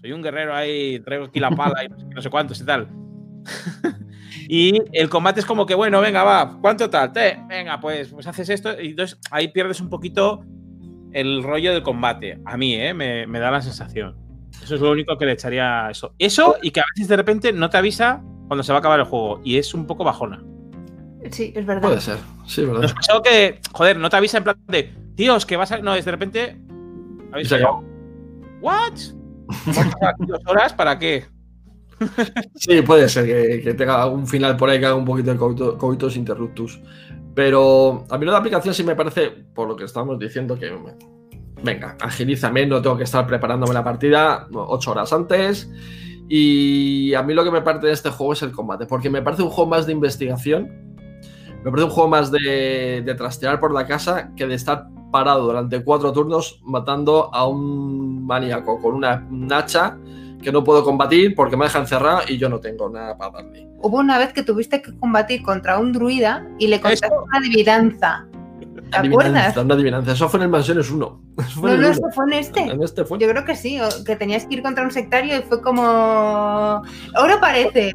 [0.01, 2.89] soy un guerrero ahí, traigo aquí la pala y no sé cuántos y tal.
[4.49, 7.13] y el combate es como que, bueno, venga, va, ¿cuánto tal?
[7.13, 8.81] Te, venga, pues, pues haces esto.
[8.81, 10.45] Y entonces ahí pierdes un poquito
[11.13, 12.41] el rollo del combate.
[12.45, 12.95] A mí, ¿eh?
[12.95, 14.17] Me, me da la sensación.
[14.63, 16.15] Eso es lo único que le echaría a eso.
[16.19, 19.01] Eso y que a veces de repente no te avisa cuando se va a acabar
[19.01, 19.41] el juego.
[19.45, 20.43] Y es un poco bajona.
[21.31, 21.83] Sí, es verdad.
[21.83, 22.19] Puede ser.
[22.47, 22.83] Sí, ¿verdad?
[22.83, 25.79] Nos pasó que, joder, no te avisa en plan de, tíos, que vas a.
[25.79, 26.57] No, es de repente.
[26.59, 27.85] Y Habéis se acabó.
[28.61, 28.93] ¿What?
[29.49, 31.25] ¿Vamos a estar aquí ¿Dos horas para qué?
[32.55, 36.17] Sí, puede ser que, tenga un final por ahí que haga un poquito de coitus
[36.17, 36.81] interruptus.
[37.35, 40.73] Pero a mí de aplicación sí me parece, por lo que estábamos diciendo, que
[41.63, 45.71] venga, agilízame, no tengo que estar preparándome la partida ocho horas antes.
[46.29, 49.23] Y a mí lo que me parte de este juego es el combate, porque me
[49.23, 50.97] parece un juego más de investigación,
[51.63, 55.45] me parece un juego más de, de trastear por la casa que de estar parado
[55.45, 59.99] durante cuatro turnos matando a un maníaco con una, un hacha
[60.43, 63.69] que no puedo combatir porque me deja encerrado y yo no tengo nada para darle.
[63.79, 67.25] Hubo una vez que tuviste que combatir contra un druida y le contaste Eso.
[67.25, 68.27] una adivinanza.
[68.91, 69.57] ¿Te acuerdas?
[69.57, 70.13] Una adivinanza.
[70.13, 71.23] Eso fue en el Mansiones 1.
[71.39, 72.61] Eso fue No, en el no, eso fue en este.
[72.61, 73.19] En este fue.
[73.19, 75.83] Yo creo que sí, que tenías que ir contra un sectario y fue como.
[75.83, 77.93] Ahora parece.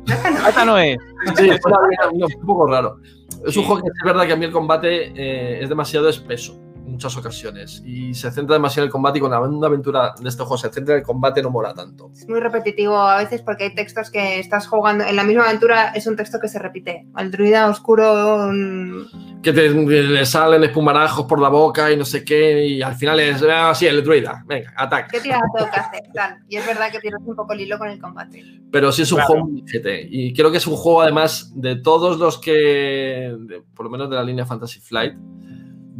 [0.47, 0.97] Esta no es.
[1.37, 1.71] Sí, fue
[2.11, 2.97] un poco raro.
[3.45, 6.59] Es un juego que es verdad que a mí el combate eh, es demasiado espeso
[6.91, 10.43] muchas ocasiones y se centra demasiado en el combate y cuando una aventura de este
[10.43, 12.09] juego se centra en el combate no mola tanto.
[12.13, 15.03] Es muy repetitivo a veces porque hay textos que estás jugando.
[15.03, 17.07] En la misma aventura es un texto que se repite.
[17.17, 18.49] El druida oscuro.
[18.51, 22.95] mm, Que te, le salen espumarajos por la boca y no sé qué y al
[22.95, 25.07] final es así el druida, venga, ataca.
[25.07, 26.01] ¿Qué tengo que hacer?
[26.13, 26.37] Tal.
[26.47, 28.43] Y es verdad que pierdes un poco el hilo con el combate.
[28.71, 29.27] Pero sí es un Claro.
[29.33, 29.63] juego muy.
[30.09, 34.09] Y creo que es un juego, además, de todos los que, de- por lo menos
[34.09, 35.13] de la línea Fantasy Flight,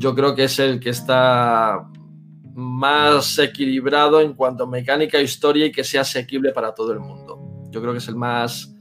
[0.01, 1.87] yo creo que es el que está
[2.53, 7.39] más equilibrado en cuanto a mecánica, historia y que sea asequible para todo el mundo.
[7.69, 8.75] Yo creo que es el más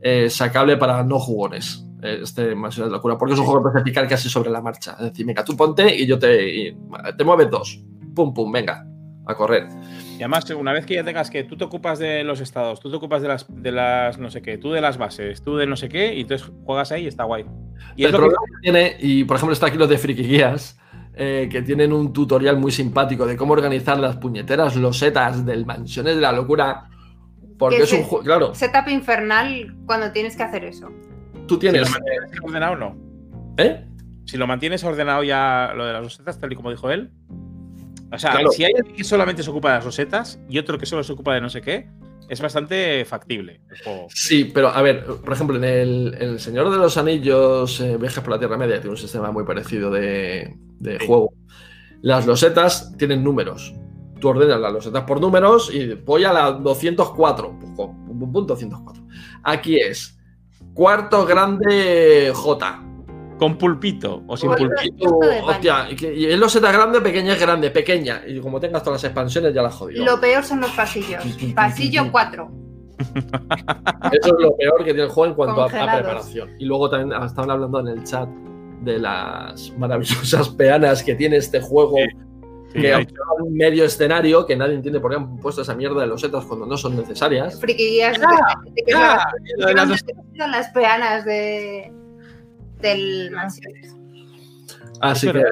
[0.00, 1.84] eh, sacable para no jugones.
[2.02, 4.60] eh, Este Mansión de Locura, porque es un juego que puedes picar casi sobre la
[4.60, 4.92] marcha.
[4.98, 6.68] Es decir, venga, tú ponte y yo te.
[6.68, 6.76] y
[7.16, 7.80] te mueves dos.
[8.14, 8.84] Pum, pum, venga,
[9.26, 9.68] a correr.
[10.22, 12.88] Y además, una vez que ya tengas que tú te ocupas de los estados, tú
[12.88, 15.66] te ocupas de las, de las no sé qué, tú de las bases, tú de
[15.66, 17.44] no sé qué, y entonces juegas ahí y está guay.
[17.96, 19.98] Y el es lo que- problema que tiene, y por ejemplo está aquí los de
[19.98, 20.78] Friki Guías,
[21.16, 26.14] eh, que tienen un tutorial muy simpático de cómo organizar las puñeteras losetas del Mansiones
[26.14, 26.88] de la Locura.
[27.58, 30.88] Porque Que es un juego, claro, Setup infernal cuando tienes que hacer eso.
[31.48, 31.90] tú si lo tienes...
[31.90, 32.96] mantienes ordenado, no.
[33.56, 33.84] ¿Eh?
[34.26, 37.10] Si lo mantienes ordenado ya lo de las rosetas, tal y como dijo él.
[38.12, 38.50] O sea, Claro.
[38.50, 41.12] si hay alguien que solamente se ocupa de las rosetas y otro que solo se
[41.12, 41.88] ocupa de no sé qué,
[42.28, 44.06] es bastante factible el juego.
[44.14, 47.96] Sí, pero a ver, por ejemplo, en el, en el Señor de los Anillos, eh,
[47.98, 51.06] Viajes por la Tierra Media, tiene un sistema muy parecido de, de Sí.
[51.06, 51.32] juego.
[52.02, 53.74] Las losetas tienen números.
[54.20, 57.56] Tú ordenas las losetas por números y voy a la 204.
[57.58, 59.02] Pues, jo, pum, pum, pum, 204.
[59.42, 60.18] Aquí es
[60.74, 62.82] cuarto grande J.
[63.38, 65.18] Con pulpito o sin pulpito.
[65.20, 68.22] De hostia, es loseta grande, pequeña es grande, pequeña.
[68.26, 70.04] Y como tengas todas las expansiones, ya la has jodido.
[70.04, 71.22] Lo peor son los pasillos.
[71.54, 72.50] Pasillo 4.
[74.12, 76.50] Eso es lo peor que tiene el juego en cuanto a- preparación.
[76.58, 78.28] Y luego también ah, estaban hablando en el chat
[78.82, 81.96] de las maravillosas peanas que tiene este juego,
[82.72, 83.06] Sí, que hay-
[83.40, 86.64] un medio escenario, que nadie entiende por qué han puesto esa mierda de losetas cuando
[86.66, 87.58] no son necesarias.
[87.60, 88.20] Friki guías.
[88.24, 88.54] Ah,
[88.94, 89.24] ah,
[89.74, 90.04] las las,
[90.36, 91.92] las peanas de,
[92.82, 93.94] del mansiones.
[95.00, 95.42] Así que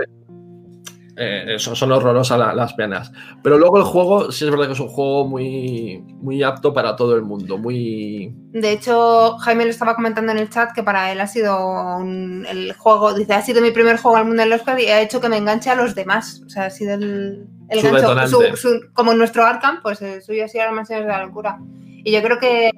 [1.22, 3.12] eh, eso, son horrorosas la- las peanas.
[3.42, 6.96] Pero luego el juego, sí es verdad que es un juego muy, muy apto para
[6.96, 8.32] todo el mundo, muy...
[8.52, 12.46] De hecho, Jaime lo estaba comentando en el chat que para él ha sido un-
[12.48, 15.20] el juego, dice, ha sido mi primer juego al mundo del Oscar y ha hecho
[15.20, 16.42] que me enganche a los demás.
[16.46, 18.00] O sea, ha sido el, el Su gancho.
[18.14, 18.56] detonante.
[18.56, 21.58] su- su- como nuestro Arkham, pues el suyo ha sido las mansiones de la locura.
[22.02, 22.70] Y yo creo que,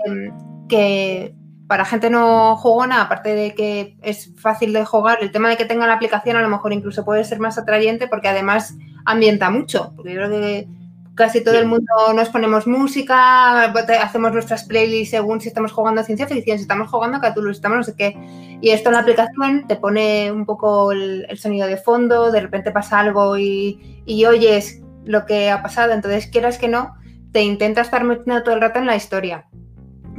[0.69, 1.35] que
[1.73, 5.65] para gente no jugona, aparte de que es fácil de jugar, el tema de que
[5.65, 8.77] tenga la aplicación a lo mejor incluso puede ser más atrayente porque además
[9.07, 9.95] ambienta mucho.
[9.97, 10.69] Porque yo creo que
[11.15, 13.73] casi todo el mundo nos ponemos música,
[14.03, 17.55] hacemos nuestras playlists según si estamos jugando a ciencia ficción, si estamos jugando a Cthulhu,
[17.55, 18.19] si estamos no sé qué.
[18.61, 22.43] Y esto en la aplicación te pone un poco el, el sonido de fondo, de
[22.43, 25.95] repente pasa algo y, y oyes lo que ha pasado.
[25.95, 26.97] Entonces, quieras que no,
[27.33, 29.47] te intenta estar metiendo todo el rato en la historia.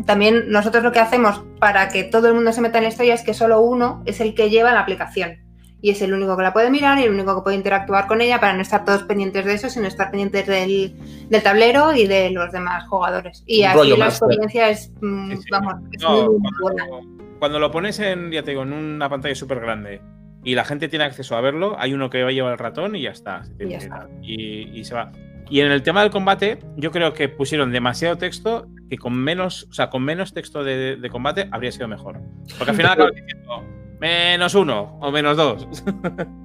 [0.05, 3.13] También nosotros lo que hacemos para que todo el mundo se meta en la historia
[3.13, 5.37] es que solo uno es el que lleva la aplicación.
[5.81, 8.21] Y es el único que la puede mirar y el único que puede interactuar con
[8.21, 10.95] ella para no estar todos pendientes de eso, sino estar pendientes del,
[11.29, 13.43] del tablero y de los demás jugadores.
[13.45, 14.27] Y así rollo la master.
[14.29, 15.43] experiencia es, mm, Sí, sí.
[15.51, 16.87] vamos, es No, muy, muy buena.
[16.87, 20.01] cuando, cuando lo pones en, ya te digo, en una pantalla súper grande
[20.45, 22.95] y la gente tiene acceso a verlo, hay uno que va a llevar el ratón
[22.95, 23.43] y ya está.
[23.59, 24.07] Y ya está.
[24.21, 25.11] Y, y se va.
[25.49, 29.67] Y en el tema del combate, yo creo que pusieron demasiado texto que con menos,
[29.69, 32.19] o sea, con menos texto de, de combate habría sido mejor.
[32.57, 33.63] Porque al final acabas diciendo
[34.03, 35.67] menos uno o menos dos.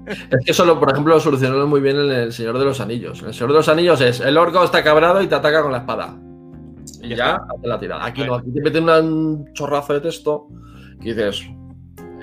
[0.06, 2.80] Es que eso, lo, por ejemplo, lo solucionaron muy bien en El Señor de los
[2.80, 3.20] Anillos.
[3.20, 5.72] En El Señor de los Anillos es el orco está cabrado y te ataca con
[5.72, 6.16] la espada.
[7.02, 8.06] Y Ya ya, hace la tirada.
[8.06, 10.48] Aquí no, aquí te meten un chorrazo de texto
[11.00, 11.42] que dices,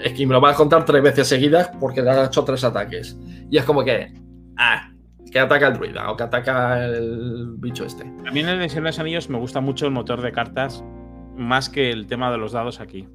[0.04, 2.64] es que me lo vas a contar tres veces seguidas porque le has hecho tres
[2.64, 3.18] ataques.
[3.52, 4.14] Y es como que,
[4.58, 4.90] ah,
[5.32, 8.04] que ataca el druida o que ataca el bicho este.
[8.28, 10.84] A mí en el Señor de los Anillos me gusta mucho el motor de cartas
[11.36, 13.08] más que el tema de los dados aquí.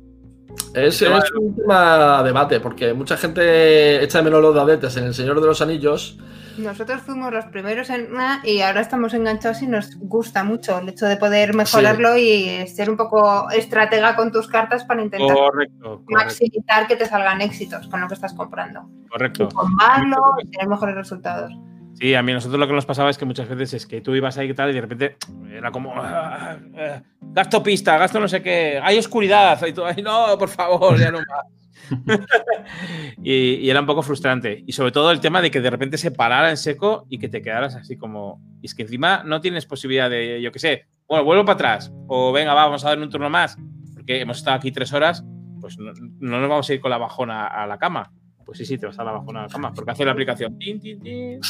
[0.74, 5.40] Es, un tema debate porque mucha gente echa de menos los dadetes en El Señor
[5.40, 6.18] de los Anillos.
[6.58, 10.88] Nosotros fuimos los primeros en una y ahora estamos enganchados y nos gusta mucho el
[10.88, 15.82] hecho de poder mejorarlo y ser un poco estratega con tus cartas para intentar Correcto,
[15.82, 18.88] correcto, maximizar que te salgan éxitos con lo que estás comprando.
[19.08, 19.48] correcto.
[19.48, 21.52] Combarlo y tener mejores resultados.
[22.00, 24.14] Sí, a mí nosotros lo que nos pasaba es que muchas veces es que tú
[24.14, 25.16] ibas ahí y tal y de repente
[25.52, 30.02] era como ah, ah, gasto pista, gasto no sé qué, hay oscuridad y tú, ay
[30.02, 31.60] no, por favor, ya no más.
[33.22, 34.62] y, y era un poco frustrante.
[34.66, 37.28] Y sobre todo el tema de que de repente se parara en seco y que
[37.28, 38.40] te quedaras así como.
[38.62, 41.92] Y es que encima no tienes posibilidad de, yo qué sé, bueno, vuelvo para atrás.
[42.06, 43.58] O venga, va, vamos a dar un turno más.
[43.94, 45.24] Porque hemos estado aquí tres horas,
[45.60, 48.12] pues no, no nos vamos a ir con la bajona a la cama.
[48.50, 49.72] Pues sí, sí, te vas a la bajona cama.
[49.72, 50.58] Porque hace la aplicación.
[50.60, 51.40] Sí.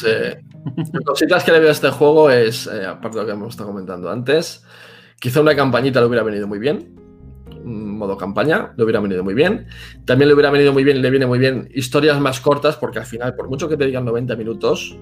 [1.02, 3.70] Cositas que le veo a este juego es, eh, aparte de lo que hemos estado
[3.70, 4.66] comentando antes,
[5.18, 6.94] quizá una campañita le hubiera venido muy bien.
[7.64, 9.66] Modo campaña le hubiera venido muy bien.
[10.04, 13.06] También le hubiera venido muy bien, le viene muy bien historias más cortas, porque al
[13.06, 14.94] final, por mucho que te digan 90 minutos,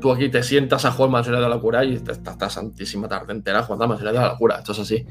[0.00, 3.32] tú aquí te sientas a jugar Mansión de la Locura y te estás santísima tarde
[3.32, 4.56] entera jugando a de la Locura.
[4.56, 5.06] Esto es así.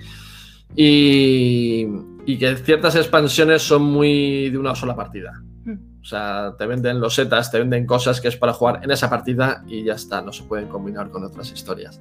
[0.76, 1.88] Y,
[2.26, 5.32] y que ciertas expansiones son muy de una sola partida.
[6.06, 9.64] O sea, te venden losetas, te venden cosas que es para jugar en esa partida
[9.66, 12.00] y ya está, no se pueden combinar con otras historias.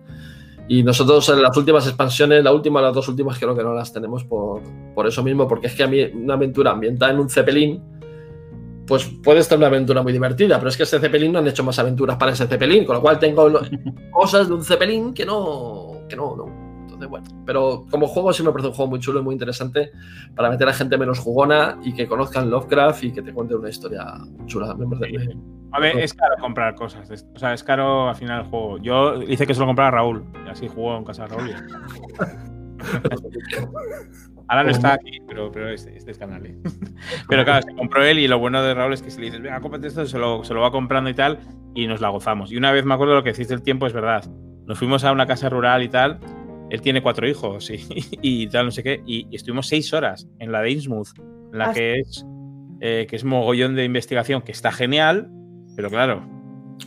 [0.68, 3.94] Y nosotros en las últimas expansiones, la última, las dos últimas, creo que no las
[3.94, 4.60] tenemos por,
[4.94, 7.82] por eso mismo, porque es que a mí una aventura ambientada en un Zeppelin,
[8.86, 11.64] pues puede estar una aventura muy divertida, pero es que ese Zeppelin no han hecho
[11.64, 13.50] más aventuras para ese Zeppelin, con lo cual tengo
[14.12, 16.63] cosas de un Zeppelin que no, que no, no.
[16.94, 19.90] Entonces, bueno, pero como juego sí me parece un juego muy chulo y muy interesante
[20.34, 23.68] para meter a gente menos jugona y que conozcan Lovecraft y que te cuente una
[23.68, 24.04] historia
[24.46, 24.74] chula.
[24.74, 25.36] Me parece-
[25.72, 27.08] A ver, es caro comprar cosas.
[27.08, 27.28] de esto.
[27.34, 28.78] O sea, es caro al final el juego.
[28.78, 30.24] Yo hice que se lo comprara Raúl.
[30.46, 31.50] Y así jugó en casa de Raúl.
[34.48, 36.44] Ahora no está aquí, pero, pero este, este es canal.
[36.44, 36.56] ¿eh?
[37.28, 39.40] Pero claro, se compró él y lo bueno de Raúl es que si le dices,
[39.40, 41.38] venga, cómprate esto, se lo, se lo va comprando y tal,
[41.74, 42.52] y nos la gozamos.
[42.52, 44.24] Y una vez me acuerdo lo que decís del tiempo, es verdad.
[44.66, 46.20] Nos fuimos a una casa rural y tal.
[46.74, 47.78] Él tiene cuatro hijos y,
[48.22, 49.02] y tal, no sé qué.
[49.06, 51.16] Y, y estuvimos seis horas en la de Innsmouth,
[51.52, 52.26] en la Ah, que es,
[52.80, 55.28] eh, que es mogollón de investigación, que está genial,
[55.76, 56.28] pero claro,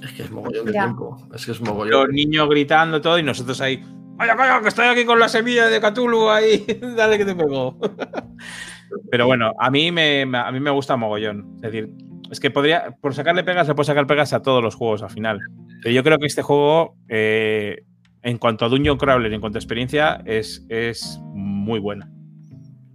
[0.04, 0.84] Es que es mogollón de Ya.
[0.84, 1.16] tiempo.
[1.34, 1.92] Es que es mogollón.
[1.92, 3.82] los niños gritando todo y nosotros ahí,
[4.18, 6.66] vaya, vaya, que estoy aquí con la semilla de Cthulhu ahí,
[6.98, 7.78] dale que te pego.
[9.12, 11.56] Pero bueno, a mí me, me- a mí me gusta mogollón.
[11.58, 11.90] Es decir,
[12.32, 15.10] es que podría, por sacarle pegas, se puede sacar pegas a todos los juegos al
[15.10, 15.40] final.
[15.82, 17.84] Pero yo creo que este juego, eh,
[18.28, 22.12] en cuanto a Dungeon Crawler, en cuanto a experiencia, es, es muy buena.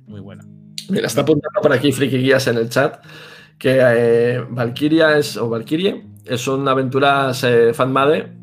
[0.06, 0.44] Muy buena.
[0.90, 3.02] Mira, está apuntando por aquí Friki Guías en el chat
[3.58, 8.36] que eh, Valkyria es, o Valkyrie es una aventura eh, fanmade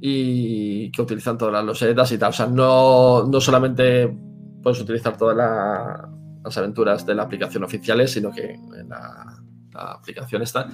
[0.00, 2.30] y que utilizan todas las losetas y tal.
[2.30, 4.14] O sea, no, no solamente
[4.62, 6.08] puedes utilizar todas la-
[6.44, 9.40] las aventuras de la aplicación oficiales, sino que la,
[9.72, 10.68] aplicación esta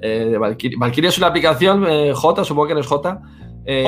[0.00, 0.36] eh.
[0.38, 3.20] Valkyrie es una aplicación eh, J, supongo que no es J.
[3.66, 3.84] eh,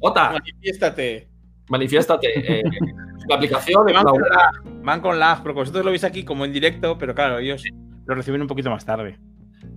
[0.00, 0.30] ¡Jota!
[0.30, 1.28] J, Manifiéstate.
[1.68, 2.58] manifiéstate.
[2.60, 2.62] eh,
[3.26, 6.44] una aplicación, Van una con lag, van con lag, porque vosotros lo veis aquí como
[6.44, 7.62] en directo, pero claro, ellos
[8.06, 9.18] lo reciben un poquito más tarde.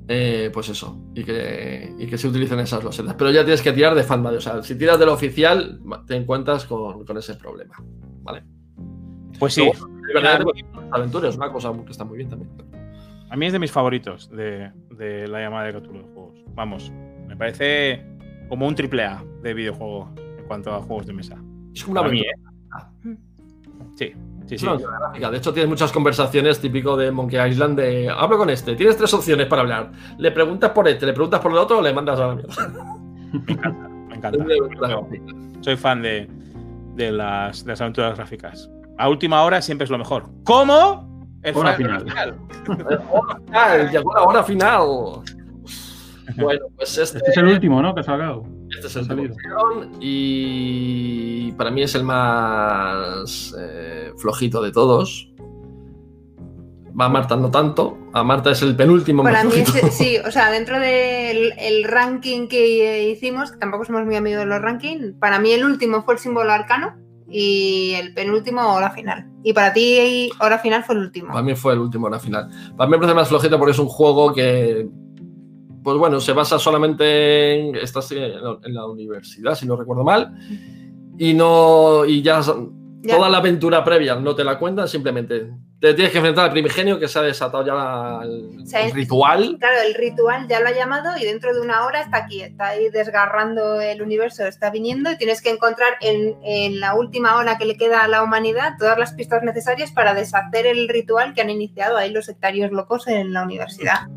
[0.08, 3.16] Eh, pues eso, y que, y que se utilicen esas losetas.
[3.16, 4.38] Pero ya tienes que tirar de fanmade.
[4.38, 7.76] O sea, si tiras de lo oficial, te encuentras con, con ese problema.
[8.24, 8.44] ¿Vale?
[9.40, 10.42] Pues sí, de verdad,
[10.92, 12.52] aventuras es una cosa que está muy bien también.
[13.30, 16.40] A mí es de mis favoritos de, de la llamada de Cthulhu de juegos.
[16.56, 16.92] Vamos,
[17.28, 18.04] me parece
[18.50, 21.38] como un triple A de videojuego en cuanto a juegos de mesa.
[21.74, 22.92] Es como una A mí, aventura.
[23.06, 23.18] ¿eh?
[23.96, 24.14] Sí,
[24.48, 24.68] sí, sí.
[25.20, 29.14] De hecho, tienes muchas conversaciones típico de Monkey Island de hablo con este, tienes tres
[29.14, 29.92] opciones para hablar.
[30.18, 32.54] Le preguntas por este, le preguntas por el otro o le mandas a la mierda.
[33.32, 33.52] Me
[34.16, 35.00] encanta, me encanta.
[35.62, 36.28] soy fan de,
[36.96, 38.70] de las, de las aventuras gráficas.
[38.98, 40.26] A última hora siempre es lo mejor.
[40.44, 41.08] ¿Cómo?
[41.42, 42.02] El Hora final.
[42.04, 42.38] final.
[43.92, 44.88] Llegó la hora final.
[46.38, 47.94] Bueno, pues este, Este es el último, ¿no?
[47.94, 48.44] Que ha sacado.
[48.70, 49.34] Este es el salido.
[49.36, 55.32] último y para mí es el más eh, flojito de todos.
[57.00, 57.98] Va a Marta no tanto.
[58.14, 59.88] A Marta es el penúltimo Para más mí, flojito.
[59.88, 64.40] es- sí, o sea, dentro del el ranking que hicimos, que tampoco somos muy amigos
[64.42, 66.96] de los rankings, para mí el último fue el símbolo arcano
[67.30, 69.28] y el penúltimo hora final.
[69.44, 71.30] Y para ti, hora final fue el último.
[71.30, 72.50] Para mí fue el último hora final.
[72.76, 74.88] Para mí me parece más flojito porque es un juego que,
[75.84, 77.76] pues bueno, se basa solamente en.
[77.76, 80.34] Estás en la, en la universidad, si no recuerdo mal.
[81.18, 82.06] Y no.
[82.06, 82.42] Y ya,
[83.02, 83.16] Ya.
[83.16, 85.50] toda la aventura previa no te la cuentan, simplemente
[85.80, 88.92] te tienes que enfrentar al primigenio que se ha desatado ya el, O sea, el
[88.92, 89.56] ritual.
[89.58, 92.68] Claro, el ritual ya lo ha llamado y dentro de una hora está aquí, está
[92.68, 97.58] ahí desgarrando el universo, está viniendo y tienes que encontrar en, en la última hora
[97.58, 101.40] que le queda a la humanidad todas las pistas necesarias para deshacer el ritual que
[101.40, 104.10] han iniciado ahí los sectarios locos en la universidad.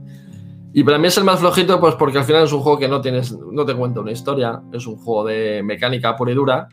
[0.74, 2.89] Y para mí es el más flojito, pues porque al final es un juego que
[2.89, 6.69] no tienes, no te cuenta una historia, es un juego de mecánica pura y dura.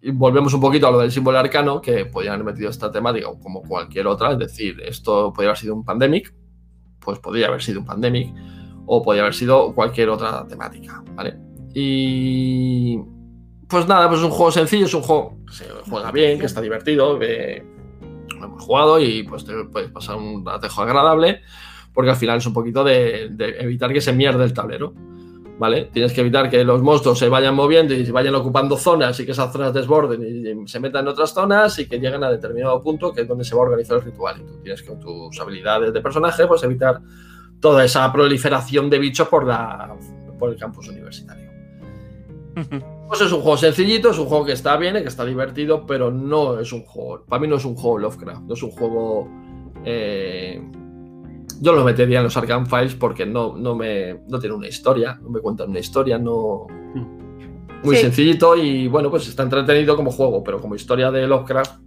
[0.00, 3.28] Y volvemos un poquito a lo del símbolo arcano, que podrían haber metido esta temática
[3.42, 6.32] como cualquier otra, es decir, esto podría haber sido un pandemic,
[7.00, 8.32] pues podría haber sido un pandemic,
[8.86, 11.36] o podría haber sido cualquier otra temática, ¿vale?
[11.74, 12.98] Y
[13.68, 16.46] pues nada, pues es un juego sencillo, es un juego que se juega bien, que
[16.46, 17.64] está divertido, que
[18.38, 21.42] lo hemos jugado y pues te puedes pasar un ratejo agradable,
[21.98, 24.94] porque al final es un poquito de, de evitar que se mierde el tablero.
[25.58, 25.90] ¿Vale?
[25.92, 29.26] Tienes que evitar que los monstruos se vayan moviendo y se vayan ocupando zonas y
[29.26, 32.80] que esas zonas desborden y se metan en otras zonas y que lleguen a determinado
[32.80, 34.40] punto que es donde se va a organizar el ritual.
[34.40, 37.00] Y tú tienes que con tus habilidades de personaje pues evitar
[37.58, 39.96] toda esa proliferación de bichos por, la,
[40.38, 41.50] por el campus universitario.
[43.08, 46.10] Pues es un juego sencillito, es un juego que está bien, que está divertido, pero
[46.10, 47.24] no es un juego.
[47.24, 49.28] Para mí no es un juego Lovecraft, no es un juego.
[49.82, 50.62] Eh,
[51.60, 55.18] yo lo metería en los Arkham Files porque no, no, me, no tiene una historia,
[55.22, 56.66] no me cuentan una historia, no.
[57.82, 58.02] Muy Sí.
[58.02, 61.80] sencillito y bueno, pues está entretenido como juego, pero como historia de Lovecraft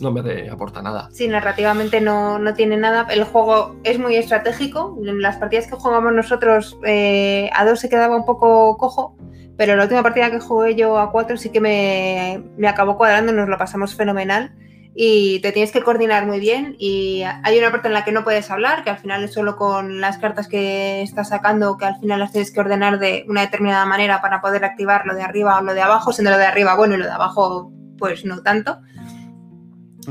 [0.00, 1.08] no me aporta nada.
[1.12, 3.06] Sí, narrativamente no, no tiene nada.
[3.10, 4.98] El juego es muy estratégico.
[5.04, 9.16] En las partidas que jugamos nosotros, eh, a dos se quedaba un poco cojo,
[9.56, 13.32] pero la última partida que jugué yo a cuatro sí que me, me acabó cuadrando,
[13.32, 14.54] nos lo pasamos fenomenal.
[14.94, 16.74] Y te tienes que coordinar muy bien.
[16.78, 19.56] Y hay una parte en la que no puedes hablar, que al final es solo
[19.56, 23.42] con las cartas que estás sacando, que al final las tienes que ordenar de una
[23.42, 26.46] determinada manera para poder activar lo de arriba o lo de abajo, siendo lo de
[26.46, 28.78] arriba bueno y lo de abajo, pues no tanto.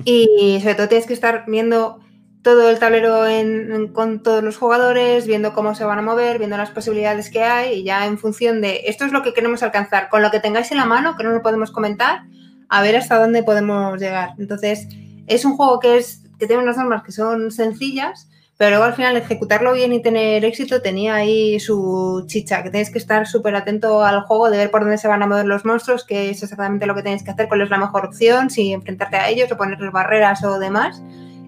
[0.05, 1.99] Y sobre todo tienes que estar viendo
[2.41, 6.37] todo el tablero en- en- con todos los jugadores, viendo cómo se van a mover,
[6.37, 9.61] viendo las posibilidades que hay y ya en función de esto es lo que queremos
[9.61, 12.21] alcanzar, con lo que tengáis en la mano, que no lo podemos comentar,
[12.69, 14.33] a ver hasta dónde podemos llegar.
[14.37, 14.87] Entonces,
[15.27, 18.29] es un juego que, es, que tiene unas normas que son sencillas,
[18.59, 22.89] pero luego al final ejecutarlo bien y tener éxito tenía ahí su chicha, que tenéis
[22.89, 25.63] que estar súper atento al juego, de ver por dónde se van a mover los
[25.63, 28.73] monstruos, qué es exactamente lo que tenéis que hacer, cuál es la mejor opción, si
[28.73, 31.01] enfrentarte a ellos o ponerles barreras o demás.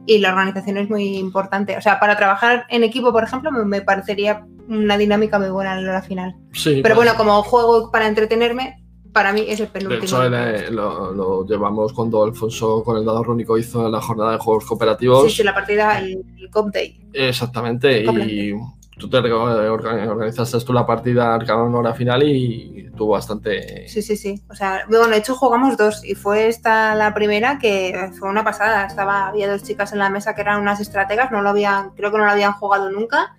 [0.05, 1.77] Y la organización es muy importante.
[1.77, 5.85] O sea, para trabajar en equipo, por ejemplo, me, parecería una dinámica muy buena en
[5.85, 6.35] la final.
[6.53, 8.80] Sí, Pero bueno, como juego para entretenerme,
[9.13, 10.03] para mí es el De penúltimo.
[10.03, 14.37] hecho, el- lo, lo llevamos cuando Alfonso con el dado rúnico hizo la jornada de
[14.37, 15.25] juegos cooperativos.
[15.29, 16.97] Sí, sí, la partida, el, el Cop Day.
[17.13, 18.53] Exactamente, y
[19.01, 23.87] tú te orga- organizaste tú la partida Arcano hora final y tuvo bastante...
[23.87, 24.43] Sí, sí, sí.
[24.49, 28.43] O sea, bueno, de hecho jugamos dos y fue esta la primera que fue una
[28.43, 28.85] pasada.
[28.85, 32.11] Estaba, había dos chicas en la mesa que eran unas estrategas, no lo habían, creo
[32.11, 33.35] que no lo habían jugado nunca.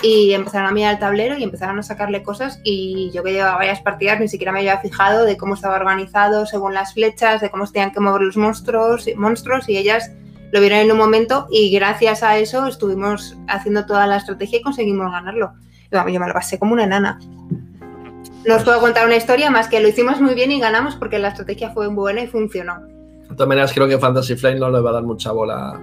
[0.00, 2.60] Y empezaron a mirar el tablero y empezaron a sacarle cosas.
[2.64, 6.46] Y yo que llevaba varias partidas ni siquiera me había fijado de cómo estaba organizado
[6.46, 10.10] según las flechas, de cómo se tenían que mover los monstruos, monstruos y ellas
[10.52, 14.62] lo vieron en un momento y gracias a eso estuvimos haciendo toda la estrategia y
[14.62, 15.52] conseguimos ganarlo.
[15.90, 17.18] Y, vamos, yo me lo pasé como una enana.
[18.46, 21.18] No os puedo contar una historia más que lo hicimos muy bien y ganamos porque
[21.18, 22.80] la estrategia fue buena y funcionó.
[22.80, 25.80] De todas maneras, creo que Fantasy Flight no le va a dar mucha bola.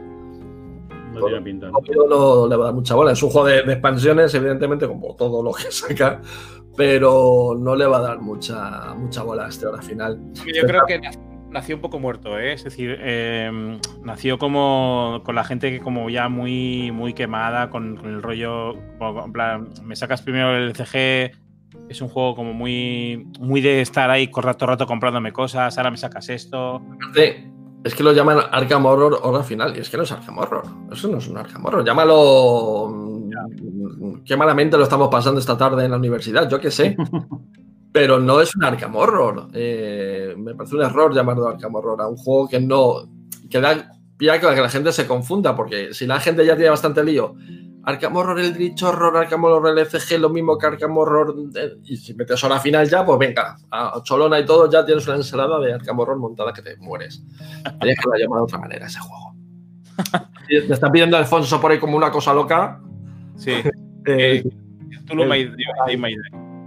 [1.13, 1.71] No tiene pinta.
[1.71, 2.47] ¿no?
[2.47, 3.13] Le va a dar mucha bola.
[3.13, 6.21] Es un juego de, de expansiones, evidentemente, como todo lo que saca,
[6.77, 10.19] pero no le va a dar mucha, mucha bola a este hora final.
[10.45, 11.01] Yo creo que
[11.51, 12.53] nació un poco muerto, ¿eh?
[12.53, 17.97] es decir, eh, nació como con la gente que como ya muy, muy quemada con,
[17.97, 21.31] con el rollo, como en plan, me sacas primero el CG,
[21.89, 25.91] es un juego como muy, muy de estar ahí con rato rato comprándome cosas, ahora
[25.91, 26.75] me sacas esto.
[26.75, 27.51] Aparte,
[27.83, 30.63] es que lo llaman Arkham Horror hora final, y es que no es Arkham Horror.
[30.91, 31.85] Eso no es un Arkham Horror.
[31.85, 32.89] Llámalo.
[32.89, 36.95] mm, Qué malamente lo estamos pasando esta tarde en la universidad, yo qué sé.
[37.91, 39.49] Pero no es un Arkham Horror.
[39.53, 43.09] Eh, me parece un error llamarlo Arkham Horror a un juego que no.
[43.49, 46.69] que da pie a que la gente se confunda, porque si la gente ya tiene
[46.69, 47.35] bastante lío.
[47.83, 51.33] Arkham Horror, el Glitch Horror, Arkham Horror, el FG, lo mismo que Arkham Horror.
[51.55, 55.07] eh, y si metes hora final ya, pues venga, a Cholona y todo, ya tienes
[55.07, 57.23] una ensalada de Arkham Horror montada que te mueres.
[57.79, 59.33] Tenías que haberlo llamado de otra manera ese juego.
[60.49, 62.81] Y Me está pidiendo Alfonso por ahí como una cosa loca.
[63.35, 63.51] Sí,
[64.05, 64.43] Eh,
[65.05, 65.51] tú lo me-
[65.85, 66.09] ahí me-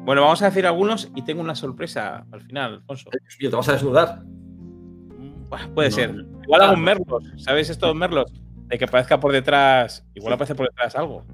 [0.05, 3.09] Bueno, vamos a decir algunos y tengo una sorpresa al final, Alfonso.
[3.39, 4.23] y te vas a desnudar.
[4.25, 5.95] Mm, Puede No.
[5.95, 6.15] ser.
[6.43, 8.33] Igual hago un merlos, ¿sabes estos merlos?
[8.67, 11.25] De que parezca por detrás, igual aparece por detrás algo.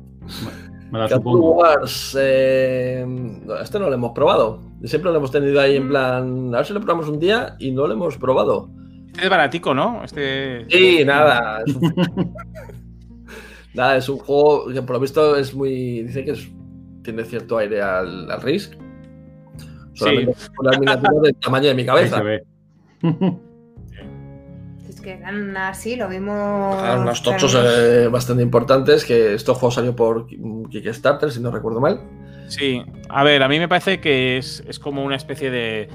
[0.90, 1.52] Me la supongo.
[1.56, 3.06] Wars, eh,
[3.62, 4.60] este no lo hemos probado.
[4.84, 6.54] Siempre lo hemos tenido ahí en plan.
[6.54, 8.70] A ver si lo probamos un día y no lo hemos probado.
[9.06, 10.02] Este es baratico, ¿no?
[10.04, 10.66] Este.
[10.70, 11.62] Sí, nada.
[11.66, 11.94] Es un,
[13.74, 16.02] nada, es un juego que por lo visto es muy.
[16.04, 16.50] Dice que es-
[17.08, 18.74] tiene cierto aire al, al Risk.
[19.94, 22.22] Solamente una miniatura del tamaño de mi cabeza.
[24.88, 26.76] Es que eran así, lo vimos.
[26.76, 29.04] Ah, unos tochos eh, bastante importantes.
[29.04, 32.00] Que este juego salió por Kickstarter, si no recuerdo mal.
[32.48, 32.82] Sí.
[33.08, 35.88] A ver, a mí me parece que es, es como una especie de.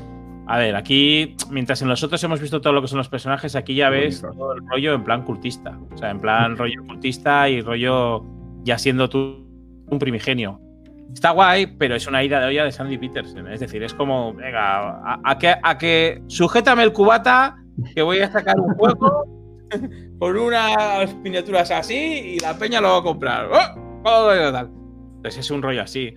[0.48, 3.56] A ver, aquí, mientras en los otros hemos visto todo lo que son los personajes,
[3.56, 5.78] aquí ya ves todo el rollo en plan cultista.
[5.94, 8.24] O sea, en plan rollo cultista y rollo
[8.64, 9.44] ya siendo tú
[9.90, 10.62] un primigenio.
[11.14, 13.48] Está guay, pero es una ida de olla de Sandy Peterson.
[13.48, 17.58] Es decir, es como, venga, a, a que, a que sujétame el cubata,
[17.96, 19.26] que voy a sacar un juego
[20.20, 21.96] con unas miniaturas así
[22.36, 23.50] y la peña lo va a comprar.
[24.04, 24.32] ¡Oh!
[24.32, 26.14] Entonces es un rollo así.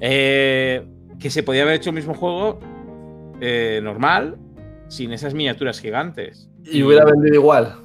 [0.00, 0.84] Eh,
[1.18, 2.58] que se podía haber hecho el mismo juego
[3.40, 4.36] eh, normal
[4.88, 6.50] sin esas miniaturas gigantes.
[6.64, 7.76] Y hubiera vendido igual.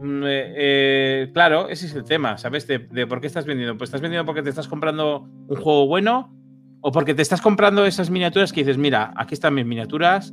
[0.00, 2.66] Mm, eh, eh, claro, ese es el tema, ¿sabes?
[2.66, 3.76] De, de, por qué estás vendiendo.
[3.76, 6.34] Pues estás vendiendo porque te estás comprando un juego bueno
[6.80, 10.32] o porque te estás comprando esas miniaturas que dices, mira, aquí están mis miniaturas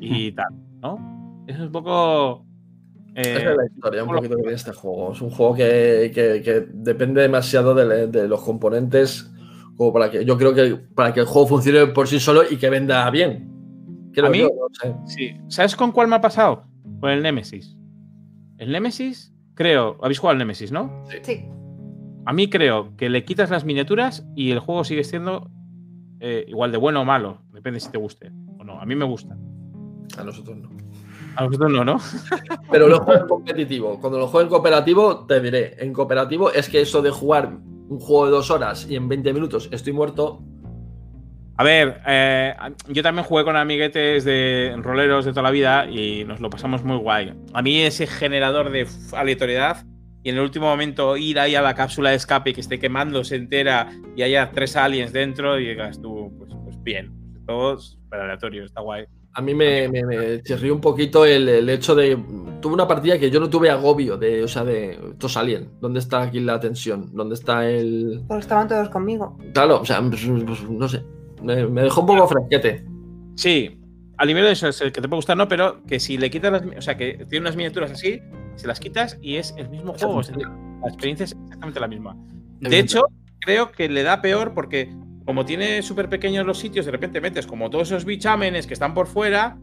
[0.00, 1.44] y tal, ¿no?
[1.48, 2.46] Eso es un poco...
[3.16, 5.12] Eh, es la historia un poquito de este juego.
[5.12, 9.28] Es un juego que, que, que depende demasiado de, de, los componentes
[9.76, 12.56] como para que yo creo que para que el juego funcione por sí solo y
[12.56, 13.50] que venda bien.
[14.22, 14.94] A mí, yo, no sé.
[15.06, 15.36] sí.
[15.48, 16.64] ¿Sabes con cuál me ha pasado?
[17.00, 17.77] Con el Nemesis.
[18.58, 19.98] El Nemesis, creo.
[20.02, 21.04] ¿Habéis jugado al Nemesis, no?
[21.22, 21.44] Sí.
[22.26, 25.50] A mí creo que le quitas las miniaturas y el juego sigue siendo
[26.20, 27.42] eh, igual de bueno o malo.
[27.52, 28.80] Depende si te guste o no.
[28.80, 29.36] A mí me gusta.
[30.18, 30.70] A nosotros no.
[31.36, 31.98] A nosotros no, ¿no?
[32.70, 34.00] Pero lo juego en competitivo.
[34.00, 35.76] Cuando lo juego en cooperativo, te diré.
[35.78, 37.58] En cooperativo es que eso de jugar
[37.88, 40.42] un juego de dos horas y en 20 minutos estoy muerto.
[41.60, 42.54] A ver, eh,
[42.86, 46.84] yo también jugué con amiguetes de roleros de toda la vida y nos lo pasamos
[46.84, 47.34] muy guay.
[47.52, 49.84] A mí ese generador de aleatoriedad
[50.22, 53.34] y en el último momento ir ahí a la cápsula de escape que esté quemándose
[53.34, 57.12] entera y haya tres aliens dentro y digas tú, pues, pues bien,
[57.44, 59.06] todos super aleatorio, está guay.
[59.32, 62.16] A mí me, me, me chirrió un poquito el, el, hecho de.
[62.60, 64.92] Tuve una partida que yo no tuve agobio de, o sea, de.
[65.10, 65.70] Estos alien.
[65.80, 67.10] ¿Dónde está aquí la tensión?
[67.14, 68.22] ¿Dónde está el.?
[68.28, 69.36] Pues estaban todos conmigo.
[69.54, 71.02] Claro, o sea, pues, pues, no sé.
[71.42, 72.84] Me, me, dejó un poco fresquete.
[73.36, 73.78] Sí,
[74.18, 76.30] al nivel de eso es el que te puede gustar, no, pero que si le
[76.30, 76.62] quitas las.
[76.62, 78.20] O sea, que tiene unas miniaturas así,
[78.56, 80.20] se las quitas y es el mismo juego.
[80.20, 82.16] Es decir, la experiencia es exactamente la misma.
[82.60, 83.04] De hecho,
[83.40, 84.92] creo que le da peor porque
[85.24, 88.94] como tiene súper pequeños los sitios, de repente metes como todos esos bichámenes que están
[88.94, 89.58] por fuera,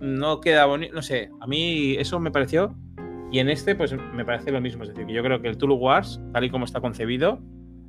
[0.00, 0.94] no queda bonito.
[0.94, 2.76] No sé, a mí eso me pareció.
[3.32, 4.82] Y en este, pues me parece lo mismo.
[4.82, 7.40] Es decir, que yo creo que el Tulu Wars, tal y como está concebido,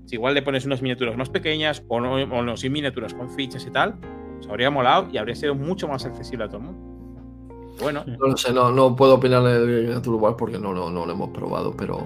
[0.07, 3.29] si igual le pones unas miniaturas más pequeñas o no, o no sin miniaturas con
[3.29, 3.99] fichas y tal,
[4.37, 7.77] pues habría molado y habría sido mucho más accesible a todo el mundo.
[7.81, 8.03] Bueno.
[8.05, 11.29] No lo sé, no, no puedo opinar de Wars porque no, no, no lo hemos
[11.29, 11.99] probado, pero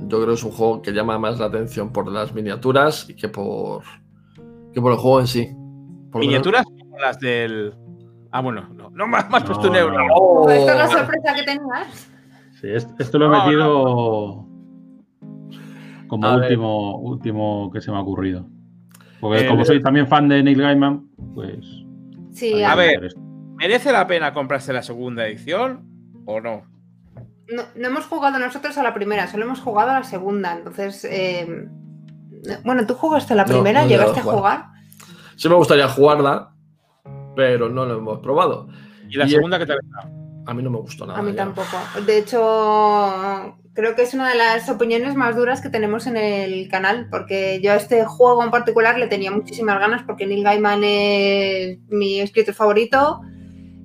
[0.00, 3.28] yo creo que es un juego que llama más la atención por las miniaturas que
[3.28, 3.82] por
[4.72, 5.48] que por el juego en sí.
[6.10, 7.74] Por ¿Miniaturas como las del.
[8.30, 9.96] Ah, bueno, no, no más, más puesto un euro.
[10.14, 10.48] Oh.
[10.48, 12.08] ¿Esto es la sorpresa que tenías?
[12.60, 14.51] Sí, esto, esto lo he metido no, no.
[16.12, 17.10] Como A último, ver.
[17.10, 18.46] último que se me ha ocurrido.
[19.18, 21.64] Porque eh, como soy también fan de Neil Gaiman, pues.
[22.32, 23.14] Sí, a, a ver,
[23.56, 25.88] ¿merece la pena comprarse la segunda edición
[26.26, 26.64] o no?
[27.48, 30.52] No, no hemos jugado nosotros a la primera, solo hemos jugado a la segunda.
[30.52, 31.66] Entonces, eh,
[32.62, 34.66] bueno, tú jugaste la primera, no, no llegaste a jugar.
[35.36, 36.52] Sí me gustaría jugarla,
[37.34, 38.68] pero no lo hemos probado.
[39.08, 40.10] ¿Y la y segunda qué tal está?
[40.46, 41.18] A mí no me gustó nada.
[41.18, 41.38] A mí ya.
[41.38, 41.76] tampoco.
[42.04, 46.68] De hecho, creo que es una de las opiniones más duras que tenemos en el
[46.68, 50.82] canal, porque yo a este juego en particular le tenía muchísimas ganas, porque Neil Gaiman
[50.84, 53.20] es mi escritor favorito.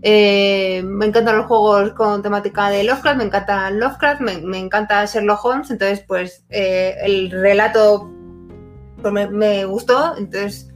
[0.01, 5.05] Eh, me encantan los juegos con temática de Lovecraft, me encanta Lovecraft, me, me encanta
[5.05, 8.11] Sherlock Holmes, entonces pues eh, el relato
[9.01, 10.71] pues me, me gustó, entonces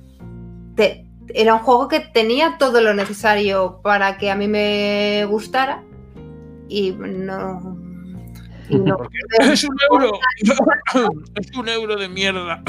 [0.75, 5.83] te, era un juego que tenía todo lo necesario para que a mí me gustara
[6.67, 7.77] y no...
[8.69, 8.97] Y no
[9.39, 10.11] es un euro,
[11.35, 12.63] es un euro de mierda.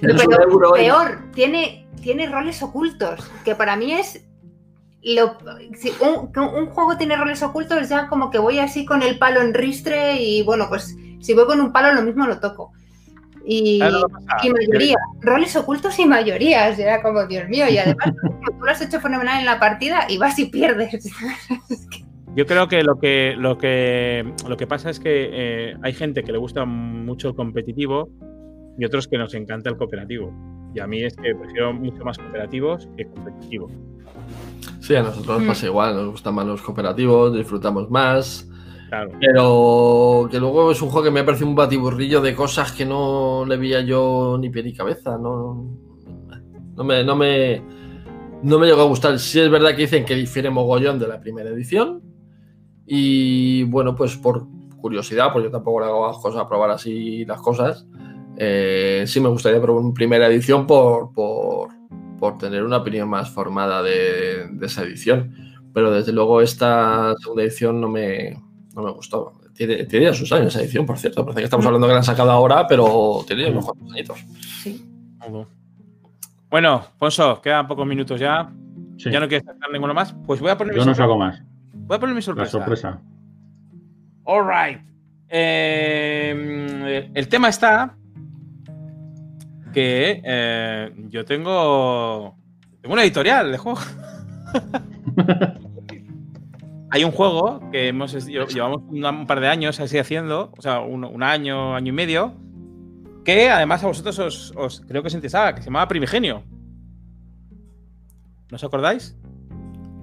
[0.00, 4.24] Pero euro peor, tiene, tiene roles ocultos, que para mí es
[5.02, 5.36] lo,
[5.78, 9.40] si un, un, juego tiene roles ocultos, ya como que voy así con el palo
[9.40, 12.72] en ristre y bueno, pues si voy con un palo lo mismo lo toco.
[13.48, 13.80] Y,
[14.42, 18.06] y, mayoría, roles ocultos y mayorías, era como, Dios mío, y además
[18.44, 21.12] tú lo has hecho fenomenal en la partida y vas y pierdes.
[22.36, 26.22] Yo creo que lo que, lo que, lo que pasa es que eh, hay gente
[26.22, 28.10] que le gusta mucho el competitivo
[28.78, 30.34] y otros que nos encanta el cooperativo.
[30.74, 33.72] Y a mí es que prefiero mucho más cooperativos que competitivos.
[34.80, 38.46] Sí, a nosotros nos pasa igual, nos gustan más los cooperativos, disfrutamos más.
[39.20, 42.84] Pero que luego es un juego que me ha parecido un batiburrillo de cosas que
[42.84, 45.18] no le veía yo ni pie ni cabeza.
[45.18, 45.66] No,
[46.76, 47.62] no, me, no, me,
[48.42, 49.18] no me llegó a gustar.
[49.18, 52.02] Sí es verdad que dicen que difiere mogollón de la primera edición.
[52.86, 54.46] Y bueno, pues por
[54.80, 57.86] curiosidad, porque yo tampoco le hago cosas a probar así las cosas.
[58.38, 61.70] Eh, sí me gustaría probar una primera edición por, por,
[62.20, 65.34] por tener una opinión más formada de esa edición.
[65.74, 68.45] Pero desde luego esta segunda edición no me,
[68.76, 69.40] no me gustó.
[69.54, 71.24] Tiene, tiene sus años esa edición, por cierto.
[71.24, 74.18] Parece que estamos hablando que la han sacado ahora, pero tiene unos cuantos añitos.
[74.62, 74.86] Sí.
[76.50, 78.52] Bueno, Ponso, quedan pocos minutos ya.
[78.98, 79.10] Sí.
[79.10, 80.14] ¿Ya no quieres sacar ninguno más?
[80.26, 81.42] Pues voy a poner Yo no saco más.
[81.72, 82.58] Voy a poner mi sorpresa.
[82.58, 83.00] La sorpresa.
[84.26, 84.80] Alright.
[85.28, 87.96] Eh, el tema está
[89.72, 92.36] que eh, yo tengo,
[92.82, 93.80] tengo una editorial de juego.
[96.90, 101.04] Hay un juego que hemos llevamos un par de años así haciendo, o sea, un,
[101.04, 102.34] un año, año y medio,
[103.24, 106.44] que además a vosotros os, creo que os interesaba, que se llamaba Primigenio.
[108.50, 109.16] ¿No os acordáis?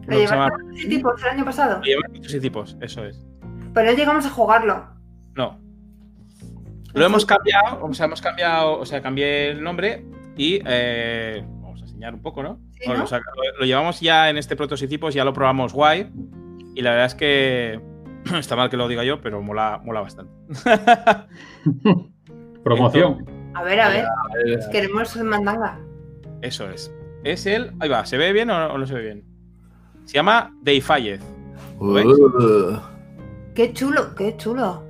[0.08, 1.78] Lo llevaron tipos el año pasado.
[1.78, 3.26] Lo llevaron muchos tipos, eso es.
[3.74, 4.86] Pero no llegamos a jugarlo.
[5.36, 5.58] No.
[6.94, 10.06] Lo hemos cambiado, o sea, hemos cambiado, o sea, cambié el nombre
[10.36, 12.60] y eh, vamos a enseñar un poco, ¿no?
[12.86, 16.12] lo, llevamos ya en este prototipos, ya lo probamos guay
[16.76, 17.82] y la verdad es que
[18.40, 20.34] está mal que lo diga yo, pero mola, mola bastante.
[22.64, 23.26] Promoción.
[23.54, 24.06] a ver, a ver.
[24.72, 25.80] Queremos mandanga.
[26.42, 26.94] Eso es.
[27.24, 27.72] Es el.
[27.80, 29.24] Ahí va, ¿se ve bien o no, se ve bien?
[30.06, 31.22] Se llama Deifayez.
[31.80, 32.78] Uh.
[33.56, 34.84] Qué chulo, qué chulo.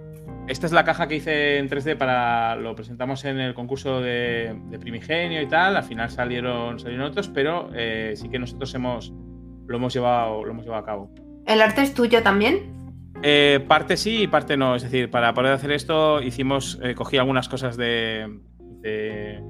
[0.48, 2.56] Esta es la caja que hice en 3D para.
[2.56, 5.78] Lo presentamos en el concurso de, Primigenio y tal.
[5.78, 9.14] Al final salieron, salieron otros, pero eh, sí que nosotros hemos.
[9.68, 11.12] Lo hemos llevado, lo hemos llevado a cabo.
[11.46, 12.74] ¿El arte es tuyo también?
[13.22, 14.76] Eh, parte sí y parte no.
[14.76, 18.40] Es decir, para poder hacer esto hicimos, eh, cogí algunas cosas de,
[18.82, 19.42] de,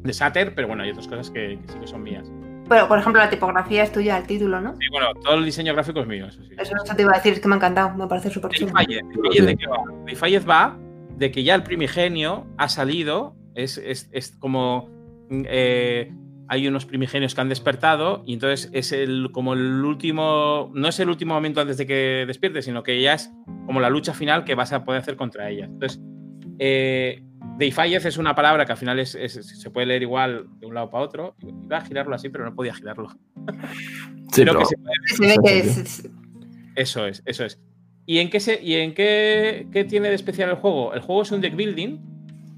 [0.00, 2.30] de Sater, pero bueno, hay otras cosas que, sí que son mías.
[2.68, 4.74] Pero, por ejemplo, la tipografía es tuya, el título, ¿no?
[4.76, 6.26] Sí, bueno, todo el diseño gráfico es mío.
[6.26, 6.54] Eso, sí.
[6.58, 8.72] eso no te iba a decir, es que me ha encantado, me parece súper chulo.
[8.72, 10.44] ¿de qué va?
[10.48, 10.78] va
[11.16, 14.88] de que ya el primigenio ha salido, es, es, es como...
[15.30, 16.12] Eh,
[16.52, 21.00] hay unos primigenios que han despertado y entonces es el, como el último, no es
[21.00, 23.32] el último momento antes de que despierte, sino que ya es
[23.64, 25.70] como la lucha final que vas a poder hacer contra ellas.
[25.70, 26.02] Entonces,
[26.58, 27.24] eh,
[27.56, 30.90] Deifayez es una palabra que al final es, se puede leer igual de un lado
[30.90, 31.36] para otro.
[31.40, 33.08] Iba a girarlo así, pero no podía girarlo.
[34.30, 34.60] Sí, pero...
[36.74, 37.58] Eso es, eso es.
[38.04, 40.92] ¿Y en, qué, se, y en qué, qué tiene de especial el juego?
[40.92, 41.98] El juego es un deck building.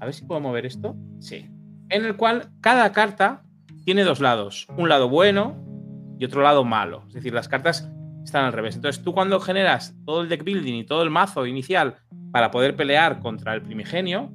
[0.01, 0.97] A ver si puedo mover esto.
[1.21, 1.49] Sí.
[1.87, 3.45] En el cual cada carta
[3.85, 5.55] tiene dos lados, un lado bueno
[6.19, 7.03] y otro lado malo.
[7.07, 7.89] Es decir, las cartas
[8.23, 8.75] están al revés.
[8.75, 11.97] Entonces tú cuando generas todo el deck building y todo el mazo inicial
[12.31, 14.31] para poder pelear contra el primigenio,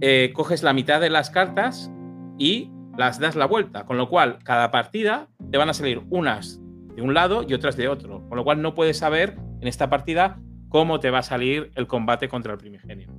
[0.00, 1.90] eh, coges la mitad de las cartas
[2.38, 3.84] y las das la vuelta.
[3.84, 6.60] Con lo cual, cada partida te van a salir unas
[6.94, 8.26] de un lado y otras de otro.
[8.28, 11.86] Con lo cual no puedes saber en esta partida cómo te va a salir el
[11.88, 13.12] combate contra el primigenio.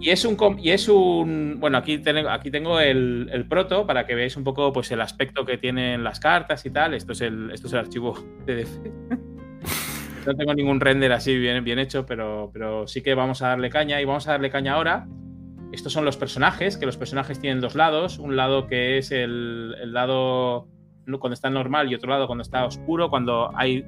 [0.00, 0.36] Y es un.
[0.58, 4.72] Y es un bueno, aquí, tengo, aquí tengo el, proto para que veáis un poco
[4.72, 6.94] pues, el aspecto que tienen las cartas y tal.
[6.94, 8.14] Esto es el, esto es el archivo
[8.46, 8.78] PDF.
[10.26, 13.70] no tengo ningún render así bien, bien hecho, pero, pero sí que vamos a darle
[13.70, 14.00] caña.
[14.00, 15.08] Y vamos a darle caña ahora.
[15.72, 18.18] Estos son los personajes, que los personajes tienen dos lados.
[18.18, 20.68] Un lado que es el, el lado
[21.18, 23.84] cuando está normal y otro lado cuando está oscuro, cuando hay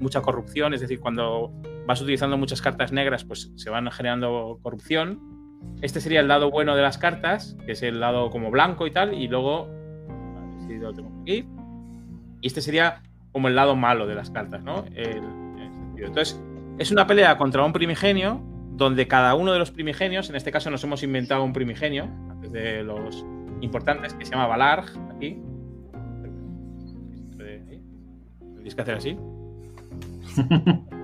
[0.00, 1.52] mucha corrupción, es decir, cuando
[1.86, 5.33] vas utilizando muchas cartas negras, pues se van generando corrupción.
[5.82, 8.90] Este sería el lado bueno de las cartas, que es el lado como blanco y
[8.90, 9.68] tal, y luego.
[10.66, 11.46] si lo tengo aquí.
[12.40, 13.02] Y este sería
[13.32, 14.84] como el lado malo de las cartas, ¿no?
[14.94, 16.40] Entonces,
[16.78, 18.40] es una pelea contra un primigenio,
[18.72, 22.08] donde cada uno de los primigenios, en este caso nos hemos inventado un primigenio,
[22.50, 23.24] de los
[23.60, 25.40] importantes, que se llama Valarg, aquí.
[27.36, 29.18] Tenéis que hacer así.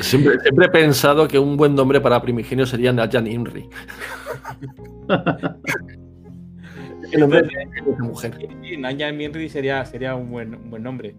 [0.00, 3.68] Siempre, he pensado que un buen nombre para primigenio sería Najan Imri.
[7.12, 8.36] El nombre de mujer.
[8.78, 11.14] Najan Imri sería, sería un, buen, buen nombre.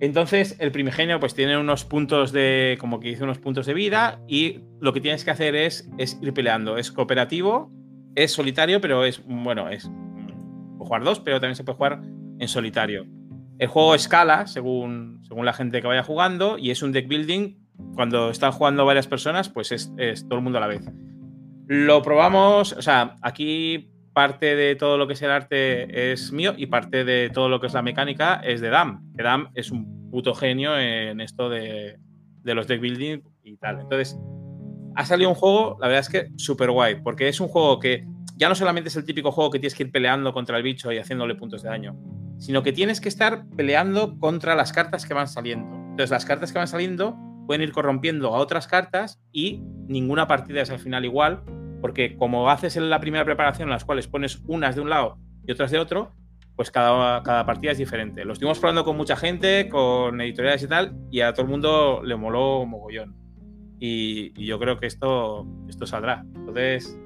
[0.00, 4.20] Entonces, el primigenio pues tiene unos puntos de, como que dice, unos puntos de vida
[4.28, 6.78] y lo que tienes que hacer es, es ir peleando.
[6.78, 7.72] Es cooperativo,
[8.14, 9.90] es solitario, pero es, bueno, es
[10.78, 12.00] jugar dos, pero también se puede jugar
[12.38, 13.06] en solitario.
[13.58, 17.56] El juego escala según, según la gente que vaya jugando y es un deck building
[17.94, 19.92] cuando están jugando varias personas, pues es,
[20.28, 20.82] todo el mundo a la vez.
[21.66, 26.54] Lo probamos, o sea, aquí parte de todo lo que es el arte es mío
[26.56, 29.12] y parte de todo lo que es la mecánica es de Dam.
[29.14, 31.98] Dam es un puto genio en esto de,
[32.44, 33.80] los deck building y tal.
[33.80, 34.18] Entonces,
[34.98, 38.04] ha salido un juego, la verdad es que súper guay, porque es un juego que
[38.36, 40.90] ya no solamente es el típico juego que tienes que ir peleando contra el bicho
[40.90, 41.96] y haciéndole puntos de daño,
[42.40, 45.72] sino que tienes que estar peleando contra las cartas que van saliendo.
[45.72, 47.16] Entonces, las cartas que van saliendo
[47.46, 51.44] pueden ir corrompiendo a otras cartas y ninguna partida es al final igual,
[51.80, 55.16] porque como haces en la primera preparación en las cuales pones unas de un lado
[55.46, 56.12] y otras de otro,
[56.56, 58.24] pues cada, cada partida es diferente.
[58.24, 62.02] Lo estuvimos probando con mucha gente, con editoriales y tal, y a todo el mundo
[62.04, 63.17] le moló mogollón.
[63.80, 66.24] Y, yo creo que esto, esto saldrá.
[66.34, 66.98] Entonces,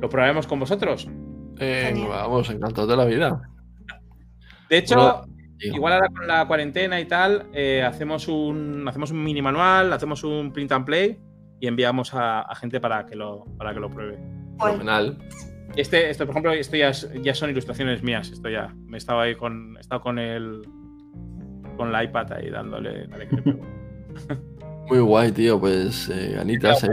[0.00, 1.08] ¿lo probaremos con vosotros?
[1.58, 3.42] Eh, vamos, encantados de la vida.
[4.68, 5.24] De hecho,
[5.60, 10.24] igual ahora con la cuarentena y tal, eh, hacemos, un, hacemos un mini manual, hacemos
[10.24, 11.18] un print and play
[11.60, 14.18] y enviamos a, a gente para que lo, para que lo pruebe.
[14.58, 15.18] Fenomenal.
[15.76, 18.30] Este, esto, por ejemplo, esto ya, es- ya son ilustraciones mías.
[18.30, 18.74] Esto ya.
[18.86, 19.76] Me estaba ahí con.
[19.76, 20.62] He estado con el.
[21.76, 23.06] Con la iPad ahí dándole.
[23.08, 23.60] dale que le pego.
[24.88, 25.58] Muy guay, tío.
[25.60, 26.88] Pues, eh, Anita, se-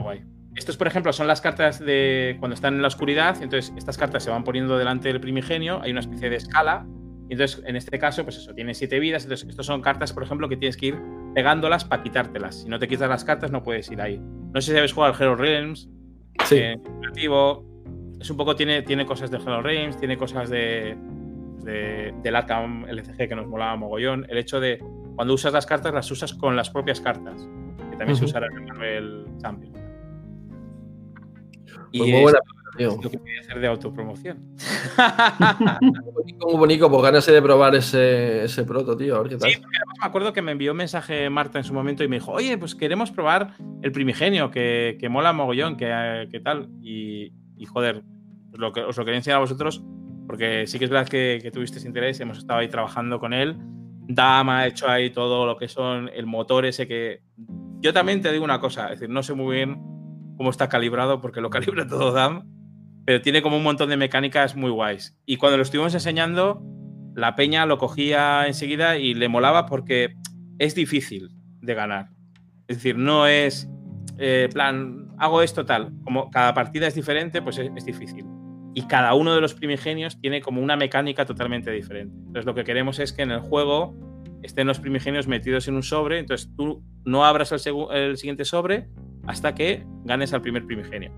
[0.00, 0.22] guay.
[0.56, 3.36] Estos, por ejemplo, son las cartas de cuando están en la oscuridad.
[3.42, 5.80] Entonces, estas cartas se van poniendo delante del primigenio.
[5.82, 6.84] Hay una especie de escala.
[7.28, 9.22] Y entonces, en este caso, pues eso, tiene siete vidas.
[9.24, 10.98] Entonces, estos son cartas, por ejemplo, que tienes que ir
[11.34, 12.62] pegándolas para quitártelas.
[12.62, 14.18] Si no te quitas las cartas, no puedes ir ahí.
[14.52, 15.88] No sé si habéis jugado al Hero Realms.
[16.44, 16.56] sí.
[16.56, 17.64] eh, cooperativo.
[18.20, 20.96] Es un poco, tiene, tiene cosas de Hello Realms, tiene cosas de,
[21.62, 24.26] de- del Arkham LCG que nos molaba mogollón.
[24.28, 24.82] El hecho de
[25.18, 27.44] cuando usas las cartas, las usas con las propias cartas,
[27.90, 28.30] que también se Ujú.
[28.30, 29.76] usará en el Marvel Champions.
[31.90, 32.38] Y Pues muy es buena,
[32.76, 32.90] tío.
[33.02, 34.38] lo que quería hacer de autopromoción.
[35.80, 39.16] Muy bonito, muy bonito, pues ganas de probar ese, ese proto, tío.
[39.16, 39.50] A ver qué tal.
[39.50, 42.08] Sí, porque además me acuerdo que me envió un mensaje Marta en su momento y
[42.08, 46.68] me dijo, oye, pues queremos probar el primigenio, que, que mola mogollón, que, que tal.
[46.80, 48.04] Y, y, joder,
[48.52, 49.82] os lo, que, os lo quería enseñar a vosotros,
[50.28, 53.56] porque sí que es verdad que, que tuvisteis interés, hemos estado ahí trabajando con él.
[54.08, 57.20] Dam ha hecho ahí todo lo que son el motor ese que...
[57.80, 59.78] Yo también te digo una cosa, es decir, no sé muy bien
[60.36, 62.42] cómo está calibrado, porque lo calibra todo Dam,
[63.04, 65.16] pero tiene como un montón de mecánicas muy guays.
[65.26, 66.62] Y cuando lo estuvimos enseñando,
[67.14, 70.14] la peña lo cogía enseguida y le molaba porque
[70.58, 71.28] es difícil
[71.60, 72.08] de ganar.
[72.66, 73.68] Es decir, no es
[74.16, 75.92] eh, plan, hago esto tal.
[76.02, 78.24] Como cada partida es diferente, pues es, es difícil.
[78.74, 82.14] Y cada uno de los primigenios tiene como una mecánica totalmente diferente.
[82.16, 83.94] Entonces lo que queremos es que en el juego
[84.42, 88.88] estén los primigenios metidos en un sobre, entonces tú no abras el, siguiente sobre
[89.26, 91.12] hasta que ganes al primer primigenio.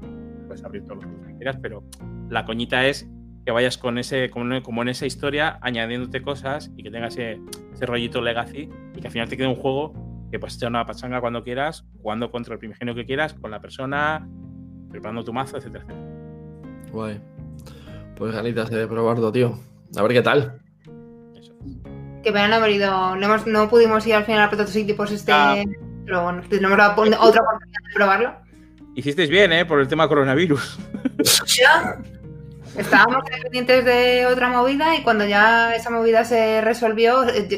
[0.47, 1.85] Puedes abrir todos los que quieras, pero
[2.29, 3.09] la coñita es
[3.45, 7.41] que vayas con ese, como, en esa historia, añadiéndote cosas y que tengas ese,
[7.87, 9.95] rollito legacy y que al final te quede un juego
[10.31, 13.61] que puedes echar una pachanga cuando quieras, jugando contra el primigenio que quieras, con la
[13.61, 14.29] persona,
[14.91, 17.40] preparando tu mazo, etcétera, etcétera.
[18.21, 19.59] Pues ganitas de probarlo, tío.
[19.97, 20.61] A ver qué tal.
[21.35, 21.55] Eso.
[22.23, 23.17] Que me han haber ido.
[23.17, 25.33] No, hemos- no pudimos ir al final al prototipos este.
[25.33, 25.57] Ah.
[26.05, 28.35] Pero bueno, tenemos otra oportunidad de probarlo.
[28.95, 29.65] Hicisteis bien, ¿eh?
[29.65, 30.79] Por el tema coronavirus.
[31.59, 31.97] Ya.
[32.77, 37.49] Estábamos pendientes de otra movida y cuando ya esa movida se resolvió, eh,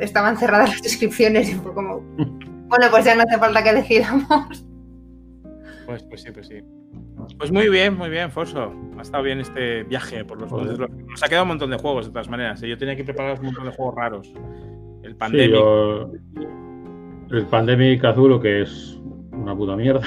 [0.00, 2.00] estaban cerradas las inscripciones y fue como.
[2.16, 4.64] Bueno, pues ya no hace falta que decidamos.
[5.88, 6.60] Pues, pues sí, pues sí.
[7.38, 8.74] Pues muy bien, muy bien, Forso.
[8.98, 10.76] Ha estado bien este viaje por los Joder.
[10.76, 10.90] juegos.
[11.08, 12.62] Nos ha quedado un montón de juegos, de todas maneras.
[12.62, 12.68] ¿eh?
[12.68, 14.28] Yo tenía que preparar un montón de juegos raros.
[15.02, 15.50] El Sí, Pandemic.
[15.50, 16.12] yo-
[17.30, 19.00] el Pandemic Azul, que es
[19.32, 20.00] una puta mierda.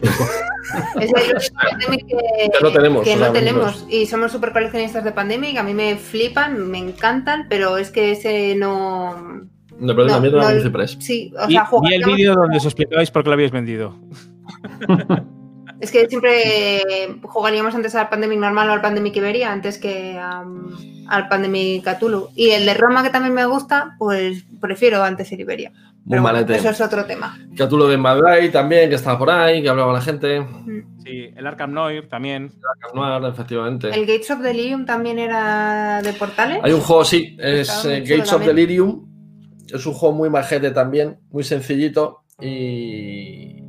[1.00, 3.86] Es el que, Que no tenemos, que no tenemos.
[3.90, 5.58] Y somos súper coleccionistas de Pandemic.
[5.58, 9.14] A mí me flipan, me encantan, pero es que ese no.
[9.78, 10.96] No, pero No, también no, Ciprés.
[11.00, 13.94] Sí, o sea, vi el jugaríamos- vídeo donde os explicabais por qué lo habíais vendido.
[15.80, 16.82] Es que siempre
[17.22, 20.70] jugaríamos antes al Pandemic normal o al Pandemic Iberia antes que am,
[21.08, 22.28] al Pandemic Cthulhu.
[22.34, 25.70] Y el de Roma, que también me gusta, pues prefiero antes el Iberia.
[25.70, 26.56] Muy Pero bueno, malete.
[26.56, 27.38] eso es otro tema.
[27.56, 30.46] Catulo de Madrid también, que estaba por ahí, que hablaba la gente.
[31.02, 32.52] Sí, el Arkham Noir también.
[32.94, 33.88] Noir, efectivamente.
[33.88, 36.60] El Gates of Delirium también era de portales.
[36.62, 38.44] Hay un juego, sí, es eh, Gates of.
[38.44, 39.06] Delirium.
[39.72, 43.63] Es un juego muy majete también, muy sencillito y,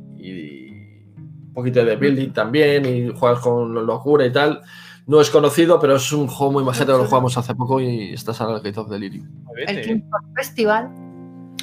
[1.56, 4.60] poquito de building también y juegas con locura y tal.
[5.06, 8.40] No es conocido, pero es un juego muy majete, lo jugamos hace poco y estás
[8.40, 9.26] ahora el Gates of Delirium.
[9.66, 9.80] El.
[9.82, 10.90] King Kong Festival.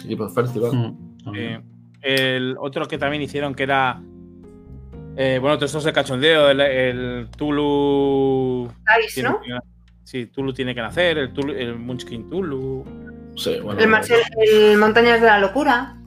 [0.05, 0.71] Y pues Festival.
[0.73, 1.35] Mm.
[1.35, 1.61] Eh,
[2.01, 4.01] el otro que también hicieron que era.
[5.15, 8.69] eh, bueno, todos estos de cachondeo, el, el Tulu.
[9.01, 9.39] Dice, tiene ¿no?
[9.41, 9.57] que-
[10.03, 12.83] sí, Tulu tiene que nacer, el, Tulu, el Munchkin Tulu.
[13.35, 13.79] Sí, bueno.
[13.79, 15.97] El, Marcel- el Montañas de la Locura.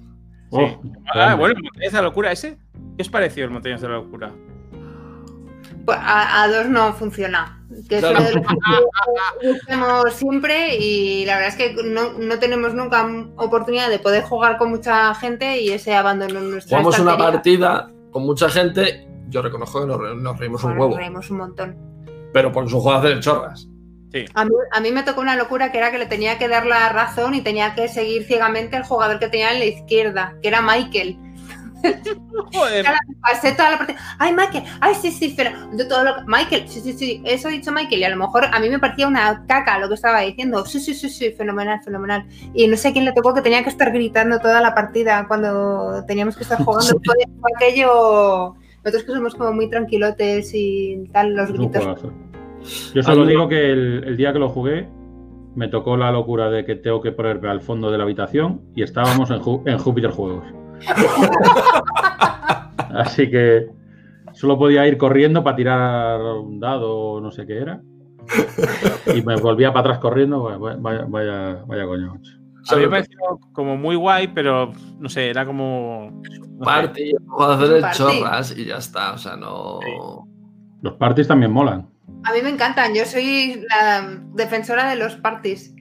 [0.51, 0.91] Oh, Sí.
[1.13, 2.59] Ah, bueno, el Montañas de la Locura, ¿ese?
[2.97, 4.33] ¿Qué os pareció el Montañas de la Locura?
[5.85, 7.53] Pues a, a dos no funciona.
[7.89, 8.41] Que es los que
[9.53, 13.07] buscamos siempre y la verdad es que no, no tenemos nunca
[13.37, 17.91] oportunidad de poder jugar con mucha gente y ese abandono en nuestra Jugamos una partida
[18.11, 19.07] con mucha gente.
[19.29, 20.97] Yo reconozco que nos, re- nos reímos un Nos huevo.
[20.97, 21.77] reímos un montón.
[22.33, 23.69] Pero porque es un juego de hacer chorras.
[24.13, 24.25] Sí.
[24.35, 26.65] A mí, a mí me tocó una locura que era que le tenía que dar
[26.67, 30.49] la razón y tenía que seguir ciegamente al jugador que tenía en la izquierda, que
[30.49, 31.19] era Michael.
[32.53, 32.85] Joder.
[33.21, 33.99] Pasé toda la partida.
[34.19, 37.49] Ay, Michael, ay, sí, sí, pero de todo lo que- Michael, sí, sí, sí, eso
[37.49, 39.95] ha dicho Michael y a lo mejor a mí me parecía una caca lo que
[39.95, 40.65] estaba diciendo.
[40.65, 42.25] Sí, sí, sí, sí, fenomenal, fenomenal.
[42.55, 45.27] Y no sé a quién le tocó que tenía que estar gritando toda la partida
[45.29, 46.99] cuando teníamos que estar jugando.
[47.05, 48.55] Fue, fue aquello.
[48.85, 51.85] Nosotros que somos como muy tranquilotes y tal, los gritos.
[52.95, 54.89] Yo solo digo que el, el día que lo jugué,
[55.55, 58.83] me tocó la locura de que tengo que ponerme al fondo de la habitación y
[58.83, 60.45] estábamos en, Ju- en Júpiter Juegos.
[62.95, 63.69] Así que
[64.33, 67.81] solo podía ir corriendo para tirar un dado o no sé qué era.
[69.15, 70.43] Y me volvía para atrás corriendo.
[70.59, 72.21] Vaya, vaya, vaya, coño.
[72.69, 73.19] A mí me pareció
[73.53, 76.21] como muy guay, pero no sé, era como.
[76.59, 76.65] no.
[76.65, 77.99] Party, puedo hacer Party.
[77.99, 79.13] chorras y ya está.
[79.13, 79.79] O sea, no.
[80.83, 81.89] Los parties también molan.
[82.25, 82.93] A mí me encantan.
[82.95, 85.76] Yo soy la defensora de los parties.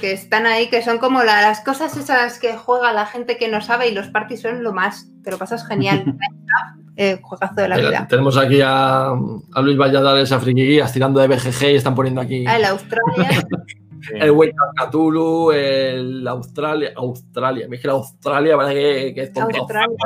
[0.00, 3.48] Que están ahí, que son como la- las cosas esas que juega la gente que
[3.48, 5.08] no sabe y los parties son lo más.
[5.22, 6.04] Te lo pasas genial.
[6.96, 8.06] eh, juegazo de la Mira, vida.
[8.08, 12.20] tenemos aquí a, a Luis Valladares, a Friki Guías, tirando de BGG y están poniendo
[12.20, 13.46] aquí Ah, el Australia.
[14.14, 16.92] el Welcome Cthulhu, el Australia.
[16.96, 19.32] Australia, me dije la Australia, parece que, que es.
[19.36, 19.96] Australia.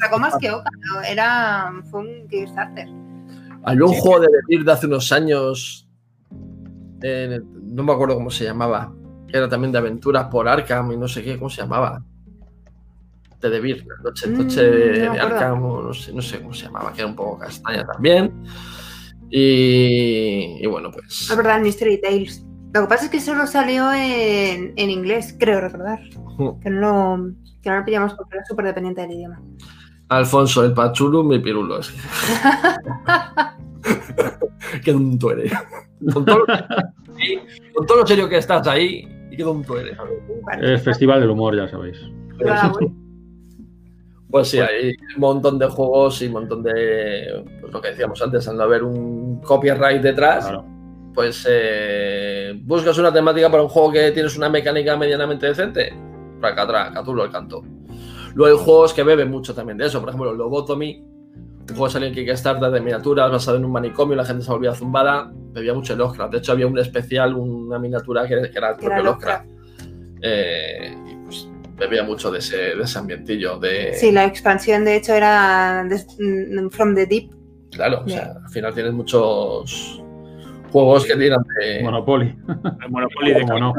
[0.00, 0.70] Sacó más que Oca.
[0.94, 1.00] ¿no?
[1.02, 2.88] Era, fue un Kickstarter.
[3.64, 5.86] Había un juego de Devir de hace unos años.
[7.02, 7.40] eh,
[7.70, 8.92] no me acuerdo cómo se llamaba.
[9.32, 12.02] Era también de aventuras por Arkham y no sé qué, ¿cómo se llamaba?
[13.40, 14.62] De Devir, Noche, Mm, noche
[15.06, 15.20] no de.
[15.20, 18.42] Arkham, o no sé, no sé cómo se llamaba, que era un poco castaña también.
[19.30, 21.30] Y, y bueno, pues.
[21.30, 22.44] Es verdad, el Mystery Tales.
[22.74, 26.00] Lo que pasa es que solo salió en, en inglés, creo recordar.
[26.62, 29.40] Que no, lo- que no lo pillamos porque era súper dependiente del idioma.
[30.08, 31.78] Alfonso, el Pachulu, mi pirulo.
[31.80, 32.00] Es que-
[34.84, 35.52] qué tonto eres.
[37.18, 37.38] Sí,
[37.74, 39.96] con todo lo serio que estás ahí, y qué tonto eres.
[40.60, 41.98] Es festival del humor, ya sabéis.
[42.48, 42.72] Ah.
[44.30, 47.44] Pues sí, hay un montón de juegos y un montón de.
[47.60, 50.64] Pues lo que decíamos antes, al no haber un copyright detrás, Claro.
[51.12, 55.92] pues eh, buscas una temática para un juego que tienes una mecánica medianamente decente.
[56.40, 57.62] Para atrás, Cthulhu al canto.
[58.34, 59.98] Luego hay juegos que beben mucho también de eso.
[60.00, 61.02] Por ejemplo, Lobotomy,
[61.70, 64.50] un juego que salió en Kickstarter de miniaturas basado en un manicomio, la gente se
[64.50, 66.32] volvía zumbada, bebía mucho el Lovecraft.
[66.32, 69.46] De hecho, había un especial, una miniatura que, que era el propio Lovecraft.
[70.22, 73.58] Eh, y pues bebía mucho de ese, de ese ambientillo.
[73.58, 75.96] De, Sí, la expansión de hecho era de-
[76.64, 77.30] mm, From the Deep.
[77.72, 80.02] Claro, o sea, al final tienes muchos
[80.72, 81.82] juegos que tiran de.
[81.82, 82.36] Monopoly.
[82.82, 83.72] El Monopoly de ¿Cómo no?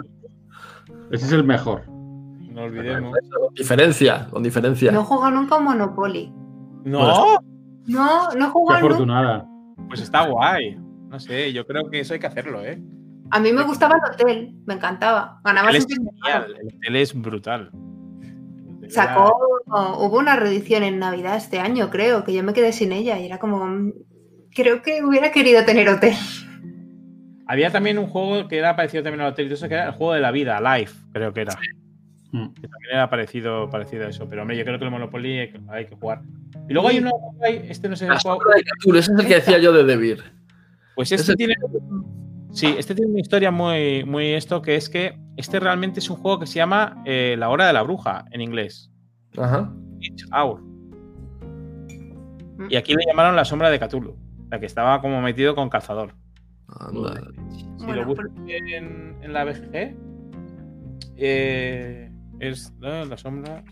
[1.11, 1.83] Ese es el mejor.
[1.89, 3.13] No olvidemos.
[3.37, 4.91] Con diferencia, con diferencia.
[4.91, 6.31] No juego nunca a Monopoly.
[6.85, 7.37] No,
[7.87, 8.93] No, no he Qué jugado nunca.
[8.93, 9.45] afortunada.
[9.87, 10.77] pues está guay.
[11.09, 12.81] No sé, yo creo que eso hay que hacerlo, ¿eh?
[13.31, 15.39] A mí me gustaba el hotel, me encantaba.
[15.43, 17.69] Ganaba El es siempre genial, el hotel es brutal.
[18.77, 19.33] Hotel Sacó,
[19.67, 23.25] hubo una reedición en Navidad este año, creo, que yo me quedé sin ella y
[23.25, 23.93] era como, mm,
[24.53, 26.13] creo que hubiera querido tener hotel.
[27.47, 29.87] Había también un juego que era parecido también al hotel, y todo eso, que era
[29.87, 31.57] el juego de la vida, Life, creo que era.
[32.31, 34.27] Que también era parecido, parecido a eso.
[34.29, 36.21] Pero hombre, yo creo que el Monopoly hay que, hay que jugar.
[36.69, 37.11] Y luego hay uno,
[37.43, 40.23] este no sé de Cthulhu, ese es el que decía yo de Devir.
[40.95, 41.55] Pues Ese- este tiene.
[42.51, 46.17] Sí, este tiene una historia muy, muy esto, que es que este realmente es un
[46.17, 48.91] juego que se llama eh, La Hora de la Bruja en inglés.
[49.37, 49.73] Ajá.
[50.01, 50.61] Each Hour.
[52.69, 54.15] Y aquí le llamaron la sombra de Cthulhu,
[54.49, 56.13] la que estaba como metido con cazador.
[56.79, 57.21] Anda.
[57.57, 59.95] Si Bueno, lo buscas en, en la BGG,
[61.17, 62.10] eh,
[62.41, 63.63] es la sombra.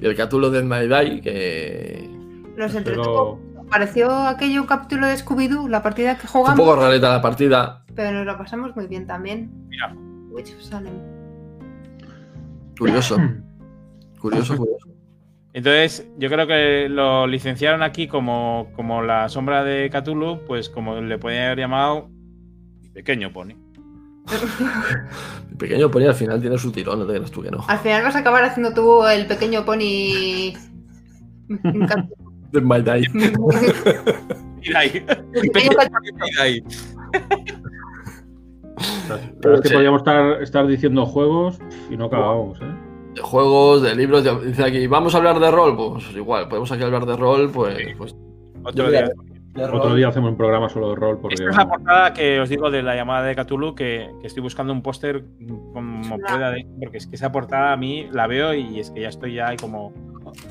[0.00, 2.08] Y el Cthulhu de My Die, que.
[2.56, 3.40] Nos Pero entretuvo.
[3.70, 7.20] Pareció aquello un capítulo de Scooby-Doo, la partida que Fue un jugamos, poco rareta la
[7.20, 7.84] partida.
[7.94, 9.50] pero nos la pasamos muy bien también.
[9.68, 9.94] Mira.
[10.30, 10.94] Witch of Salem.
[12.78, 13.16] Curioso.
[14.20, 14.88] Curioso, curioso.
[15.52, 21.00] Entonces, yo creo que lo licenciaron aquí como, como la sombra de Cthulhu, pues como
[21.00, 22.08] le podían haber llamado
[22.92, 23.54] Pequeño Pony.
[25.50, 27.64] El pequeño ponía al final tiene su tirón, no te creas tú que no.
[27.66, 30.52] Al final vas a acabar haciendo tú el pequeño pony.
[32.52, 33.04] De My ahí.
[39.40, 41.58] Pero es que podríamos estar, estar diciendo juegos
[41.90, 42.64] y no acabamos, ¿eh?
[43.14, 44.24] De juegos, de libros.
[44.24, 45.76] de- dice aquí, ¿vamos a hablar de rol?
[45.76, 47.76] Pues igual, podemos aquí hablar de rol, pues.
[47.96, 48.14] pues
[48.64, 49.08] Otro día.
[49.56, 49.96] De Otro rol.
[49.96, 52.70] día hacemos un programa solo de rol porque Esta es la portada que os digo
[52.70, 55.24] de la llamada de Cthulhu, que, que estoy buscando un póster
[55.72, 59.00] como pueda, de, porque es que esa portada a mí la veo y es que
[59.02, 59.92] ya estoy ya ahí como...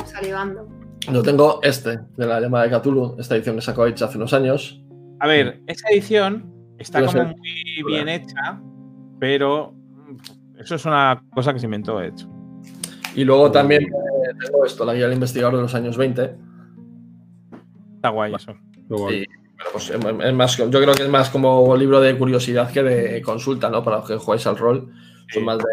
[0.05, 0.67] salivando.
[1.11, 4.33] Yo tengo este, de la llamada de Cthulhu, esta edición que sacó Edge hace unos
[4.33, 4.81] años.
[5.19, 7.27] A ver, esa edición está como ser.
[7.27, 8.59] muy bien hecha,
[9.19, 12.25] pero mm, eso es una cosa que se inventó Edge.
[13.15, 16.35] Y luego también eh, tengo esto, la guía del investigador de los años 20.
[17.95, 18.53] Está guay eso.
[18.89, 19.25] Luego- Sí.
[19.27, 23.21] Bueno, pues es- más, yo creo que es más como libro de curiosidad que de
[23.21, 23.81] consulta, ¿no?
[23.83, 24.91] Para los que jugáis al rol.
[25.31, 25.45] Son Sí.
[25.45, 25.63] más de-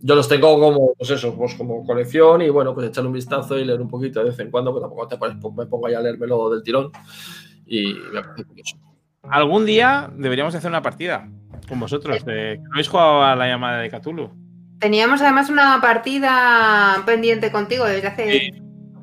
[0.00, 3.58] yo los tengo como, pues eso, pues como colección y bueno, pues echarle un vistazo
[3.58, 5.94] y leer un poquito de vez en cuando, que tampoco te pones- me pongo ahí
[5.94, 6.90] a leérmelo del tirón.
[7.66, 8.76] Y me parece curioso.
[9.24, 11.28] Algún día deberíamos hacer una partida.
[11.68, 12.24] con vosotros.
[12.24, 14.30] De, ¿No habéis jugado a la llamada de Cthulhu?
[14.78, 18.50] Teníamos además una partida pendiente contigo desde hace Sí,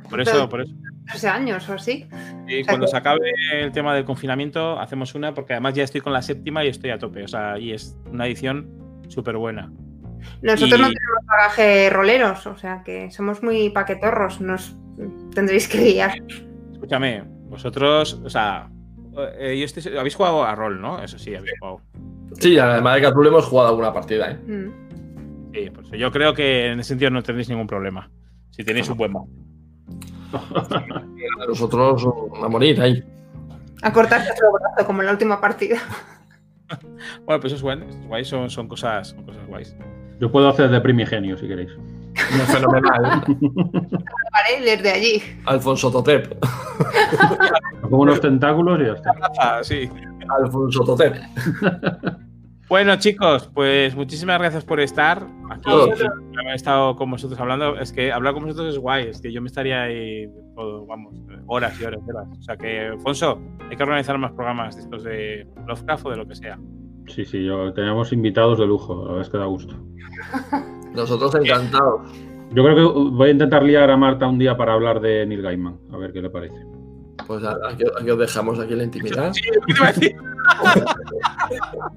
[0.09, 0.73] por eso, por eso.
[1.05, 2.07] 13 años o así.
[2.47, 6.01] Y cuando que- se acabe el tema del confinamiento, hacemos una, porque además ya estoy
[6.01, 7.23] con la séptima y estoy a tope.
[7.23, 8.69] O sea, y es una edición
[9.07, 9.71] súper buena.
[10.41, 14.75] Nosotros Y- no tenemos bagaje roleros, o sea que somos muy paquetorros, nos
[15.33, 16.13] tendréis que guiar.
[16.73, 18.69] Escúchame, vosotros, o sea,
[19.37, 21.01] eh, yo estoy- habéis jugado a rol, ¿no?
[21.03, 21.81] Eso sí, habéis jugado.
[22.39, 24.35] Sí, además de Cthulhu hemos jugado alguna partida, ¿eh?
[24.35, 25.53] Mm.
[25.53, 28.09] Sí, por eso yo creo que en ese sentido no tendréis ningún problema.
[28.49, 29.27] Si tenéis un buen mapa.
[31.47, 32.07] Nosotros
[32.41, 33.03] a morir ahí.
[33.81, 35.77] A cortarse el brazo, como en la última partida.
[37.25, 39.75] Bueno, pues eso es bueno, es guay, son, son cosas, son cosas guays.
[40.19, 41.71] Yo puedo hacer de primigenio si queréis.
[42.47, 43.23] Fenomenal.
[44.63, 45.23] Desde allí.
[45.45, 46.43] Alfonso Totep.
[47.81, 49.11] Como unos tentáculos y ya está.
[49.39, 49.89] Ah, sí.
[50.39, 51.15] Alfonso Totep.
[52.67, 55.69] Bueno, chicos, pues muchísimas gracias por estar aquí.
[55.69, 57.77] Haber estado con vosotros hablando.
[57.77, 61.13] Es que hablar con vosotros es guay, es que yo me estaría ahí, todo, vamos,
[61.45, 62.27] horas y horas y horas.
[62.39, 63.39] O sea que, Alfonso,
[63.69, 66.57] hay que organizar más programas de estos de Lovecraft o de lo que sea.
[67.07, 69.75] Sí, sí, yo tenemos invitados de lujo, la verdad es que da gusto.
[70.95, 72.11] Nosotros encantados.
[72.51, 75.41] Yo creo que voy a intentar liar a Marta un día para hablar de Neil
[75.41, 76.55] Gaiman, a ver qué le parece.
[77.27, 79.33] Pues aquí os dejamos aquí la intimidad.
[79.33, 80.11] Sí,
[80.61, 80.65] ¿qué
[81.49, 81.89] te iba a?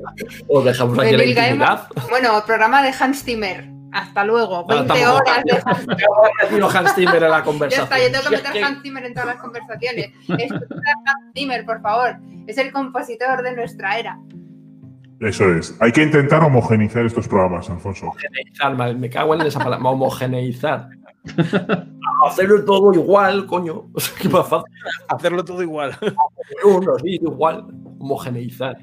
[0.48, 1.88] Os dejamos aquí De la intimidad.
[2.10, 3.68] Bueno, programa de Hans Zimmer.
[3.90, 4.66] Hasta luego.
[4.68, 5.14] Ah, 20 tampoco.
[5.16, 7.84] horas de Hans Tiro Hans Zimmer en la Ya conversación.
[7.84, 10.10] está, yo tengo que meter Hans Zimmer en todas las conversaciones.
[10.28, 12.16] Escuchad a Hans Zimmer, por favor.
[12.46, 14.18] Es el compositor de nuestra era.
[15.20, 15.74] Eso es.
[15.80, 18.04] Hay que intentar homogeneizar estos programas, Alfonso.
[18.06, 19.88] Homogeneizar, mal, me cago en esa palabra.
[19.88, 20.88] Homogeneizar.
[22.26, 23.86] Hacerlo todo igual, coño.
[23.92, 24.72] O sea, ¿Qué más fácil?
[25.08, 25.96] Hacerlo todo igual.
[26.64, 27.66] Uno, sí, igual.
[27.98, 28.78] Homogeneizar.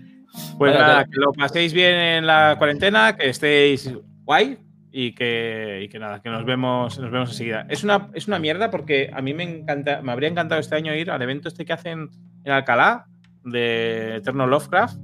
[0.58, 3.90] Pues Vaya, nada, que lo paséis bien en la cuarentena, que estéis
[4.24, 4.58] guay
[4.92, 7.66] y que, y que nada, que nos vemos, nos vemos enseguida.
[7.70, 10.94] Es una, es una mierda porque a mí me encanta, me habría encantado este año
[10.94, 12.10] ir al evento este que hacen
[12.44, 13.06] en Alcalá
[13.44, 14.98] de Eterno Lovecraft,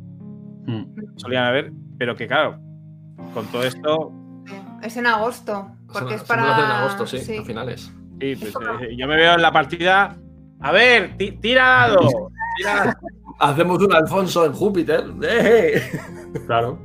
[0.63, 1.17] Mm.
[1.17, 2.59] solían haber, pero que claro,
[3.33, 4.13] con todo esto,
[4.83, 5.75] Es en agosto.
[5.91, 6.59] Porque es Se me para.
[6.65, 7.91] en agosto, sí, a finales.
[8.19, 10.15] sí, pues, eh, yo me veo en la partida.
[10.59, 12.07] A ver, ti- tira dado,
[12.57, 12.93] tira dado.
[13.41, 15.03] Hacemos un Alfonso en Júpiter.
[15.23, 15.81] ¡Eh!
[16.47, 16.79] Claro.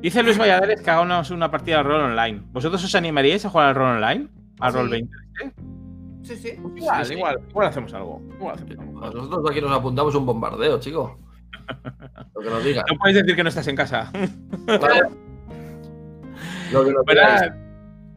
[0.00, 2.42] Dice Luis Valladares que hagamos una partida de rol online.
[2.52, 4.28] ¿Vosotros os animaríais a jugar al rol online?
[4.60, 4.78] ¿Al Sí.
[4.78, 5.16] rol 20?
[6.22, 6.48] Sí, sí.
[6.76, 7.14] Igual, Sí, sí.
[7.18, 8.22] igual, igual hacemos algo.
[8.34, 9.00] igual hacemos algo.
[9.10, 11.18] Nosotros aquí nos apuntamos un bombardeo, chico.
[12.34, 12.84] Lo que nos digan.
[12.90, 14.10] No puedes decir que no estás en casa.
[16.72, 17.20] Lo que nos Bueno,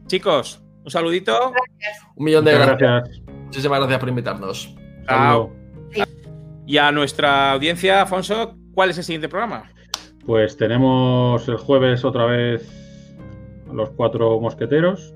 [0.08, 1.52] chicos, un saludito.
[2.16, 2.78] Un millón de gracias.
[2.80, 3.22] gracias.
[3.46, 4.76] Muchísimas gracias por invitarnos.
[5.08, 5.61] Chao.
[6.66, 9.64] Y a nuestra audiencia, Afonso, ¿cuál es el siguiente programa?
[10.26, 12.70] Pues tenemos el jueves otra vez
[13.74, 15.14] los cuatro mosqueteros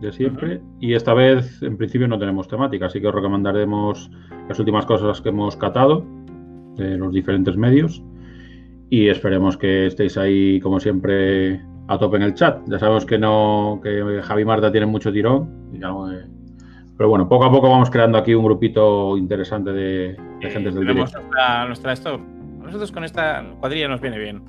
[0.00, 0.60] de siempre.
[0.80, 4.10] Y esta vez, en principio, no tenemos temática, así que os recomendaremos
[4.48, 6.04] las últimas cosas que hemos catado
[6.76, 8.02] de los diferentes medios.
[8.90, 12.60] Y esperemos que estéis ahí, como siempre, a tope en el chat.
[12.68, 15.68] Ya sabemos que no, que Javi Marta tienen mucho tirón.
[15.74, 16.26] y ya, eh,
[16.98, 20.84] pero bueno, poco a poco vamos creando aquí un grupito interesante de, de gentes del
[20.86, 21.20] directo.
[21.20, 22.18] nuestra, nuestra esto.
[22.18, 24.42] Nosotros con esta cuadrilla nos viene bien.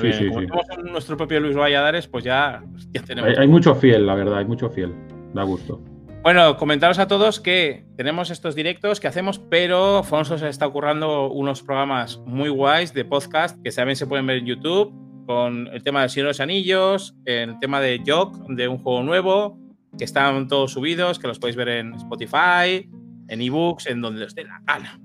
[0.00, 0.28] Sí, sí.
[0.28, 0.46] Como sí.
[0.70, 2.62] tenemos nuestro propio Luis Valladares, pues ya,
[2.92, 3.30] ya tenemos.
[3.30, 4.94] Hay, hay mucho fiel, la verdad, hay mucho fiel.
[5.34, 5.78] Da gusto.
[6.22, 11.30] Bueno, comentaros a todos que tenemos estos directos que hacemos, pero Afonso se está ocurrando
[11.30, 14.92] unos programas muy guays de podcast que también se pueden ver en YouTube,
[15.26, 19.02] con el tema del Señor de los Anillos, el tema de Jock, de un juego
[19.02, 19.58] nuevo,
[19.98, 22.88] que están todos subidos, que los podéis ver en Spotify,
[23.28, 25.00] en ebooks, en donde os dé la gana.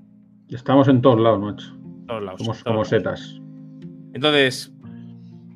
[0.48, 1.74] Estamos en todos lados, macho.
[1.74, 2.88] en todos lados, Somos como lados.
[2.88, 3.40] setas.
[4.14, 4.72] Entonces,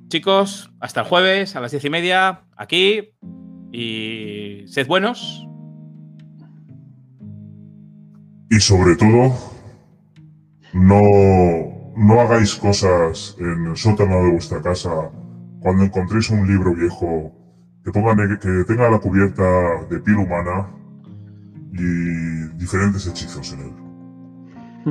[0.08, 3.10] chicos, hasta el jueves a las diez y media, aquí,
[3.72, 5.46] y sed buenos.
[8.50, 9.32] Y sobre todo,
[10.72, 15.10] no, no hagáis cosas en el sótano de vuestra casa
[15.60, 17.32] cuando encontréis un libro viejo
[17.84, 19.42] que, que tenga la cubierta
[19.88, 20.68] de piel humana
[21.72, 23.72] y diferentes hechizos en él.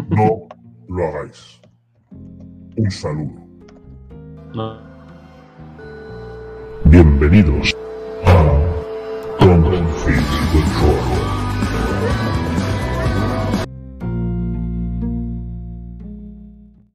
[0.10, 0.48] No
[0.88, 1.62] lo hagáis.
[2.78, 3.34] Un saludo.
[4.54, 4.90] No.
[6.86, 7.76] Bienvenidos
[8.26, 8.70] a Rol.